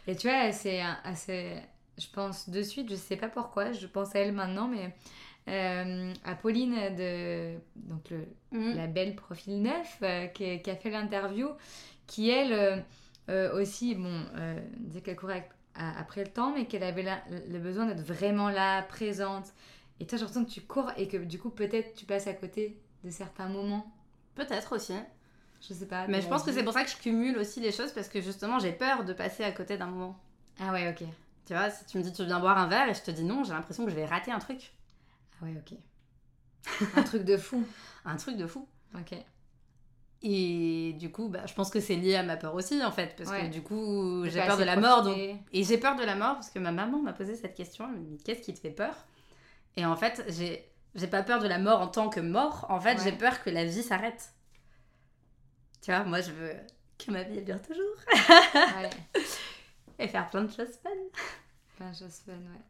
Et 0.07 0.15
tu 0.15 0.27
vois, 0.27 0.51
c'est 0.51 0.81
assez. 1.03 1.61
Je 1.97 2.07
pense 2.11 2.49
de 2.49 2.61
suite, 2.63 2.89
je 2.89 2.95
sais 2.95 3.17
pas 3.17 3.29
pourquoi, 3.29 3.73
je 3.73 3.85
pense 3.87 4.15
à 4.15 4.19
elle 4.19 4.33
maintenant, 4.33 4.67
mais 4.67 4.95
euh, 5.47 6.13
à 6.23 6.35
Pauline 6.35 6.75
de 6.97 7.55
donc 7.75 8.09
le 8.09 8.25
Mm. 8.51 8.73
la 8.75 8.87
belle 8.87 9.15
profil 9.15 9.61
neuf 9.61 9.97
euh, 10.03 10.27
qui, 10.27 10.61
qui 10.61 10.69
a 10.69 10.75
fait 10.75 10.89
l'interview, 10.89 11.47
qui 12.05 12.29
elle 12.29 12.51
euh, 12.51 12.77
euh, 13.29 13.61
aussi, 13.61 13.95
bon, 13.95 14.25
euh, 14.35 14.59
disait 14.79 14.99
qu'elle 15.01 15.15
courait 15.15 15.47
après 15.73 16.25
le 16.25 16.29
temps, 16.29 16.51
mais 16.53 16.65
qu'elle 16.65 16.83
avait 16.83 17.01
la- 17.03 17.21
le 17.49 17.59
besoin 17.59 17.85
d'être 17.85 18.01
vraiment 18.01 18.49
là, 18.49 18.81
présente. 18.83 19.45
Et 20.01 20.05
toi, 20.05 20.17
j'ai 20.17 20.25
l'impression 20.25 20.43
que 20.43 20.51
tu 20.51 20.59
cours 20.61 20.91
et 20.97 21.07
que 21.07 21.15
du 21.15 21.39
coup, 21.39 21.49
peut-être 21.49 21.93
tu 21.95 22.05
passes 22.05 22.27
à 22.27 22.33
côté 22.33 22.77
de 23.05 23.09
certains 23.09 23.47
moments. 23.47 23.89
Peut-être 24.35 24.75
aussi. 24.75 24.95
Je 25.65 25.73
sais 25.73 25.85
pas. 25.87 26.07
Mais 26.07 26.21
je 26.21 26.27
pense 26.27 26.43
que 26.43 26.51
c'est 26.51 26.63
pour 26.63 26.73
ça 26.73 26.83
que 26.83 26.89
je 26.89 26.97
cumule 26.97 27.37
aussi 27.37 27.61
les 27.61 27.71
choses 27.71 27.93
parce 27.93 28.09
que 28.09 28.19
justement 28.19 28.59
j'ai 28.59 28.73
peur 28.73 29.05
de 29.05 29.13
passer 29.13 29.43
à 29.45 29.51
côté 29.53 29.77
d'un 29.77 29.85
moment. 29.85 30.19
Ah 30.59 30.73
ouais, 30.73 30.89
ok. 30.89 31.07
Tu 31.45 31.53
vois, 31.53 31.69
si 31.69 31.85
tu 31.85 31.97
me 31.99 32.03
dis 32.03 32.11
tu 32.11 32.25
viens 32.25 32.39
boire 32.41 32.57
un 32.57 32.67
verre 32.67 32.89
et 32.89 32.93
je 32.93 33.01
te 33.01 33.11
dis 33.11 33.23
non, 33.23 33.43
j'ai 33.45 33.53
l'impression 33.53 33.85
que 33.85 33.91
je 33.91 33.95
vais 33.95 34.05
rater 34.05 34.31
un 34.31 34.39
truc. 34.39 34.73
Ouais, 35.41 35.55
ok. 35.57 35.77
Un 36.95 37.03
truc 37.03 37.23
de 37.23 37.37
fou. 37.37 37.65
Un 38.05 38.15
truc 38.17 38.37
de 38.37 38.45
fou. 38.47 38.67
Ok. 38.95 39.15
Et 40.23 40.93
du 40.99 41.11
coup, 41.11 41.29
bah, 41.29 41.45
je 41.47 41.53
pense 41.55 41.71
que 41.71 41.79
c'est 41.79 41.95
lié 41.95 42.15
à 42.15 42.21
ma 42.23 42.37
peur 42.37 42.53
aussi 42.53 42.83
en 42.83 42.91
fait. 42.91 43.15
Parce 43.17 43.29
Ouais. 43.31 43.47
que 43.47 43.51
du 43.53 43.63
coup, 43.63 44.23
j'ai 44.27 44.41
peur 44.45 44.57
de 44.57 44.63
la 44.63 44.75
mort. 44.75 45.01
Donc... 45.03 45.17
Et 45.17 45.63
j'ai 45.63 45.77
peur 45.79 45.95
de 45.95 46.03
la 46.03 46.15
mort 46.15 46.35
parce 46.35 46.49
que 46.51 46.59
ma 46.59 46.71
maman 46.71 47.01
m'a 47.01 47.13
posé 47.13 47.35
cette 47.35 47.55
question. 47.55 47.85
Elle 47.89 47.99
m'a 47.99 48.07
dit 48.07 48.17
qu'est-ce 48.23 48.41
qui 48.41 48.53
te 48.53 48.59
fait 48.59 48.69
peur? 48.71 48.93
Et 49.77 49.85
en 49.85 49.95
fait, 49.95 50.23
j'ai. 50.29 50.67
J'ai 50.93 51.07
pas 51.07 51.23
peur 51.23 51.41
de 51.41 51.47
la 51.47 51.57
mort 51.57 51.79
en 51.79 51.87
tant 51.87 52.09
que 52.09 52.19
mort, 52.19 52.65
en 52.69 52.77
fait, 52.81 52.95
Ouais. 52.97 53.03
j'ai 53.05 53.13
peur 53.13 53.41
que 53.43 53.49
la 53.49 53.63
vie 53.63 53.81
s'arrête. 53.81 54.33
Tu 55.81 55.89
vois, 55.89 56.03
moi 56.03 56.19
je 56.19 56.31
veux 56.31 56.51
que 56.99 57.11
ma 57.11 57.23
vie 57.23 57.37
elle 57.37 57.45
dure 57.45 57.61
toujours 57.61 57.95
Ouais. 58.77 58.89
et 59.97 60.07
faire 60.09 60.29
plein 60.29 60.43
de 60.43 60.51
choses 60.51 60.75
fun. 60.83 60.89
Plein 61.77 61.91
de 61.91 61.95
choses 61.95 62.19
fun, 62.25 62.33
ouais. 62.33 62.61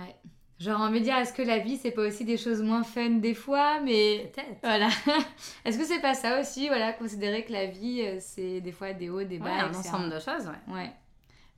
Ouais. 0.00 0.16
J'aurais 0.60 0.82
envie 0.82 0.98
de 0.98 1.04
dire, 1.04 1.16
est-ce 1.16 1.32
que 1.32 1.42
la 1.42 1.58
vie, 1.58 1.76
c'est 1.76 1.92
pas 1.92 2.02
aussi 2.02 2.24
des 2.24 2.36
choses 2.36 2.62
moins 2.62 2.82
fun 2.82 3.10
des 3.10 3.34
fois, 3.34 3.80
mais 3.80 4.30
Peut-être. 4.34 4.58
voilà. 4.62 4.88
est-ce 5.64 5.78
que 5.78 5.84
c'est 5.84 6.00
pas 6.00 6.14
ça 6.14 6.40
aussi, 6.40 6.66
voilà, 6.66 6.92
considérer 6.92 7.44
que 7.44 7.52
la 7.52 7.66
vie, 7.66 8.02
euh, 8.02 8.16
c'est 8.20 8.60
des 8.60 8.72
fois 8.72 8.92
des 8.92 9.08
hauts, 9.08 9.22
des 9.22 9.38
bas, 9.38 9.44
Ouais, 9.46 9.60
un 9.60 9.74
ensemble 9.74 10.10
de 10.10 10.18
choses, 10.18 10.46
ouais. 10.48 10.74
Ouais. 10.74 10.90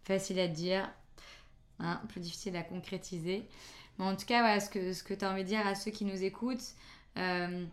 Facile 0.04 0.38
à 0.38 0.48
dire, 0.48 0.90
hein, 1.78 2.00
plus 2.08 2.20
difficile 2.20 2.56
à 2.56 2.62
concrétiser. 2.62 3.48
Mais 3.98 4.04
en 4.04 4.16
tout 4.16 4.26
cas, 4.26 4.40
voilà, 4.40 4.60
ce 4.60 4.68
que, 4.68 4.92
ce 4.92 5.02
que 5.02 5.14
tu 5.14 5.24
as 5.24 5.30
envie 5.30 5.44
de 5.44 5.48
dire 5.48 5.66
à 5.66 5.74
ceux 5.74 5.90
qui 5.90 6.04
nous 6.04 6.22
écoutent, 6.22 6.74
euh, 7.16 7.64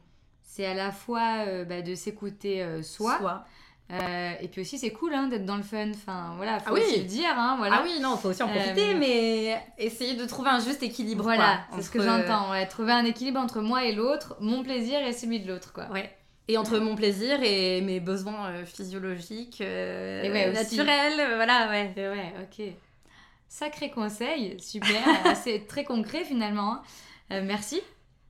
c'est 0.43 0.65
à 0.65 0.73
la 0.73 0.91
fois 0.91 1.45
euh, 1.45 1.65
bah, 1.65 1.81
de 1.81 1.93
s'écouter 1.93 2.63
euh, 2.63 2.81
soi, 2.81 3.17
Soit. 3.19 3.45
Euh, 3.91 4.34
et 4.41 4.47
puis 4.50 4.62
aussi 4.62 4.78
c'est 4.78 4.89
cool 4.91 5.13
hein, 5.13 5.28
d'être 5.28 5.45
dans 5.45 5.56
le 5.58 5.63
fun. 5.63 5.89
Enfin, 5.91 6.34
voilà, 6.36 6.60
faut 6.60 6.65
Ah 6.69 6.73
oui. 6.73 6.82
aussi 6.82 6.97
le 7.00 7.06
dire, 7.06 7.30
hein, 7.38 7.56
voilà. 7.58 7.78
Ah 7.80 7.84
oui, 7.86 8.00
non, 8.02 8.17
faut 8.17 8.30
aussi 8.30 8.43
en 8.43 8.47
profiter, 8.50 8.93
Euh, 8.95 8.97
mais 9.00 9.62
essayer 9.78 10.15
de 10.15 10.26
trouver 10.26 10.50
un 10.50 10.60
juste 10.60 10.84
équilibre. 10.84 11.23
Voilà, 11.23 11.62
c'est 11.76 11.82
ce 11.82 11.89
que 11.89 12.00
entre- 12.00 12.08
j'entends. 12.28 12.52
Ouais, 12.52 12.65
trouver 12.67 12.91
un 12.93 13.06
équilibre 13.06 13.39
entre 13.39 13.62
moi 13.62 13.86
et 13.86 13.93
l'autre, 13.93 14.36
mon 14.41 14.63
plaisir 14.63 15.00
et 15.06 15.13
celui 15.13 15.39
de 15.39 15.47
l'autre, 15.52 15.71
quoi. 15.73 15.88
Ouais. 15.91 16.13
Et 16.50 16.58
entre 16.58 16.80
mon 16.80 16.95
plaisir 16.95 17.39
et 17.43 17.82
mes 17.82 18.00
besoins 18.00 18.47
euh, 18.52 18.65
physiologiques, 18.65 19.60
euh, 19.62 20.23
Et 20.23 20.32
ouais, 20.32 20.50
aussi. 20.50 20.78
naturels, 20.78 21.19
euh, 21.19 21.36
voilà, 21.36 21.67
ouais. 21.69 21.93
Et 21.97 22.08
ouais, 22.08 22.34
ok. 22.41 22.65
Sacré 23.50 23.89
conseil, 23.91 24.58
super, 24.60 24.89
euh, 25.26 25.34
c'est 25.43 25.65
très 25.67 25.84
concret 25.86 26.23
finalement. 26.26 26.73
hein. 26.73 26.82
Euh, 27.32 27.41
merci. 27.45 27.82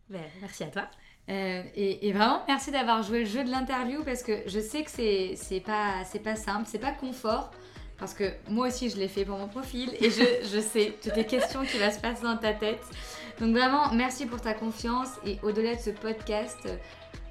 Ben, 0.10 0.22
merci 0.41 0.63
à 0.63 0.67
toi. 0.67 0.84
Euh, 1.30 1.62
et, 1.76 2.08
et 2.08 2.13
vraiment, 2.13 2.42
merci 2.48 2.72
d'avoir 2.72 3.04
joué 3.04 3.20
le 3.20 3.26
jeu 3.26 3.44
de 3.44 3.50
l'interview 3.50 4.04
parce 4.04 4.24
que 4.24 4.32
je 4.46 4.60
sais 4.60 4.84
que 4.84 4.92
c'est 4.92 5.34
c'est 5.36 5.60
pas, 5.60 6.04
c'est 6.06 6.24
pas 6.24 6.36
simple, 6.36 6.63
c'est 6.68 6.80
pas 6.80 6.92
confort. 6.92 7.52
Parce 8.00 8.13
que 8.13 8.32
moi 8.48 8.68
aussi, 8.68 8.90
je 8.90 8.98
l'ai 8.98 9.08
fait 9.08 9.26
pour 9.26 9.38
mon 9.38 9.48
profil 9.48 9.92
et 10.00 10.10
je, 10.10 10.24
je 10.54 10.60
sais 10.60 10.94
toutes 11.04 11.16
les 11.16 11.26
questions 11.26 11.63
qui 11.63 11.78
vont 11.78 11.92
se 11.92 12.00
passer 12.00 12.24
dans 12.24 12.38
ta 12.38 12.54
tête. 12.54 12.84
Donc 13.40 13.52
vraiment, 13.56 13.92
merci 13.94 14.26
pour 14.26 14.40
ta 14.42 14.54
confiance 14.54 15.10
et 15.26 15.38
au-delà 15.44 15.76
de 15.76 15.82
ce 15.82 15.90
podcast, 15.90 16.68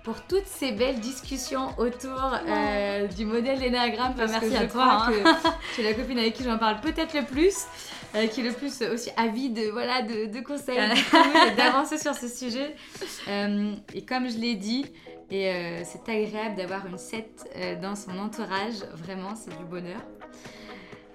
pour 0.04 0.22
toutes 0.22 0.46
ces 0.46 0.70
belles 0.70 1.00
discussions 1.00 1.68
autour 1.78 2.32
euh, 2.46 3.08
du 3.08 3.24
modèle 3.24 3.58
d'énagramme. 3.58 4.14
Parce 4.14 4.32
merci 4.32 4.50
que 4.50 4.56
à 4.56 4.66
toi, 4.66 4.68
crois 4.68 5.06
hein. 5.08 5.36
que 5.42 5.74
tu 5.74 5.80
es 5.80 5.84
la 5.84 5.94
copine 5.94 6.18
avec 6.18 6.34
qui 6.34 6.44
j'en 6.44 6.58
parle 6.58 6.80
peut-être 6.80 7.12
le 7.12 7.24
plus, 7.24 7.64
euh, 8.14 8.26
qui 8.26 8.40
est 8.40 8.44
le 8.44 8.52
plus 8.52 8.82
aussi 8.82 9.10
avide 9.16 9.58
voilà, 9.72 10.02
de, 10.02 10.26
de 10.26 10.40
conseils, 10.40 10.78
et 10.78 11.56
d'avancer 11.56 11.98
sur 11.98 12.14
ce 12.14 12.28
sujet. 12.28 12.74
Euh, 13.28 13.74
et 13.94 14.02
comme 14.02 14.28
je 14.28 14.38
l'ai 14.38 14.54
dit, 14.54 14.86
et 15.30 15.50
euh, 15.50 15.82
c'est 15.84 16.08
agréable 16.10 16.56
d'avoir 16.56 16.86
une 16.86 16.98
7 16.98 17.50
euh, 17.56 17.80
dans 17.80 17.96
son 17.96 18.16
entourage, 18.18 18.84
vraiment, 18.94 19.34
c'est 19.34 19.56
du 19.56 19.64
bonheur. 19.64 20.00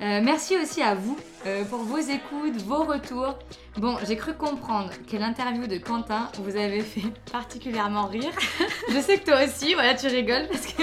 Euh, 0.01 0.19
merci 0.23 0.58
aussi 0.58 0.82
à 0.82 0.95
vous 0.95 1.15
euh, 1.45 1.63
pour 1.63 1.80
vos 1.80 1.99
écoutes, 1.99 2.60
vos 2.63 2.84
retours. 2.84 3.36
Bon, 3.77 3.97
j'ai 4.08 4.15
cru 4.15 4.34
comprendre 4.34 4.89
que 5.10 5.15
l'interview 5.15 5.67
de 5.67 5.77
Quentin 5.77 6.27
vous 6.39 6.58
avait 6.58 6.82
fait 6.82 7.08
particulièrement 7.32 8.08
rire. 8.08 8.32
Je 8.89 8.99
sais 8.99 9.19
que 9.19 9.25
toi 9.25 9.43
aussi, 9.45 9.75
voilà, 9.75 9.93
tu 9.93 10.08
rigoles 10.08 10.47
parce 10.47 10.65
que 10.65 10.82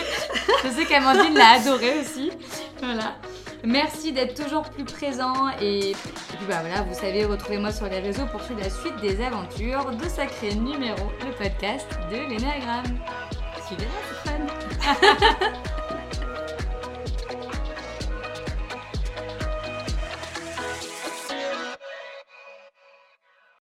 je 0.65 0.69
sais 0.69 0.85
qu'Amandine 0.85 1.35
l'a 1.35 1.61
adoré 1.61 1.99
aussi. 2.01 2.31
Voilà. 2.81 3.17
Merci 3.65 4.13
d'être 4.13 4.41
toujours 4.41 4.63
plus 4.71 4.85
présent 4.85 5.49
et, 5.61 5.93
puis 5.93 6.47
bah 6.49 6.59
voilà, 6.61 6.83
vous 6.83 6.95
savez, 6.95 7.25
retrouvez-moi 7.25 7.73
sur 7.73 7.89
les 7.89 7.99
réseaux 7.99 8.27
pour 8.27 8.41
suivre 8.43 8.61
la 8.61 8.71
suite 8.71 8.97
des 9.01 9.23
aventures 9.23 9.91
de 9.91 10.09
Sacré 10.09 10.55
Numéro, 10.55 11.11
le 11.25 11.33
podcast 11.33 11.89
de 12.11 12.17
l'Énéagramme. 12.17 12.99
Suivez-moi, 13.67 14.01
c'est 14.09 14.31
fun. 14.31 15.69